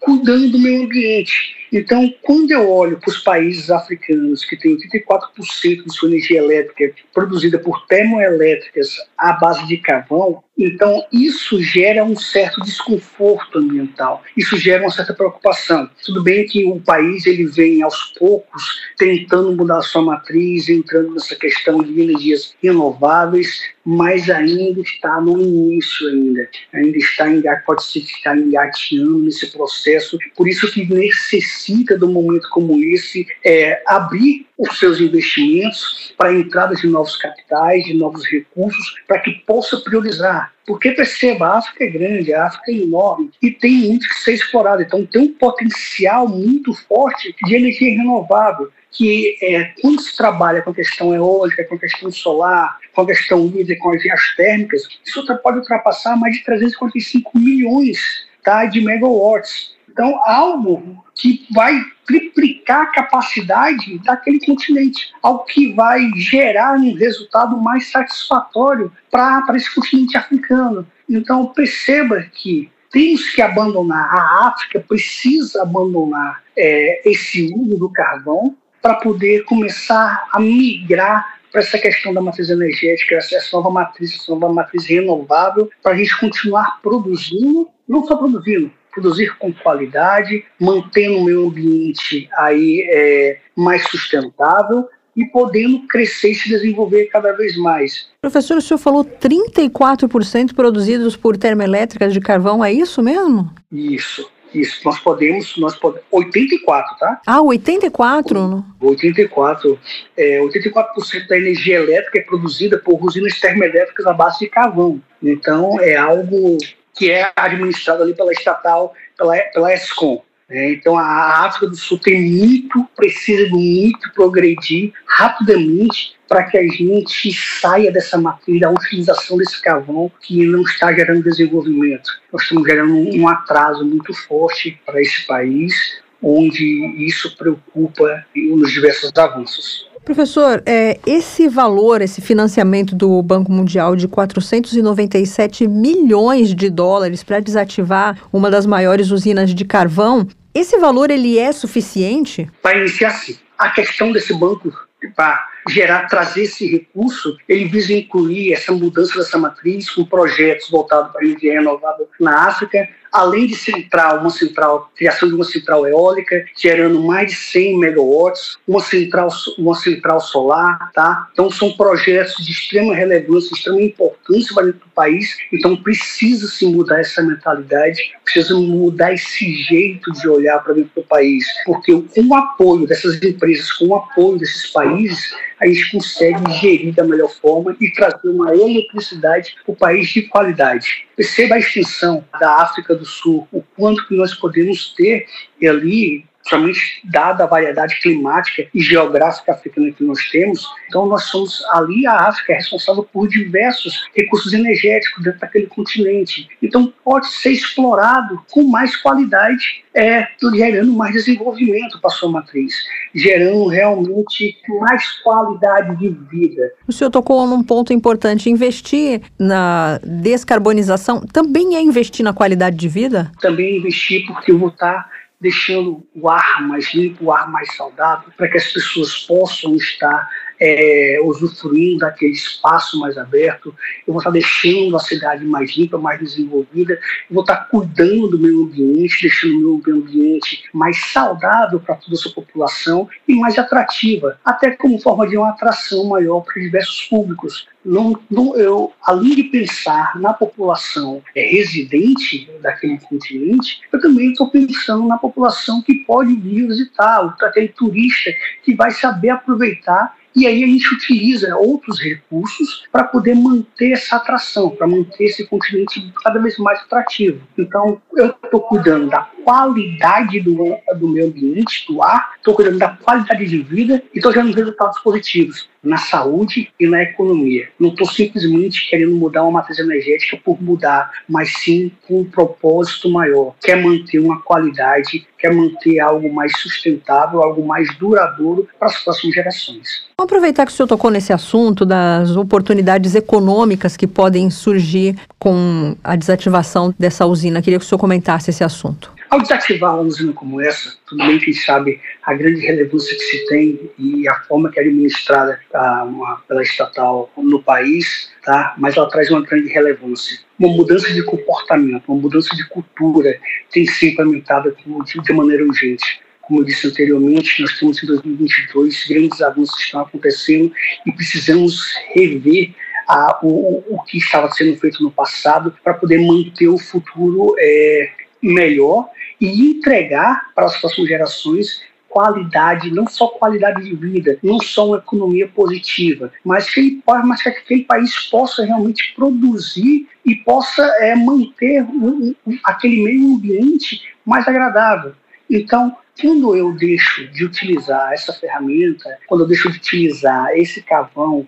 cuidando 0.00 0.50
do 0.50 0.58
meio 0.58 0.84
ambiente. 0.84 1.56
Então, 1.72 2.12
quando 2.22 2.50
eu 2.52 2.70
olho 2.70 2.98
para 2.98 3.10
os 3.10 3.18
países 3.18 3.70
africanos 3.70 4.44
que 4.44 4.56
têm 4.56 4.76
84% 4.76 5.84
de 5.84 5.92
sua 5.92 6.08
energia 6.08 6.38
elétrica 6.38 6.94
produzida 7.12 7.58
por 7.58 7.86
termoelétricas 7.86 8.96
à 9.18 9.32
base 9.32 9.66
de 9.66 9.78
carvão, 9.78 10.42
então 10.58 11.04
isso 11.12 11.60
gera 11.62 12.04
um 12.04 12.16
certo 12.16 12.60
desconforto 12.62 13.58
ambiental, 13.58 14.22
isso 14.36 14.56
gera 14.56 14.82
uma 14.82 14.90
certa 14.90 15.12
preocupação. 15.12 15.88
Tudo 16.04 16.22
bem 16.22 16.46
que 16.46 16.64
o 16.64 16.80
país 16.80 17.26
ele 17.26 17.44
vem 17.46 17.82
aos 17.82 18.14
poucos 18.18 18.62
tentando 18.96 19.52
mudar 19.52 19.82
sua 19.82 20.02
matriz, 20.02 20.68
entrando 20.68 21.12
nessa 21.12 21.36
questão 21.36 21.82
de 21.82 22.00
energias 22.00 22.54
renováveis, 22.62 23.60
mas 23.84 24.28
ainda 24.30 24.80
está 24.80 25.20
no 25.20 25.40
início 25.40 26.08
ainda, 26.08 26.48
ainda 26.72 26.96
está 26.98 27.30
em, 27.30 27.42
pode 27.64 27.84
ser 27.84 28.00
que 28.00 28.12
está 28.12 28.36
engateando 28.36 29.18
nesse 29.18 29.52
processo, 29.52 30.18
por 30.34 30.48
isso 30.48 30.70
que 30.72 30.84
necessita 30.92 31.96
de 31.96 32.04
um 32.04 32.12
momento 32.12 32.48
como 32.50 32.82
esse 32.82 33.26
é, 33.44 33.82
abrir 33.86 34.46
os 34.58 34.78
seus 34.78 35.00
investimentos 35.00 36.14
para 36.16 36.30
a 36.30 36.34
entrada 36.34 36.74
de 36.74 36.86
novos 36.88 37.16
capitais, 37.16 37.84
de 37.84 37.94
novos 37.94 38.24
recursos, 38.26 38.94
para 39.06 39.20
que 39.20 39.32
possa 39.46 39.78
priorizar. 39.78 40.45
Porque 40.66 40.90
perceba, 40.90 41.46
a 41.46 41.58
África 41.58 41.84
é 41.84 41.88
grande, 41.88 42.34
a 42.34 42.46
África 42.46 42.72
é 42.72 42.74
enorme 42.74 43.30
e 43.40 43.50
tem 43.50 43.72
muito 43.72 44.08
que 44.08 44.14
ser 44.16 44.34
explorado. 44.34 44.82
Então 44.82 45.06
tem 45.06 45.22
um 45.22 45.32
potencial 45.32 46.28
muito 46.28 46.74
forte 46.74 47.34
de 47.44 47.54
energia 47.54 47.96
renovável 47.96 48.70
que 48.90 49.36
é, 49.42 49.72
quando 49.80 50.00
se 50.00 50.16
trabalha 50.16 50.62
com 50.62 50.70
a 50.70 50.74
questão 50.74 51.14
eólica, 51.14 51.64
com 51.64 51.74
a 51.74 51.78
questão 51.78 52.10
solar, 52.10 52.78
com 52.94 53.02
a 53.02 53.06
questão 53.06 53.46
hídrica, 53.46 53.80
com 53.82 53.90
as 53.90 54.02
vias 54.02 54.34
térmicas, 54.36 54.82
isso 55.04 55.24
pode 55.42 55.58
ultrapassar 55.58 56.16
mais 56.16 56.34
de 56.34 56.44
345 56.44 57.38
milhões 57.38 58.26
tá, 58.42 58.64
de 58.64 58.80
megawatts. 58.80 59.75
Então, 59.96 60.20
algo 60.26 61.02
que 61.14 61.46
vai 61.54 61.80
triplicar 62.06 62.82
a 62.82 62.92
capacidade 62.92 63.98
daquele 64.00 64.38
continente, 64.44 65.10
algo 65.22 65.44
que 65.44 65.72
vai 65.72 66.10
gerar 66.16 66.74
um 66.74 66.94
resultado 66.94 67.56
mais 67.56 67.90
satisfatório 67.90 68.92
para 69.10 69.56
esse 69.56 69.74
continente 69.74 70.14
africano. 70.14 70.86
Então, 71.08 71.46
perceba 71.46 72.20
que 72.30 72.70
temos 72.90 73.30
que 73.30 73.40
abandonar, 73.40 74.04
a 74.04 74.48
África 74.48 74.84
precisa 74.86 75.62
abandonar 75.62 76.42
é, 76.54 77.08
esse 77.08 77.50
uso 77.54 77.78
do 77.78 77.88
carvão 77.88 78.54
para 78.82 78.96
poder 78.96 79.44
começar 79.44 80.28
a 80.30 80.38
migrar 80.38 81.38
para 81.50 81.62
essa 81.62 81.78
questão 81.78 82.12
da 82.12 82.20
matriz 82.20 82.50
energética, 82.50 83.14
essa 83.14 83.56
nova 83.56 83.70
matriz, 83.70 84.14
essa 84.14 84.34
nova 84.34 84.52
matriz 84.52 84.84
renovável, 84.84 85.70
para 85.82 85.92
a 85.92 85.96
gente 85.96 86.20
continuar 86.20 86.82
produzindo, 86.82 87.70
não 87.88 88.06
só 88.06 88.14
produzindo, 88.14 88.70
produzir 88.96 89.36
com 89.38 89.52
qualidade, 89.52 90.44
mantendo 90.58 91.18
o 91.18 91.24
meio 91.24 91.46
ambiente 91.46 92.28
aí 92.38 92.88
é, 92.90 93.38
mais 93.54 93.82
sustentável 93.88 94.88
e 95.14 95.24
podendo 95.26 95.86
crescer 95.86 96.30
e 96.30 96.34
se 96.34 96.48
desenvolver 96.48 97.06
cada 97.06 97.32
vez 97.32 97.56
mais. 97.56 98.08
Professor, 98.20 98.56
o 98.56 98.60
senhor 98.60 98.78
falou 98.78 99.04
34% 99.04 100.54
produzidos 100.54 101.16
por 101.16 101.36
termoelétricas 101.36 102.12
de 102.12 102.20
carvão, 102.20 102.64
é 102.64 102.72
isso 102.72 103.02
mesmo? 103.02 103.50
Isso. 103.70 104.30
Isso, 104.54 104.80
nós 104.86 104.98
podemos, 105.00 105.54
nós 105.58 105.76
podemos, 105.76 106.06
84, 106.10 106.96
tá? 106.98 107.20
Ah, 107.26 107.42
84? 107.42 108.64
84, 108.80 109.78
é, 110.16 110.40
84% 110.40 111.26
da 111.28 111.36
energia 111.36 111.76
elétrica 111.76 112.20
é 112.20 112.22
produzida 112.22 112.78
por 112.78 113.04
usinas 113.04 113.38
termoelétricas 113.38 114.06
à 114.06 114.14
base 114.14 114.38
de 114.38 114.46
carvão. 114.46 115.02
Então, 115.22 115.78
é 115.80 115.96
algo 115.96 116.56
que 116.96 117.10
é 117.10 117.30
administrado 117.36 118.02
ali 118.02 118.14
pela 118.14 118.32
estatal, 118.32 118.94
pela, 119.16 119.36
pela 119.52 119.74
ESCOM. 119.74 120.22
É, 120.48 120.72
então 120.72 120.96
a 120.96 121.44
África 121.44 121.66
do 121.66 121.76
Sul 121.76 121.98
tem 121.98 122.22
muito, 122.22 122.88
precisa 122.94 123.46
de 123.46 123.52
muito 123.52 124.12
progredir 124.12 124.92
rapidamente 125.04 126.14
para 126.28 126.44
que 126.44 126.56
a 126.56 126.62
gente 126.62 127.32
saia 127.32 127.90
dessa 127.90 128.16
matriz 128.16 128.60
da 128.60 128.70
utilização 128.70 129.36
desse 129.36 129.60
carvão 129.60 130.10
que 130.20 130.46
não 130.46 130.62
está 130.62 130.92
gerando 130.92 131.24
desenvolvimento. 131.24 132.10
Nós 132.32 132.42
estamos 132.42 132.64
gerando 132.64 132.94
um 132.94 133.28
atraso 133.28 133.84
muito 133.84 134.14
forte 134.14 134.80
para 134.86 135.00
esse 135.00 135.26
país, 135.26 135.74
onde 136.22 136.64
isso 137.04 137.36
preocupa 137.36 138.24
nos 138.34 138.70
diversos 138.70 139.10
avanços. 139.16 139.88
Professor, 140.06 140.62
é, 140.64 141.00
esse 141.04 141.48
valor, 141.48 142.00
esse 142.00 142.20
financiamento 142.20 142.94
do 142.94 143.20
Banco 143.24 143.50
Mundial 143.50 143.96
de 143.96 144.06
497 144.06 145.66
milhões 145.66 146.54
de 146.54 146.70
dólares 146.70 147.24
para 147.24 147.40
desativar 147.40 148.16
uma 148.32 148.48
das 148.48 148.66
maiores 148.66 149.10
usinas 149.10 149.52
de 149.52 149.64
carvão, 149.64 150.24
esse 150.54 150.78
valor 150.78 151.10
ele 151.10 151.36
é 151.36 151.50
suficiente? 151.50 152.48
Para 152.62 152.78
iniciar, 152.78 153.10
sim. 153.10 153.36
A 153.58 153.70
questão 153.70 154.12
desse 154.12 154.32
banco 154.32 154.72
para 155.16 155.44
gerar, 155.68 156.06
trazer 156.06 156.44
esse 156.44 156.66
recurso, 156.70 157.36
ele 157.48 157.64
visa 157.64 157.92
incluir 157.92 158.52
essa 158.52 158.70
mudança 158.72 159.18
dessa 159.18 159.36
matriz 159.36 159.90
com 159.90 160.04
projetos 160.04 160.70
voltados 160.70 161.10
para 161.10 161.20
a 161.20 161.24
energia 161.24 161.54
renovável 161.54 162.08
na 162.20 162.46
África, 162.46 162.88
além 163.16 163.46
de 163.46 163.56
central, 163.56 164.20
uma 164.20 164.30
central, 164.30 164.90
criação 164.94 165.26
de 165.28 165.34
uma 165.34 165.44
central 165.44 165.86
eólica, 165.86 166.44
gerando 166.54 167.02
mais 167.02 167.30
de 167.30 167.36
100 167.36 167.78
megawatts, 167.78 168.58
uma 168.68 168.80
central, 168.80 169.28
uma 169.58 169.74
central 169.74 170.20
solar, 170.20 170.90
tá? 170.92 171.26
Então 171.32 171.50
são 171.50 171.72
projetos 171.72 172.44
de 172.44 172.52
extrema 172.52 172.94
relevância, 172.94 173.48
de 173.48 173.56
extrema 173.56 173.80
importância 173.80 174.54
para 174.54 174.66
dentro 174.66 174.80
do 174.80 174.94
país, 174.94 175.34
então 175.50 175.74
precisa 175.76 176.46
se 176.46 176.66
mudar 176.66 177.00
essa 177.00 177.22
mentalidade, 177.22 177.98
precisa 178.22 178.54
mudar 178.54 179.14
esse 179.14 179.54
jeito 179.62 180.12
de 180.12 180.28
olhar 180.28 180.58
para 180.58 180.74
dentro 180.74 180.90
do 180.96 181.02
país, 181.02 181.44
porque 181.64 181.92
com 182.14 182.22
o 182.26 182.34
apoio 182.34 182.86
dessas 182.86 183.22
empresas, 183.22 183.72
com 183.72 183.86
o 183.86 183.96
apoio 183.96 184.38
desses 184.38 184.70
países, 184.70 185.34
a 185.60 185.66
gente 185.66 185.90
consegue 185.90 186.52
gerir 186.52 186.94
da 186.94 187.04
melhor 187.04 187.30
forma 187.30 187.76
e 187.80 187.90
trazer 187.90 188.28
uma 188.28 188.54
eletricidade 188.54 189.54
para 189.64 189.72
o 189.72 189.76
país 189.76 190.08
de 190.08 190.22
qualidade. 190.22 191.06
Perceba 191.16 191.54
a 191.54 191.58
extensão 191.58 192.24
da 192.38 192.62
África 192.62 192.94
do 192.94 193.04
Sul, 193.04 193.48
o 193.52 193.62
quanto 193.76 194.06
que 194.06 194.16
nós 194.16 194.34
podemos 194.34 194.94
ter 194.94 195.26
ali 195.62 196.26
somente 196.48 197.00
dada 197.04 197.44
a 197.44 197.46
variedade 197.46 198.00
climática 198.00 198.66
e 198.72 198.80
geográfica 198.80 199.52
africana 199.52 199.90
que 199.92 200.04
nós 200.04 200.20
temos. 200.30 200.66
Então, 200.88 201.06
nós 201.06 201.24
somos 201.24 201.64
ali, 201.72 202.06
a 202.06 202.28
África 202.28 202.52
é 202.52 202.56
responsável 202.56 203.02
por 203.12 203.28
diversos 203.28 204.08
recursos 204.14 204.52
energéticos 204.52 205.24
dentro 205.24 205.40
daquele 205.40 205.66
continente. 205.66 206.48
Então, 206.62 206.92
pode 207.04 207.28
ser 207.28 207.50
explorado 207.50 208.40
com 208.50 208.62
mais 208.64 208.96
qualidade, 208.96 209.84
é, 209.94 210.26
gerando 210.54 210.92
mais 210.92 211.12
desenvolvimento 211.12 212.00
para 212.00 212.10
a 212.10 212.14
sua 212.14 212.30
matriz, 212.30 212.74
gerando 213.14 213.66
realmente 213.66 214.56
mais 214.80 215.20
qualidade 215.22 215.96
de 215.96 216.10
vida. 216.30 216.72
O 216.86 216.92
senhor 216.92 217.10
tocou 217.10 217.46
num 217.46 217.62
ponto 217.62 217.92
importante: 217.92 218.50
investir 218.50 219.22
na 219.38 219.98
descarbonização 220.04 221.20
também 221.20 221.76
é 221.76 221.82
investir 221.82 222.24
na 222.24 222.32
qualidade 222.32 222.76
de 222.76 222.88
vida? 222.88 223.32
Também 223.40 223.78
investir, 223.78 224.26
porque 224.26 224.52
eu 224.52 224.58
vou 224.58 224.68
estar 224.68 225.08
deixando 225.40 226.06
o 226.14 226.28
ar 226.28 226.62
mais 226.62 226.92
limpo, 226.94 227.26
o 227.26 227.32
ar 227.32 227.50
mais 227.50 227.74
saudável, 227.76 228.32
para 228.36 228.48
que 228.48 228.56
as 228.56 228.72
pessoas 228.72 229.18
possam 229.26 229.74
estar 229.76 230.28
é, 230.60 231.18
usufruindo 231.22 231.98
daquele 231.98 232.32
espaço 232.32 232.98
mais 232.98 233.16
aberto, 233.18 233.74
eu 234.06 234.12
vou 234.12 234.18
estar 234.18 234.30
deixando 234.30 234.96
a 234.96 235.00
cidade 235.00 235.44
mais 235.44 235.76
limpa, 235.76 235.98
mais 235.98 236.18
desenvolvida, 236.20 236.94
eu 236.94 237.34
vou 237.34 237.42
estar 237.42 237.68
cuidando 237.68 238.28
do 238.28 238.38
meio 238.38 238.64
ambiente, 238.64 239.22
deixando 239.22 239.76
o 239.76 239.82
meio 239.84 239.98
ambiente 239.98 240.64
mais 240.72 240.96
saudável 241.12 241.80
para 241.80 241.96
toda 241.96 242.14
a 242.14 242.18
sua 242.18 242.32
população 242.32 243.08
e 243.26 243.34
mais 243.34 243.58
atrativa, 243.58 244.38
até 244.44 244.70
como 244.70 245.00
forma 245.00 245.26
de 245.26 245.36
uma 245.36 245.50
atração 245.50 246.04
maior 246.06 246.40
para 246.40 246.62
diversos 246.62 247.02
públicos. 247.02 247.66
Não, 247.84 248.18
não, 248.28 248.56
eu, 248.56 248.92
além 249.00 249.36
de 249.36 249.44
pensar 249.44 250.18
na 250.18 250.32
população 250.32 251.22
é, 251.36 251.46
residente 251.46 252.50
daquele 252.60 252.98
continente, 252.98 253.80
eu 253.92 254.00
também 254.00 254.32
estou 254.32 254.50
pensando 254.50 255.06
na 255.06 255.16
população 255.16 255.80
que 255.82 255.94
pode 256.04 256.34
vir 256.34 256.66
visitar, 256.66 257.36
aquele 257.42 257.68
turista 257.68 258.30
que 258.64 258.74
vai 258.74 258.90
saber 258.90 259.30
aproveitar 259.30 260.16
e 260.36 260.46
aí 260.46 260.62
a 260.62 260.66
gente 260.66 260.94
utiliza 260.94 261.56
outros 261.56 261.98
recursos 261.98 262.84
para 262.92 263.04
poder 263.04 263.34
manter 263.34 263.92
essa 263.92 264.16
atração, 264.16 264.68
para 264.68 264.86
manter 264.86 265.24
esse 265.24 265.46
continente 265.46 266.12
cada 266.22 266.38
vez 266.38 266.58
mais 266.58 266.78
atrativo. 266.80 267.40
Então, 267.56 268.02
eu 268.14 268.26
estou 268.26 268.60
cuidando 268.60 269.08
da 269.08 269.30
qualidade 269.46 270.40
do, 270.40 270.76
do 270.98 271.08
meio 271.08 271.28
ambiente, 271.28 271.86
do 271.86 272.02
ar, 272.02 272.32
estou 272.36 272.52
cuidando 272.52 272.78
da 272.78 272.88
qualidade 272.88 273.46
de 273.46 273.58
vida 273.62 274.02
e 274.12 274.18
estou 274.18 274.32
gerando 274.32 274.52
resultados 274.52 274.98
positivos 274.98 275.68
na 275.84 275.98
saúde 275.98 276.68
e 276.80 276.86
na 276.88 277.00
economia. 277.04 277.68
Não 277.78 277.90
estou 277.90 278.08
simplesmente 278.08 278.90
querendo 278.90 279.14
mudar 279.14 279.44
uma 279.44 279.60
matriz 279.60 279.78
energética 279.78 280.36
por 280.44 280.60
mudar, 280.60 281.12
mas 281.28 281.58
sim 281.58 281.92
com 282.08 282.22
um 282.22 282.24
propósito 282.24 283.08
maior. 283.08 283.54
Quer 283.60 283.80
manter 283.80 284.18
uma 284.18 284.40
qualidade, 284.40 285.24
quer 285.38 285.54
manter 285.54 286.00
algo 286.00 286.32
mais 286.34 286.58
sustentável, 286.58 287.40
algo 287.40 287.64
mais 287.64 287.96
duradouro 287.98 288.66
para 288.80 288.88
as 288.88 288.98
próximas 289.04 289.32
gerações. 289.32 290.06
Vamos 290.18 290.28
aproveitar 290.28 290.66
que 290.66 290.72
o 290.72 290.74
senhor 290.74 290.88
tocou 290.88 291.08
nesse 291.08 291.32
assunto 291.32 291.86
das 291.86 292.34
oportunidades 292.34 293.14
econômicas 293.14 293.96
que 293.96 294.08
podem 294.08 294.50
surgir 294.50 295.16
com 295.38 295.94
a 296.02 296.16
desativação 296.16 296.92
dessa 296.98 297.24
usina. 297.26 297.62
Queria 297.62 297.78
que 297.78 297.84
o 297.84 297.88
senhor 297.88 298.00
comentasse 298.00 298.50
esse 298.50 298.64
assunto. 298.64 299.15
Ao 299.28 299.40
desativar 299.40 299.94
uma 299.94 300.02
usina 300.02 300.32
como 300.32 300.60
essa, 300.60 300.96
tudo 301.06 301.26
bem 301.26 301.38
que 301.38 301.52
sabe 301.52 302.00
a 302.22 302.32
grande 302.32 302.60
relevância 302.60 303.14
que 303.16 303.22
se 303.22 303.46
tem 303.46 303.90
e 303.98 304.28
a 304.28 304.34
forma 304.42 304.70
que 304.70 304.78
é 304.78 304.82
administrada 304.82 305.60
tá, 305.70 306.04
uma, 306.04 306.36
pela 306.48 306.62
estatal 306.62 307.30
no 307.36 307.62
país, 307.62 308.30
tá? 308.44 308.74
mas 308.78 308.96
ela 308.96 309.08
traz 309.08 309.30
uma 309.30 309.42
grande 309.42 309.68
relevância. 309.68 310.38
Uma 310.58 310.68
mudança 310.68 311.12
de 311.12 311.22
comportamento, 311.24 312.04
uma 312.08 312.20
mudança 312.20 312.54
de 312.54 312.68
cultura 312.68 313.38
tem 313.72 313.84
que 313.84 313.92
ser 313.92 314.12
implementada 314.12 314.74
de 314.74 315.32
maneira 315.32 315.64
urgente. 315.64 316.20
Como 316.42 316.60
eu 316.60 316.64
disse 316.64 316.86
anteriormente, 316.86 317.60
nós 317.60 317.76
temos 317.78 318.02
em 318.02 318.06
2022 318.06 319.06
grandes 319.08 319.42
avanços 319.42 319.74
que 319.74 319.82
estão 319.82 320.00
acontecendo 320.02 320.72
e 321.04 321.12
precisamos 321.12 321.92
rever 322.14 322.72
a, 323.08 323.40
o, 323.42 323.82
o 323.88 324.02
que 324.04 324.18
estava 324.18 324.50
sendo 324.52 324.76
feito 324.78 325.02
no 325.02 325.10
passado 325.10 325.76
para 325.82 325.94
poder 325.94 326.18
manter 326.18 326.68
o 326.68 326.78
futuro 326.78 327.54
é, 327.58 328.10
melhor 328.42 329.08
e 329.40 329.70
entregar 329.70 330.50
para 330.54 330.66
as 330.66 330.76
próximas 330.78 331.08
gerações 331.08 331.82
qualidade, 332.16 332.90
não 332.90 333.06
só 333.06 333.28
qualidade 333.28 333.84
de 333.84 333.94
vida, 333.94 334.38
não 334.42 334.58
só 334.58 334.86
uma 334.86 334.96
economia 334.96 335.46
positiva, 335.46 336.32
mas 336.42 336.72
que, 336.72 337.02
mas 337.06 337.42
que 337.42 337.50
aquele 337.50 337.84
país 337.84 338.30
possa 338.30 338.64
realmente 338.64 339.12
produzir 339.14 340.08
e 340.24 340.34
possa 340.36 340.82
é, 341.00 341.14
manter 341.14 341.82
um, 341.82 342.34
um, 342.46 342.58
aquele 342.64 343.02
meio 343.04 343.34
ambiente 343.34 344.00
mais 344.24 344.48
agradável. 344.48 345.12
Então, 345.50 345.94
quando 346.18 346.56
eu 346.56 346.72
deixo 346.72 347.28
de 347.28 347.44
utilizar 347.44 348.14
essa 348.14 348.32
ferramenta, 348.32 349.18
quando 349.26 349.42
eu 349.42 349.46
deixo 349.46 349.70
de 349.70 349.76
utilizar 349.76 350.56
esse 350.56 350.82
carvão 350.82 351.46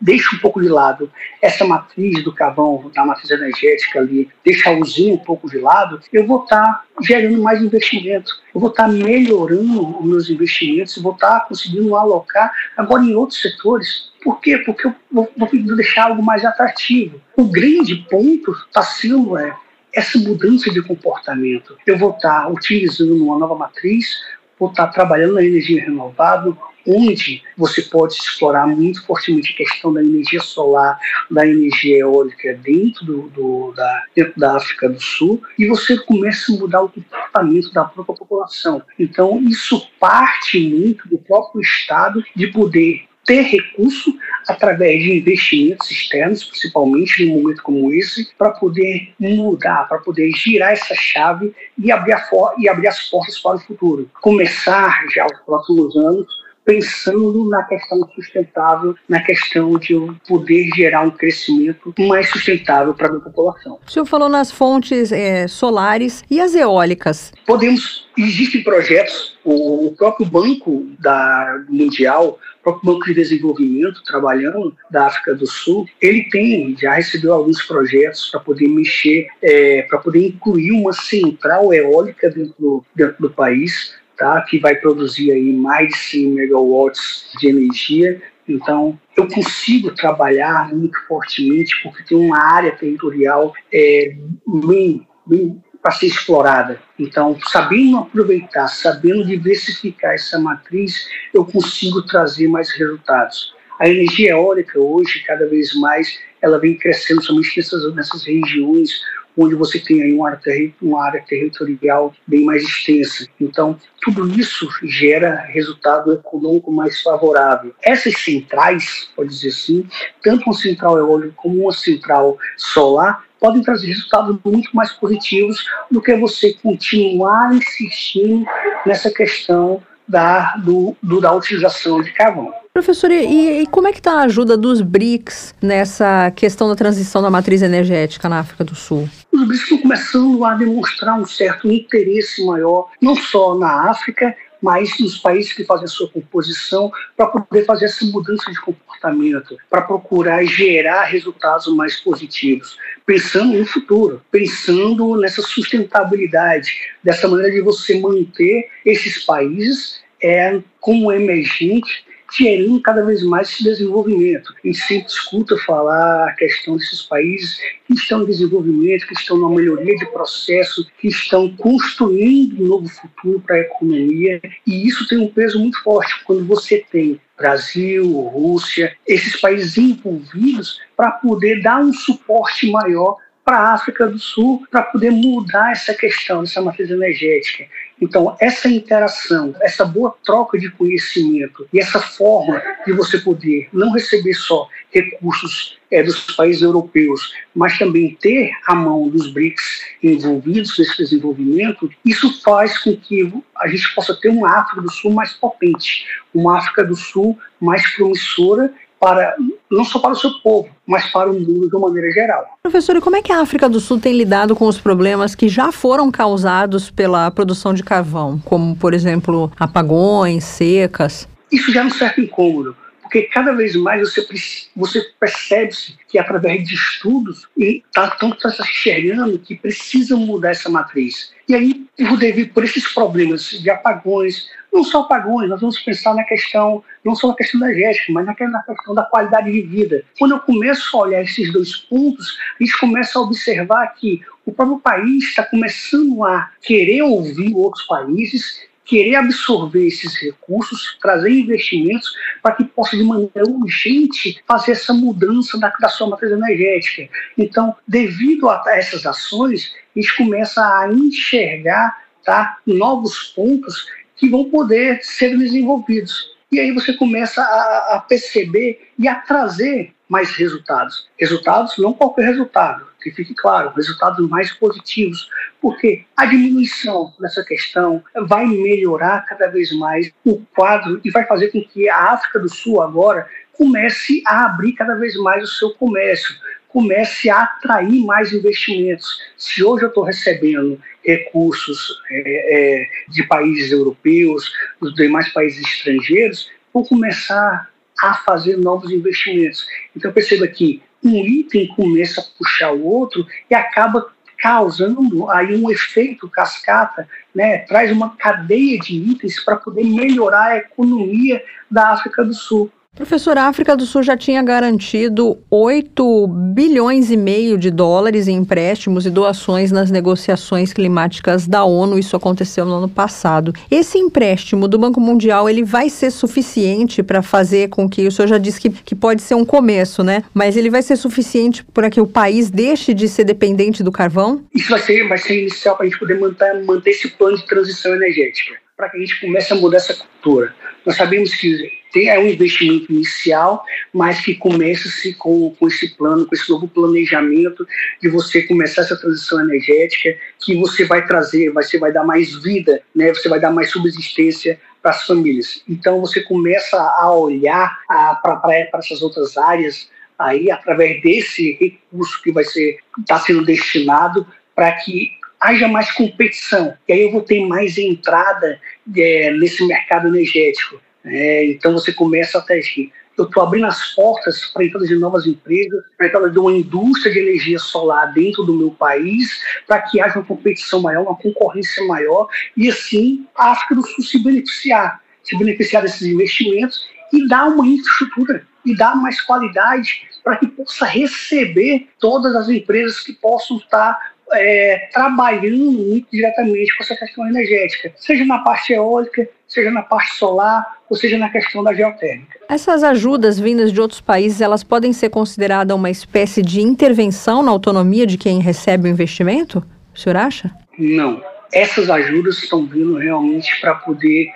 deixa 0.00 0.34
um 0.34 0.38
pouco 0.38 0.60
de 0.60 0.68
lado 0.68 1.10
essa 1.42 1.64
matriz 1.64 2.22
do 2.22 2.32
carvão, 2.32 2.90
da 2.94 3.04
matriz 3.04 3.30
energética 3.30 3.98
ali, 3.98 4.28
deixa 4.44 4.70
a 4.70 4.78
usina 4.78 5.14
um 5.14 5.18
pouco 5.18 5.50
de 5.50 5.58
lado, 5.58 6.00
eu 6.12 6.26
vou 6.26 6.44
estar 6.44 6.62
tá 6.64 6.84
gerando 7.02 7.42
mais 7.42 7.60
investimento, 7.60 8.32
eu 8.54 8.60
vou 8.60 8.70
estar 8.70 8.84
tá 8.84 8.88
melhorando 8.88 9.98
os 9.98 10.04
meus 10.04 10.30
investimentos, 10.30 10.96
vou 10.98 11.12
estar 11.12 11.40
tá 11.40 11.46
conseguindo 11.46 11.96
alocar 11.96 12.52
agora 12.76 13.02
em 13.02 13.14
outros 13.14 13.40
setores. 13.40 14.12
Por 14.22 14.40
quê? 14.40 14.58
Porque 14.58 14.86
eu 14.86 14.94
vou, 15.10 15.30
vou 15.36 15.48
deixar 15.76 16.06
algo 16.06 16.22
mais 16.22 16.44
atrativo. 16.44 17.20
O 17.36 17.44
grande 17.44 17.96
ponto 18.10 18.52
está 18.52 18.82
sendo 18.82 19.38
é, 19.38 19.54
essa 19.92 20.18
mudança 20.18 20.70
de 20.70 20.82
comportamento. 20.82 21.76
Eu 21.86 21.98
vou 21.98 22.10
estar 22.10 22.42
tá 22.42 22.48
utilizando 22.48 23.24
uma 23.24 23.38
nova 23.38 23.54
matriz, 23.54 24.16
vou 24.58 24.70
estar 24.70 24.86
tá 24.86 24.92
trabalhando 24.92 25.34
na 25.34 25.44
energia 25.44 25.82
renovável, 25.82 26.56
onde 26.86 27.42
você 27.56 27.82
pode 27.82 28.14
explorar 28.14 28.66
muito 28.66 29.04
fortemente 29.04 29.52
a 29.52 29.56
questão 29.56 29.92
da 29.92 30.02
energia 30.02 30.40
solar, 30.40 30.98
da 31.30 31.46
energia 31.46 31.98
eólica 31.98 32.54
dentro, 32.54 33.04
do, 33.04 33.22
do, 33.30 33.72
da, 33.72 34.04
dentro 34.14 34.38
da 34.38 34.56
África 34.56 34.88
do 34.88 35.00
Sul, 35.00 35.42
e 35.58 35.66
você 35.66 35.98
começa 35.98 36.52
a 36.52 36.56
mudar 36.56 36.82
o 36.82 36.88
comportamento 36.88 37.72
da 37.72 37.84
própria 37.84 38.16
população. 38.16 38.82
Então, 38.98 39.40
isso 39.42 39.90
parte 39.98 40.60
muito 40.60 41.08
do 41.08 41.18
próprio 41.18 41.60
Estado 41.60 42.22
de 42.34 42.46
poder 42.48 43.06
ter 43.26 43.42
recurso 43.42 44.16
através 44.48 45.02
de 45.02 45.18
investimentos 45.18 45.90
externos, 45.90 46.44
principalmente 46.44 47.26
num 47.26 47.42
momento 47.42 47.62
como 47.62 47.92
esse, 47.92 48.32
para 48.38 48.50
poder 48.52 49.12
mudar, 49.18 49.88
para 49.88 49.98
poder 49.98 50.30
girar 50.30 50.72
essa 50.72 50.94
chave 50.94 51.52
e 51.76 51.90
abrir, 51.90 52.16
e 52.58 52.68
abrir 52.68 52.86
as 52.86 53.02
portas 53.10 53.36
para 53.40 53.56
o 53.56 53.60
futuro. 53.60 54.08
Começar 54.20 55.04
já 55.12 55.24
nos 55.24 55.40
próximos 55.40 55.96
anos 55.96 56.45
pensando 56.66 57.48
na 57.48 57.62
questão 57.62 58.00
sustentável, 58.12 58.96
na 59.08 59.22
questão 59.22 59.78
de 59.78 59.94
poder 60.28 60.68
gerar 60.74 61.02
um 61.02 61.10
crescimento 61.12 61.94
mais 62.00 62.28
sustentável 62.28 62.92
para 62.92 63.06
a 63.06 63.20
população. 63.20 63.78
O 63.86 63.90
senhor 63.90 64.04
falou 64.04 64.28
nas 64.28 64.50
fontes 64.50 65.12
é, 65.12 65.46
solares 65.46 66.24
e 66.28 66.40
as 66.40 66.56
eólicas. 66.56 67.32
Podemos, 67.46 68.08
existem 68.18 68.64
projetos, 68.64 69.38
o, 69.44 69.86
o 69.86 69.94
próprio 69.94 70.26
Banco 70.26 70.86
da 70.98 71.64
Mundial, 71.68 72.40
o 72.60 72.62
próprio 72.64 72.94
Banco 72.94 73.06
de 73.06 73.14
Desenvolvimento, 73.14 74.02
trabalhando 74.02 74.76
da 74.90 75.06
África 75.06 75.36
do 75.36 75.46
Sul, 75.46 75.86
ele 76.02 76.28
tem, 76.30 76.76
já 76.76 76.94
recebeu 76.94 77.32
alguns 77.32 77.62
projetos 77.62 78.28
para 78.28 78.40
poder 78.40 78.66
mexer, 78.66 79.28
é, 79.40 79.82
para 79.82 79.98
poder 79.98 80.26
incluir 80.26 80.72
uma 80.72 80.92
central 80.92 81.72
eólica 81.72 82.28
dentro 82.28 82.54
do, 82.58 82.84
dentro 82.92 83.16
do 83.20 83.30
país, 83.30 83.94
tá? 84.16 84.42
que 84.42 84.58
vai 84.58 84.74
produzir 84.76 85.32
aí 85.32 85.52
mais 85.52 85.88
de 85.88 85.96
100 85.96 86.26
megawatts 86.28 87.28
de 87.38 87.48
energia. 87.48 88.22
Então, 88.48 88.98
eu 89.16 89.26
consigo 89.28 89.92
trabalhar 89.94 90.72
muito 90.74 90.98
fortemente 91.06 91.74
porque 91.82 92.02
tem 92.04 92.16
uma 92.16 92.38
área 92.38 92.72
territorial 92.76 93.52
é, 93.72 94.16
bem, 94.46 95.06
bem 95.26 95.62
para 95.82 95.92
ser 95.92 96.06
explorada. 96.06 96.80
Então, 96.98 97.38
sabendo 97.48 97.98
aproveitar, 97.98 98.68
sabendo 98.68 99.24
diversificar 99.24 100.14
essa 100.14 100.38
matriz, 100.38 101.08
eu 101.32 101.44
consigo 101.44 102.02
trazer 102.02 102.48
mais 102.48 102.70
resultados. 102.70 103.54
A 103.78 103.88
energia 103.88 104.30
eólica 104.30 104.80
hoje, 104.80 105.22
cada 105.24 105.46
vez 105.48 105.74
mais, 105.74 106.18
ela 106.40 106.58
vem 106.58 106.76
crescendo 106.78 107.22
somente 107.22 107.56
nessas, 107.56 107.94
nessas 107.94 108.24
regiões 108.24 109.00
onde 109.36 109.54
você 109.54 109.78
tem 109.78 110.02
aí 110.02 110.12
uma 110.12 110.30
área, 110.30 110.40
uma 110.80 111.04
área 111.04 111.24
territorial 111.26 112.14
bem 112.26 112.44
mais 112.44 112.62
extensa. 112.62 113.26
Então, 113.40 113.78
tudo 114.02 114.28
isso 114.38 114.68
gera 114.84 115.36
resultado 115.48 116.12
econômico 116.12 116.72
mais 116.72 117.02
favorável. 117.02 117.74
Essas 117.82 118.18
centrais, 118.18 119.10
pode 119.14 119.30
dizer 119.30 119.48
assim, 119.48 119.86
tanto 120.22 120.44
uma 120.46 120.54
central 120.54 120.98
eólica 120.98 121.34
como 121.36 121.62
uma 121.62 121.72
central 121.72 122.38
solar, 122.56 123.24
podem 123.38 123.62
trazer 123.62 123.88
resultados 123.88 124.38
muito 124.44 124.74
mais 124.74 124.92
positivos 124.92 125.64
do 125.90 126.00
que 126.00 126.16
você 126.16 126.54
continuar 126.54 127.54
insistindo 127.54 128.46
nessa 128.86 129.10
questão 129.10 129.82
da, 130.08 130.56
do, 130.56 130.96
do 131.02 131.20
da 131.20 131.32
utilização 131.32 132.00
de 132.02 132.12
carvão. 132.12 132.52
Professor, 132.72 133.10
e, 133.10 133.62
e, 133.62 133.66
como 133.68 133.88
é 133.88 133.92
que 133.92 134.00
está 134.00 134.20
a 134.20 134.24
ajuda 134.24 134.54
dos 134.54 134.82
BRICS 134.82 135.54
nessa 135.62 136.30
questão 136.32 136.68
da 136.68 136.76
transição 136.76 137.22
da 137.22 137.30
matriz 137.30 137.62
energética 137.62 138.28
na 138.28 138.40
África 138.40 138.62
do 138.62 138.74
Sul? 138.74 139.08
Os 139.32 139.46
BRICS 139.46 139.62
estão 139.62 139.78
começando 139.78 140.44
a 140.44 140.54
demonstrar 140.54 141.18
um 141.18 141.24
certo 141.24 141.72
interesse 141.72 142.44
maior, 142.44 142.90
não 143.00 143.16
só 143.16 143.54
na 143.54 143.88
África, 143.90 144.36
mas 144.62 144.98
nos 144.98 145.18
países 145.18 145.52
que 145.52 145.64
fazem 145.64 145.84
a 145.84 145.88
sua 145.88 146.08
composição, 146.08 146.90
para 147.16 147.26
poder 147.26 147.64
fazer 147.64 147.86
essa 147.86 148.04
mudança 148.06 148.50
de 148.50 148.60
comportamento, 148.60 149.56
para 149.70 149.82
procurar 149.82 150.44
gerar 150.44 151.04
resultados 151.04 151.66
mais 151.74 152.00
positivos, 152.00 152.78
pensando 153.04 153.58
no 153.58 153.66
futuro, 153.66 154.22
pensando 154.30 155.16
nessa 155.16 155.42
sustentabilidade, 155.42 156.72
dessa 157.02 157.28
maneira 157.28 157.52
de 157.52 157.60
você 157.60 158.00
manter 158.00 158.68
esses 158.84 159.24
países 159.24 160.00
é, 160.22 160.60
como 160.80 161.12
emergentes 161.12 162.05
gerando 162.32 162.80
cada 162.80 163.04
vez 163.04 163.22
mais 163.22 163.48
esse 163.50 163.64
desenvolvimento. 163.64 164.54
A 164.62 164.66
gente 164.66 164.78
sempre 164.78 165.08
escuta 165.08 165.56
falar 165.58 166.28
a 166.28 166.32
questão 166.32 166.76
desses 166.76 167.02
países 167.02 167.58
que 167.86 167.94
estão 167.94 168.22
em 168.22 168.26
desenvolvimento, 168.26 169.06
que 169.06 169.14
estão 169.14 169.36
numa 169.36 169.54
melhoria 169.54 169.96
de 169.96 170.06
processo, 170.06 170.86
que 170.98 171.08
estão 171.08 171.54
construindo 171.56 172.62
um 172.62 172.68
novo 172.68 172.88
futuro 172.88 173.40
para 173.46 173.56
a 173.56 173.60
economia, 173.60 174.40
e 174.66 174.86
isso 174.86 175.06
tem 175.08 175.18
um 175.18 175.28
peso 175.28 175.58
muito 175.58 175.82
forte 175.82 176.24
quando 176.24 176.44
você 176.44 176.84
tem 176.90 177.20
Brasil, 177.36 178.10
Rússia, 178.10 178.96
esses 179.06 179.38
países 179.40 179.76
envolvidos 179.76 180.80
para 180.96 181.10
poder 181.12 181.62
dar 181.62 181.80
um 181.80 181.92
suporte 181.92 182.70
maior 182.70 183.18
para 183.44 183.58
a 183.58 183.74
África 183.74 184.08
do 184.08 184.18
Sul 184.18 184.66
para 184.70 184.82
poder 184.82 185.12
mudar 185.12 185.70
essa 185.70 185.94
questão 185.94 186.40
dessa 186.40 186.60
matriz 186.60 186.90
energética. 186.90 187.66
Então, 188.00 188.36
essa 188.38 188.68
interação, 188.68 189.54
essa 189.62 189.84
boa 189.84 190.14
troca 190.24 190.58
de 190.58 190.70
conhecimento 190.70 191.66
e 191.72 191.80
essa 191.80 191.98
forma 191.98 192.62
de 192.84 192.92
você 192.92 193.18
poder 193.18 193.68
não 193.72 193.92
receber 193.92 194.34
só 194.34 194.68
recursos 194.90 195.78
é, 195.90 196.02
dos 196.02 196.34
países 196.34 196.62
europeus, 196.62 197.32
mas 197.54 197.78
também 197.78 198.16
ter 198.20 198.50
a 198.66 198.74
mão 198.74 199.08
dos 199.08 199.32
BRICS 199.32 199.82
envolvidos 200.02 200.78
nesse 200.78 200.96
desenvolvimento, 200.98 201.90
isso 202.04 202.42
faz 202.42 202.76
com 202.78 202.96
que 202.96 203.32
a 203.56 203.68
gente 203.68 203.94
possa 203.94 204.14
ter 204.14 204.28
uma 204.28 204.58
África 204.58 204.82
do 204.82 204.90
Sul 204.90 205.12
mais 205.12 205.32
potente, 205.32 206.04
uma 206.34 206.58
África 206.58 206.84
do 206.84 206.96
Sul 206.96 207.38
mais 207.60 207.86
promissora 207.94 208.72
para 209.00 209.34
não 209.70 209.84
só 209.84 209.98
para 209.98 210.12
o 210.12 210.16
seu 210.16 210.30
povo, 210.42 210.68
mas 210.86 211.10
para 211.10 211.30
o 211.30 211.34
mundo 211.34 211.68
de 211.68 211.76
uma 211.76 211.88
maneira 211.88 212.10
geral. 212.10 212.46
Professor, 212.62 212.96
e 212.96 213.00
como 213.00 213.16
é 213.16 213.22
que 213.22 213.32
a 213.32 213.40
África 213.40 213.68
do 213.68 213.80
Sul 213.80 213.98
tem 213.98 214.16
lidado 214.16 214.54
com 214.54 214.66
os 214.66 214.80
problemas 214.80 215.34
que 215.34 215.48
já 215.48 215.72
foram 215.72 216.10
causados 216.10 216.90
pela 216.90 217.30
produção 217.30 217.74
de 217.74 217.82
carvão, 217.82 218.38
como, 218.44 218.76
por 218.76 218.94
exemplo, 218.94 219.50
apagões, 219.58 220.44
secas? 220.44 221.28
Isso 221.50 221.72
já 221.72 221.82
é 221.82 221.84
um 221.84 221.90
certo 221.90 222.20
incômodo, 222.20 222.76
porque 223.02 223.22
cada 223.22 223.52
vez 223.52 223.76
mais 223.76 224.00
você, 224.00 224.26
você 224.74 225.00
percebe-se 225.18 225.96
que 226.08 226.18
através 226.18 226.66
de 226.66 226.74
estudos 226.74 227.46
e 227.56 227.82
tá, 227.92 228.10
tão 228.10 228.30
tá 228.30 228.48
enxergando 228.48 229.38
que 229.38 229.56
precisa 229.56 230.16
mudar 230.16 230.50
essa 230.50 230.68
matriz. 230.68 231.32
E 231.48 231.54
aí, 231.54 231.86
devido 232.18 232.52
por 232.52 232.64
esses 232.64 232.92
problemas 232.92 233.50
de 233.50 233.70
apagões, 233.70 234.48
não 234.76 234.84
só 234.84 235.00
apagões, 235.00 235.48
nós 235.48 235.60
vamos 235.60 235.78
pensar 235.80 236.14
na 236.14 236.22
questão, 236.24 236.84
não 237.02 237.14
só 237.14 237.28
na 237.28 237.34
questão 237.34 237.60
energética, 237.60 238.12
mas 238.12 238.26
na 238.26 238.34
questão 238.34 238.94
da 238.94 239.02
qualidade 239.04 239.50
de 239.50 239.62
vida. 239.62 240.04
Quando 240.18 240.32
eu 240.32 240.40
começo 240.40 240.96
a 240.96 241.00
olhar 241.00 241.22
esses 241.22 241.52
dois 241.52 241.76
pontos, 241.76 242.36
a 242.60 242.62
gente 242.62 242.78
começa 242.78 243.18
a 243.18 243.22
observar 243.22 243.86
que 243.94 244.20
o 244.44 244.52
próprio 244.52 244.78
país 244.78 245.24
está 245.24 245.42
começando 245.44 246.22
a 246.24 246.50
querer 246.62 247.02
ouvir 247.02 247.54
outros 247.54 247.84
países 247.86 248.66
querer 248.84 249.16
absorver 249.16 249.84
esses 249.84 250.16
recursos, 250.22 250.96
trazer 251.02 251.30
investimentos 251.30 252.08
para 252.40 252.54
que 252.54 252.64
possa, 252.64 252.96
de 252.96 253.02
maneira 253.02 253.42
urgente, 253.44 254.40
fazer 254.46 254.72
essa 254.72 254.94
mudança 254.94 255.58
da, 255.58 255.72
da 255.80 255.88
sua 255.88 256.06
matriz 256.06 256.30
energética. 256.30 257.12
Então, 257.36 257.74
devido 257.86 258.48
a 258.48 258.62
essas 258.68 259.04
ações, 259.04 259.74
a 259.74 260.00
gente 260.00 260.16
começa 260.16 260.60
a 260.62 260.88
enxergar 260.92 262.00
tá, 262.24 262.58
novos 262.64 263.32
pontos 263.34 263.88
que 264.16 264.28
vão 264.28 264.50
poder 264.50 265.00
ser 265.02 265.36
desenvolvidos. 265.36 266.34
E 266.50 266.60
aí 266.60 266.72
você 266.72 266.92
começa 266.92 267.42
a, 267.42 267.96
a 267.96 268.00
perceber 268.00 268.90
e 268.98 269.08
a 269.08 269.16
trazer 269.16 269.92
mais 270.08 270.30
resultados. 270.36 271.08
Resultados, 271.18 271.76
não 271.78 271.92
qualquer 271.92 272.26
resultado, 272.26 272.86
que 273.02 273.10
fique 273.10 273.34
claro, 273.34 273.72
resultados 273.74 274.28
mais 274.28 274.52
positivos, 274.52 275.28
porque 275.60 276.04
a 276.16 276.26
diminuição 276.26 277.12
dessa 277.18 277.44
questão 277.44 278.02
vai 278.26 278.46
melhorar 278.46 279.26
cada 279.26 279.48
vez 279.48 279.72
mais 279.72 280.10
o 280.24 280.40
quadro 280.54 281.00
e 281.04 281.10
vai 281.10 281.26
fazer 281.26 281.48
com 281.48 281.60
que 281.62 281.88
a 281.88 282.12
África 282.12 282.38
do 282.38 282.48
Sul 282.48 282.80
agora 282.80 283.28
comece 283.52 284.22
a 284.26 284.46
abrir 284.46 284.74
cada 284.74 284.94
vez 284.94 285.16
mais 285.16 285.42
o 285.42 285.52
seu 285.52 285.70
comércio, 285.74 286.36
comece 286.76 287.30
a 287.30 287.44
atrair 287.44 288.04
mais 288.04 288.34
investimentos. 288.34 289.18
Se 289.34 289.64
hoje 289.64 289.84
eu 289.84 289.88
estou 289.88 290.04
recebendo 290.04 290.78
recursos 291.02 292.02
é, 292.10 292.20
é, 292.20 292.86
de 293.08 293.22
países 293.22 293.72
europeus, 293.72 294.52
dos 294.78 294.94
demais 294.94 295.32
países 295.32 295.66
estrangeiros, 295.66 296.50
vou 296.74 296.84
começar 296.84 297.70
a 298.02 298.14
fazer 298.16 298.58
novos 298.58 298.90
investimentos. 298.90 299.66
Então 299.96 300.12
perceba 300.12 300.46
que 300.46 300.82
um 301.02 301.16
item 301.24 301.66
começa 301.68 302.20
a 302.20 302.24
puxar 302.36 302.72
o 302.72 302.84
outro 302.84 303.26
e 303.50 303.54
acaba 303.54 304.12
causando 304.36 305.30
aí 305.30 305.56
um 305.56 305.70
efeito 305.70 306.28
cascata, 306.28 307.08
né, 307.34 307.60
traz 307.60 307.90
uma 307.90 308.14
cadeia 308.16 308.78
de 308.78 308.96
itens 308.96 309.42
para 309.42 309.56
poder 309.56 309.84
melhorar 309.84 310.48
a 310.48 310.58
economia 310.58 311.42
da 311.70 311.92
África 311.92 312.22
do 312.22 312.34
Sul. 312.34 312.70
Professor, 312.96 313.36
a 313.36 313.42
África 313.44 313.76
do 313.76 313.84
Sul 313.84 314.02
já 314.02 314.16
tinha 314.16 314.42
garantido 314.42 315.36
8 315.50 316.26
bilhões 316.54 317.10
e 317.10 317.16
meio 317.16 317.58
de 317.58 317.70
dólares 317.70 318.26
em 318.26 318.36
empréstimos 318.36 319.04
e 319.04 319.10
doações 319.10 319.70
nas 319.70 319.90
negociações 319.90 320.72
climáticas 320.72 321.46
da 321.46 321.62
ONU. 321.62 321.98
Isso 321.98 322.16
aconteceu 322.16 322.64
no 322.64 322.72
ano 322.72 322.88
passado. 322.88 323.52
Esse 323.70 323.98
empréstimo 323.98 324.66
do 324.66 324.78
Banco 324.78 324.98
Mundial, 324.98 325.46
ele 325.46 325.62
vai 325.62 325.90
ser 325.90 326.10
suficiente 326.10 327.02
para 327.02 327.20
fazer 327.20 327.68
com 327.68 327.86
que, 327.86 328.06
o 328.06 328.10
senhor 328.10 328.28
já 328.28 328.38
disse 328.38 328.58
que, 328.58 328.70
que 328.70 328.94
pode 328.94 329.20
ser 329.20 329.34
um 329.34 329.44
começo, 329.44 330.02
né? 330.02 330.24
Mas 330.32 330.56
ele 330.56 330.70
vai 330.70 330.80
ser 330.80 330.96
suficiente 330.96 331.62
para 331.74 331.90
que 331.90 332.00
o 332.00 332.06
país 332.06 332.48
deixe 332.48 332.94
de 332.94 333.08
ser 333.08 333.24
dependente 333.24 333.82
do 333.82 333.92
carvão? 333.92 334.42
Isso 334.54 334.70
vai 334.70 334.80
ser, 334.80 335.06
vai 335.06 335.18
ser 335.18 335.42
inicial 335.42 335.76
para 335.76 335.84
a 335.84 335.88
gente 335.90 335.98
poder 335.98 336.18
manter, 336.18 336.64
manter 336.64 336.92
esse 336.92 337.10
plano 337.10 337.36
de 337.36 337.44
transição 337.44 337.94
energética, 337.94 338.54
para 338.74 338.88
que 338.88 338.96
a 338.96 339.00
gente 339.00 339.20
comece 339.20 339.52
a 339.52 339.56
mudar 339.56 339.76
essa 339.76 339.92
cultura. 339.92 340.54
Nós 340.86 340.96
sabemos 340.96 341.34
que 341.34 341.76
é 342.04 342.18
um 342.18 342.28
investimento 342.28 342.92
inicial, 342.92 343.64
mas 343.92 344.20
que 344.20 344.34
começa-se 344.34 345.14
com, 345.14 345.54
com 345.58 345.66
esse 345.66 345.96
plano, 345.96 346.26
com 346.26 346.34
esse 346.34 346.50
novo 346.50 346.68
planejamento 346.68 347.66
de 348.02 348.08
você 348.08 348.42
começar 348.42 348.82
essa 348.82 348.96
transição 348.96 349.40
energética, 349.40 350.16
que 350.40 350.56
você 350.56 350.84
vai 350.84 351.06
trazer, 351.06 351.52
você 351.52 351.78
vai 351.78 351.92
dar 351.92 352.04
mais 352.04 352.34
vida, 352.42 352.82
né? 352.94 353.12
você 353.12 353.28
vai 353.28 353.40
dar 353.40 353.50
mais 353.50 353.70
subsistência 353.70 354.60
para 354.82 354.92
as 354.92 355.06
famílias. 355.06 355.62
Então 355.68 356.00
você 356.00 356.22
começa 356.22 356.76
a 356.76 357.12
olhar 357.12 357.80
para 358.22 358.78
essas 358.78 359.02
outras 359.02 359.36
áreas 359.36 359.88
aí 360.18 360.50
através 360.50 361.02
desse 361.02 361.52
recurso 361.60 362.22
que 362.22 362.32
vai 362.32 362.44
ser 362.44 362.78
está 362.98 363.18
sendo 363.18 363.44
destinado 363.44 364.26
para 364.54 364.72
que 364.72 365.10
haja 365.40 365.68
mais 365.68 365.90
competição. 365.92 366.74
E 366.88 366.92
aí 366.92 367.02
eu 367.02 367.12
vou 367.12 367.20
ter 367.22 367.44
mais 367.46 367.76
entrada 367.78 368.60
é, 368.96 369.30
nesse 369.32 369.66
mercado 369.66 370.08
energético. 370.08 370.80
É, 371.06 371.46
então 371.46 371.72
você 371.72 371.92
começa 371.92 372.38
a 372.38 372.42
testar. 372.42 372.90
Eu 373.16 373.24
estou 373.24 373.42
abrindo 373.42 373.66
as 373.66 373.94
portas 373.94 374.44
para 374.52 374.62
a 374.62 374.66
entrada 374.66 374.86
de 374.86 374.94
novas 374.96 375.26
empresas, 375.26 375.82
para 375.96 376.06
a 376.06 376.08
entrada 376.08 376.30
de 376.30 376.38
uma 376.38 376.52
indústria 376.52 377.10
de 377.14 377.20
energia 377.20 377.58
solar 377.58 378.12
dentro 378.12 378.44
do 378.44 378.52
meu 378.52 378.70
país, 378.72 379.40
para 379.66 379.80
que 379.80 379.98
haja 379.98 380.18
uma 380.18 380.24
competição 380.26 380.82
maior, 380.82 381.02
uma 381.02 381.16
concorrência 381.16 381.82
maior, 381.86 382.28
e 382.54 382.68
assim 382.68 383.26
a 383.34 383.52
África 383.52 383.74
do 383.74 383.86
Sul 383.86 384.04
se 384.04 384.22
beneficiar, 384.22 385.00
se 385.22 385.38
beneficiar 385.38 385.82
desses 385.82 386.02
investimentos 386.02 386.86
e 387.10 387.26
dar 387.26 387.46
uma 387.46 387.66
infraestrutura 387.66 388.46
e 388.66 388.76
dar 388.76 388.94
mais 388.96 389.18
qualidade 389.22 390.06
para 390.22 390.36
que 390.36 390.48
possa 390.48 390.84
receber 390.84 391.88
todas 391.98 392.36
as 392.36 392.50
empresas 392.50 393.00
que 393.00 393.14
possam 393.14 393.56
estar 393.56 393.96
é, 394.32 394.88
trabalhando 394.92 395.70
muito 395.72 396.08
diretamente 396.10 396.76
com 396.76 396.82
essa 396.82 396.96
questão 396.96 397.26
energética, 397.28 397.94
seja 397.96 398.24
na 398.24 398.40
parte 398.40 398.72
eólica, 398.72 399.28
seja 399.56 399.70
na 399.70 399.82
parte 399.82 400.14
solar, 400.14 400.76
ou 400.88 400.96
seja 400.96 401.16
na 401.16 401.30
questão 401.30 401.64
da 401.64 401.72
geotérmica. 401.72 402.38
Essas 402.46 402.84
ajudas 402.84 403.40
vindas 403.40 403.72
de 403.72 403.80
outros 403.80 404.02
países, 404.02 404.42
elas 404.42 404.62
podem 404.62 404.92
ser 404.92 405.08
consideradas 405.08 405.74
uma 405.74 405.90
espécie 405.90 406.42
de 406.42 406.60
intervenção 406.60 407.42
na 407.42 407.50
autonomia 407.50 408.06
de 408.06 408.18
quem 408.18 408.38
recebe 408.40 408.86
o 408.86 408.90
investimento? 408.90 409.64
O 409.94 409.98
senhor 409.98 410.16
acha? 410.16 410.54
Não. 410.78 411.22
Essas 411.52 411.88
ajudas 411.88 412.38
estão 412.38 412.66
vindo 412.66 412.96
realmente 412.96 413.50
para 413.60 413.74
poder 413.76 414.28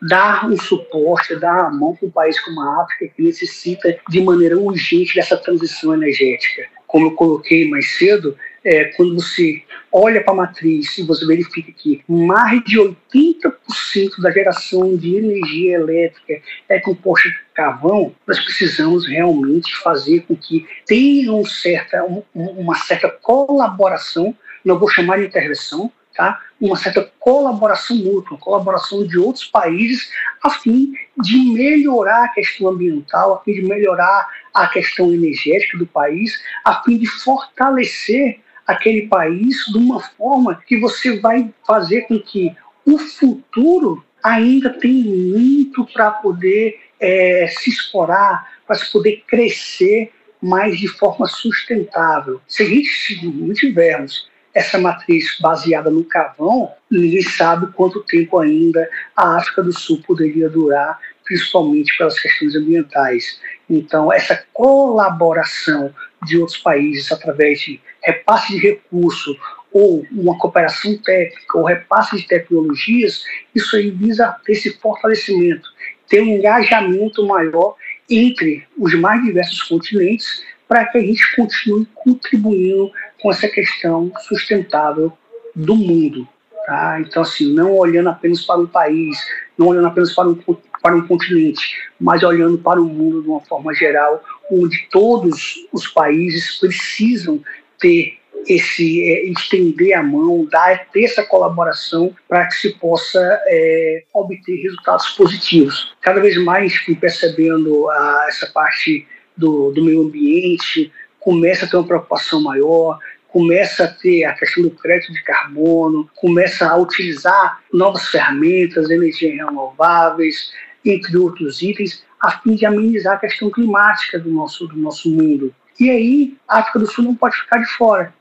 dar 0.00 0.48
um 0.48 0.56
suporte, 0.58 1.36
dar 1.36 1.66
a 1.66 1.70
mão 1.70 1.94
para 1.94 2.08
um 2.08 2.10
país 2.10 2.40
como 2.40 2.60
a 2.62 2.82
África 2.82 3.12
que 3.14 3.22
necessita 3.22 3.94
de 4.08 4.20
maneira 4.22 4.58
urgente 4.58 5.14
dessa 5.14 5.36
transição 5.36 5.92
energética. 5.92 6.62
Como 6.86 7.06
eu 7.06 7.10
coloquei 7.12 7.68
mais 7.68 7.96
cedo, 7.98 8.36
é, 8.64 8.84
quando 8.96 9.14
você 9.14 9.62
olha 9.90 10.22
para 10.22 10.32
a 10.32 10.36
matriz 10.36 10.96
e 10.96 11.02
você 11.02 11.26
verifica 11.26 11.72
que 11.72 12.02
mais 12.08 12.62
de 12.64 12.78
80% 12.78 14.20
da 14.20 14.30
geração 14.30 14.96
de 14.96 15.16
energia 15.16 15.74
elétrica 15.74 16.40
é 16.68 16.80
composta 16.80 17.28
de 17.28 17.36
carvão, 17.54 18.14
nós 18.26 18.38
precisamos 18.40 19.06
realmente 19.06 19.74
fazer 19.76 20.20
com 20.20 20.36
que 20.36 20.66
tenha 20.86 21.32
um 21.32 21.44
certa, 21.44 22.04
um, 22.04 22.22
uma 22.34 22.76
certa 22.76 23.08
colaboração, 23.08 24.34
não 24.64 24.78
vou 24.78 24.88
chamar 24.88 25.18
de 25.18 25.26
intervenção, 25.26 25.92
tá? 26.14 26.40
uma 26.60 26.76
certa 26.76 27.10
colaboração 27.18 27.96
mútua, 27.96 28.38
colaboração 28.38 29.04
de 29.06 29.18
outros 29.18 29.44
países, 29.44 30.10
a 30.42 30.50
fim 30.50 30.92
de 31.20 31.36
melhorar 31.52 32.24
a 32.24 32.28
questão 32.28 32.68
ambiental, 32.68 33.34
a 33.34 33.40
fim 33.40 33.54
de 33.54 33.62
melhorar 33.62 34.28
a 34.54 34.68
questão 34.68 35.12
energética 35.12 35.76
do 35.76 35.86
país, 35.86 36.40
a 36.64 36.82
fim 36.82 36.98
de 36.98 37.06
fortalecer 37.06 38.40
aquele 38.66 39.08
país 39.08 39.64
de 39.72 39.78
uma 39.78 40.00
forma 40.00 40.60
que 40.66 40.78
você 40.78 41.18
vai 41.18 41.52
fazer 41.66 42.02
com 42.02 42.18
que 42.18 42.54
o 42.86 42.98
futuro 42.98 44.04
ainda 44.22 44.70
tem 44.70 45.04
muito 45.04 45.84
para 45.86 46.10
poder 46.10 46.78
é, 47.00 47.46
se 47.48 47.70
explorar, 47.70 48.60
para 48.66 48.76
se 48.76 48.90
poder 48.92 49.24
crescer 49.26 50.12
mais 50.40 50.78
de 50.78 50.88
forma 50.88 51.26
sustentável. 51.26 52.40
Se 52.46 52.62
a 52.62 52.66
gente 52.66 53.26
não 53.26 53.52
tivermos 53.52 54.30
essa 54.54 54.78
matriz 54.78 55.38
baseada 55.40 55.90
no 55.90 56.04
carvão, 56.04 56.72
ninguém 56.90 57.22
sabe 57.22 57.72
quanto 57.72 58.02
tempo 58.02 58.38
ainda 58.38 58.88
a 59.16 59.36
África 59.36 59.62
do 59.62 59.72
Sul 59.72 60.02
poderia 60.06 60.48
durar, 60.48 60.98
principalmente 61.24 61.96
pelas 61.96 62.18
questões 62.18 62.54
ambientais. 62.54 63.40
Então, 63.70 64.12
essa 64.12 64.44
colaboração 64.52 65.94
de 66.24 66.38
outros 66.38 66.58
países 66.58 67.10
através 67.10 67.60
de 67.60 67.80
repasse 68.02 68.52
de 68.52 68.58
recurso 68.58 69.36
ou 69.72 70.06
uma 70.12 70.36
cooperação 70.38 70.96
técnica 70.98 71.58
ou 71.58 71.64
repasse 71.64 72.16
de 72.16 72.26
tecnologias, 72.26 73.24
isso 73.54 73.76
aí 73.76 73.90
visa 73.90 74.36
esse 74.48 74.78
fortalecimento, 74.78 75.68
ter 76.08 76.20
um 76.22 76.36
engajamento 76.36 77.26
maior 77.26 77.74
entre 78.08 78.66
os 78.76 78.94
mais 78.94 79.22
diversos 79.24 79.62
continentes 79.62 80.44
para 80.68 80.86
que 80.86 80.98
a 80.98 81.00
gente 81.00 81.36
continue 81.36 81.86
contribuindo 81.94 82.90
com 83.20 83.30
essa 83.30 83.48
questão 83.48 84.12
sustentável 84.26 85.12
do 85.54 85.74
mundo. 85.74 86.28
Tá? 86.66 87.00
Então, 87.00 87.22
assim, 87.22 87.52
não 87.52 87.72
olhando 87.76 88.08
apenas 88.08 88.44
para 88.44 88.60
um 88.60 88.66
país, 88.66 89.18
não 89.58 89.68
olhando 89.68 89.88
apenas 89.88 90.14
para 90.14 90.28
um, 90.28 90.34
para 90.82 90.96
um 90.96 91.06
continente, 91.06 91.76
mas 92.00 92.22
olhando 92.22 92.58
para 92.58 92.80
o 92.80 92.84
mundo 92.84 93.22
de 93.22 93.28
uma 93.28 93.40
forma 93.40 93.74
geral, 93.74 94.22
onde 94.50 94.88
todos 94.90 95.66
os 95.72 95.86
países 95.88 96.58
precisam 96.58 97.42
ter 97.80 98.18
esse 98.46 99.02
é, 99.04 99.24
estender 99.26 99.94
a 99.94 100.02
mão, 100.02 100.46
dar 100.50 100.86
ter 100.92 101.04
essa 101.04 101.22
colaboração 101.22 102.14
para 102.28 102.46
que 102.46 102.54
se 102.54 102.70
possa 102.70 103.20
é, 103.46 104.04
obter 104.12 104.62
resultados 104.62 105.10
positivos. 105.10 105.94
Cada 106.00 106.20
vez 106.20 106.36
mais 106.42 106.74
fui 106.76 106.94
percebendo 106.96 107.88
a, 107.90 108.26
essa 108.28 108.46
parte 108.48 109.06
do, 109.36 109.70
do 109.70 109.84
meio 109.84 110.02
ambiente, 110.02 110.92
começa 111.20 111.64
a 111.64 111.68
ter 111.68 111.76
uma 111.76 111.86
preocupação 111.86 112.42
maior, 112.42 112.98
começa 113.28 113.84
a 113.84 113.88
ter 113.88 114.24
a 114.24 114.34
questão 114.34 114.62
do 114.62 114.70
crédito 114.70 115.12
de 115.12 115.22
carbono, 115.22 116.08
começa 116.16 116.68
a 116.68 116.76
utilizar 116.76 117.60
novas 117.72 118.08
ferramentas, 118.08 118.90
energias 118.90 119.34
renováveis, 119.34 120.52
entre 120.84 121.16
outros 121.16 121.62
itens, 121.62 122.04
a 122.22 122.30
fim 122.38 122.54
de 122.54 122.64
amenizar 122.64 123.14
a 123.14 123.18
questão 123.18 123.50
climática 123.50 124.18
do 124.18 124.30
nosso, 124.30 124.66
do 124.66 124.76
nosso 124.76 125.10
mundo. 125.10 125.52
E 125.78 125.90
aí, 125.90 126.36
a 126.48 126.60
África 126.60 126.78
do 126.78 126.90
Sul 126.90 127.04
não 127.04 127.14
pode 127.14 127.36
ficar 127.36 127.58
de 127.58 127.66
fora. 127.66 128.14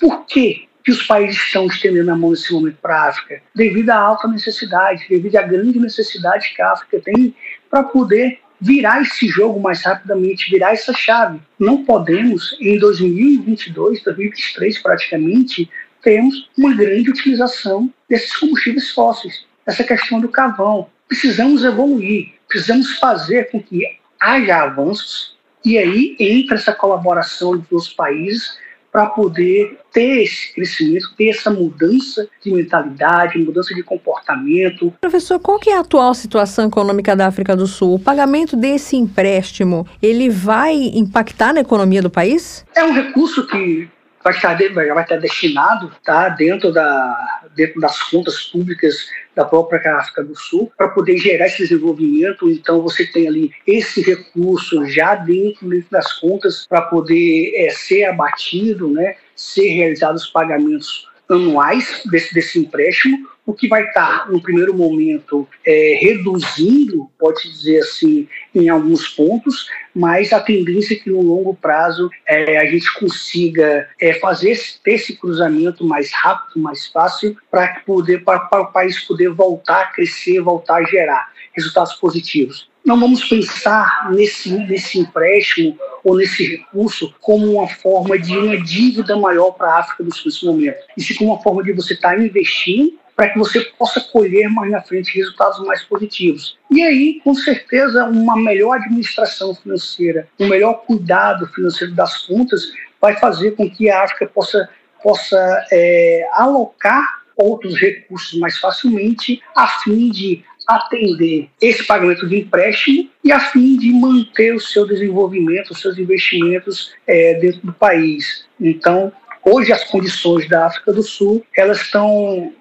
Por 0.00 0.24
quê? 0.26 0.68
que 0.88 0.92
os 0.92 1.02
países 1.02 1.36
estão 1.36 1.66
estendendo 1.66 2.10
a 2.10 2.16
mão 2.16 2.30
nesse 2.30 2.50
momento 2.50 2.78
para 2.80 2.96
a 2.96 3.08
África? 3.10 3.42
Devido 3.54 3.90
à 3.90 3.96
alta 3.96 4.26
necessidade, 4.26 5.04
devido 5.06 5.36
à 5.36 5.42
grande 5.42 5.78
necessidade 5.78 6.54
que 6.56 6.62
a 6.62 6.72
África 6.72 6.98
tem 6.98 7.36
para 7.68 7.82
poder 7.82 8.38
virar 8.58 9.02
esse 9.02 9.28
jogo 9.28 9.60
mais 9.60 9.84
rapidamente, 9.84 10.50
virar 10.50 10.72
essa 10.72 10.94
chave. 10.94 11.40
Não 11.58 11.84
podemos, 11.84 12.56
em 12.58 12.78
2022, 12.78 14.02
2023 14.02 14.78
praticamente, 14.78 15.70
termos 16.02 16.48
uma 16.56 16.74
grande 16.74 17.10
utilização 17.10 17.92
desses 18.08 18.34
combustíveis 18.34 18.90
fósseis, 18.90 19.44
essa 19.66 19.84
questão 19.84 20.20
do 20.20 20.30
carvão. 20.30 20.88
Precisamos 21.06 21.64
evoluir, 21.64 22.32
precisamos 22.48 22.98
fazer 22.98 23.50
com 23.50 23.62
que 23.62 23.84
haja 24.20 24.62
avanços, 24.62 25.36
e 25.64 25.76
aí 25.76 26.16
entra 26.18 26.56
essa 26.56 26.72
colaboração 26.72 27.62
dos 27.70 27.88
países 27.88 28.56
para 28.90 29.06
poder 29.06 29.78
ter 29.92 30.22
esse 30.22 30.54
crescimento, 30.54 31.14
ter 31.16 31.28
essa 31.28 31.50
mudança 31.50 32.26
de 32.42 32.50
mentalidade, 32.50 33.38
mudança 33.38 33.74
de 33.74 33.82
comportamento. 33.82 34.92
Professor, 35.00 35.38
qual 35.38 35.58
que 35.58 35.70
é 35.70 35.76
a 35.76 35.80
atual 35.80 36.14
situação 36.14 36.66
econômica 36.68 37.14
da 37.14 37.26
África 37.26 37.54
do 37.54 37.66
Sul? 37.66 37.94
O 37.94 37.98
pagamento 37.98 38.56
desse 38.56 38.96
empréstimo, 38.96 39.86
ele 40.02 40.30
vai 40.30 40.74
impactar 40.94 41.52
na 41.52 41.60
economia 41.60 42.00
do 42.00 42.10
país? 42.10 42.64
É 42.74 42.82
um 42.82 42.92
recurso 42.92 43.46
que 43.46 43.88
vai 44.22 44.32
estar, 44.32 44.56
vai 44.74 45.02
estar 45.02 45.16
destinado 45.16 45.92
tá, 46.04 46.28
dentro, 46.28 46.72
da, 46.72 47.40
dentro 47.54 47.80
das 47.80 48.00
contas 48.04 48.44
públicas 48.44 49.08
da 49.34 49.44
própria 49.44 49.96
África 49.96 50.24
do 50.24 50.36
Sul 50.36 50.72
para 50.76 50.88
poder 50.88 51.16
gerar 51.18 51.46
esse 51.46 51.58
desenvolvimento. 51.58 52.50
Então, 52.50 52.82
você 52.82 53.06
tem 53.06 53.28
ali 53.28 53.52
esse 53.66 54.00
recurso 54.02 54.84
já 54.86 55.14
dentro, 55.14 55.68
dentro 55.68 55.88
das 55.90 56.12
contas 56.14 56.66
para 56.66 56.82
poder 56.82 57.52
é, 57.54 57.70
ser 57.70 58.04
abatido, 58.04 58.90
né, 58.90 59.14
ser 59.36 59.68
realizados 59.68 60.24
os 60.24 60.30
pagamentos 60.30 61.08
anuais 61.28 62.02
desse, 62.10 62.34
desse 62.34 62.58
empréstimo, 62.58 63.28
o 63.48 63.54
que 63.54 63.66
vai 63.66 63.82
estar, 63.82 64.30
no 64.30 64.42
primeiro 64.42 64.74
momento, 64.74 65.48
é, 65.64 65.98
reduzindo, 66.00 67.10
pode 67.18 67.48
dizer 67.50 67.78
assim, 67.78 68.28
em 68.54 68.68
alguns 68.68 69.08
pontos, 69.08 69.70
mas 69.98 70.32
a 70.32 70.38
tendência 70.38 70.94
é 70.94 70.96
que 70.96 71.10
no 71.10 71.20
longo 71.20 71.54
prazo 71.54 72.08
é, 72.24 72.56
a 72.58 72.64
gente 72.66 72.94
consiga 72.94 73.88
é, 74.00 74.14
fazer 74.14 74.50
esse, 74.50 74.80
ter 74.80 74.92
esse 74.92 75.16
cruzamento 75.16 75.84
mais 75.84 76.12
rápido, 76.12 76.62
mais 76.62 76.86
fácil, 76.86 77.36
para 77.50 77.80
poder 77.84 78.22
para, 78.22 78.38
para 78.38 78.62
o 78.62 78.72
país 78.72 79.00
poder 79.00 79.30
voltar 79.30 79.82
a 79.82 79.86
crescer, 79.86 80.40
voltar 80.40 80.76
a 80.76 80.84
gerar 80.84 81.32
resultados 81.52 81.94
positivos. 81.94 82.68
Não 82.86 82.98
vamos 83.00 83.24
pensar 83.24 84.08
nesse, 84.12 84.50
nesse 84.50 85.00
empréstimo 85.00 85.76
ou 86.04 86.16
nesse 86.16 86.46
recurso 86.46 87.12
como 87.20 87.54
uma 87.54 87.66
forma 87.66 88.16
de 88.16 88.38
uma 88.38 88.56
dívida 88.56 89.16
maior 89.16 89.50
para 89.50 89.66
a 89.66 89.78
África 89.80 90.04
do 90.04 90.14
Sul 90.14 90.26
nesse 90.26 90.46
momento, 90.46 90.78
e 90.96 91.02
sim 91.02 91.14
como 91.16 91.32
uma 91.32 91.42
forma 91.42 91.64
de 91.64 91.72
você 91.72 91.94
estar 91.94 92.14
tá 92.14 92.22
investindo 92.22 92.96
para 93.18 93.30
que 93.30 93.38
você 93.38 93.60
possa 93.76 94.00
colher 94.00 94.48
mais 94.48 94.70
na 94.70 94.80
frente 94.80 95.18
resultados 95.18 95.58
mais 95.66 95.82
positivos. 95.82 96.56
E 96.70 96.80
aí, 96.80 97.20
com 97.24 97.34
certeza, 97.34 98.04
uma 98.04 98.36
melhor 98.36 98.76
administração 98.76 99.52
financeira, 99.56 100.28
um 100.38 100.46
melhor 100.46 100.84
cuidado 100.86 101.48
financeiro 101.48 101.92
das 101.94 102.18
contas 102.18 102.70
vai 103.00 103.16
fazer 103.16 103.56
com 103.56 103.68
que 103.68 103.90
a 103.90 104.04
África 104.04 104.28
possa, 104.28 104.68
possa 105.02 105.66
é, 105.72 106.28
alocar 106.34 107.24
outros 107.36 107.76
recursos 107.76 108.38
mais 108.38 108.56
facilmente 108.58 109.42
a 109.56 109.66
fim 109.66 110.10
de 110.10 110.44
atender 110.64 111.48
esse 111.60 111.84
pagamento 111.84 112.28
de 112.28 112.38
empréstimo 112.38 113.10
e 113.24 113.32
a 113.32 113.40
fim 113.40 113.76
de 113.78 113.90
manter 113.94 114.54
o 114.54 114.60
seu 114.60 114.86
desenvolvimento, 114.86 115.72
os 115.72 115.80
seus 115.80 115.98
investimentos 115.98 116.94
é, 117.04 117.34
dentro 117.34 117.62
do 117.66 117.72
país. 117.72 118.46
Então, 118.60 119.12
hoje 119.44 119.72
as 119.72 119.82
condições 119.82 120.48
da 120.48 120.66
África 120.66 120.92
do 120.92 121.02
Sul 121.02 121.44
elas 121.56 121.80
estão 121.80 122.52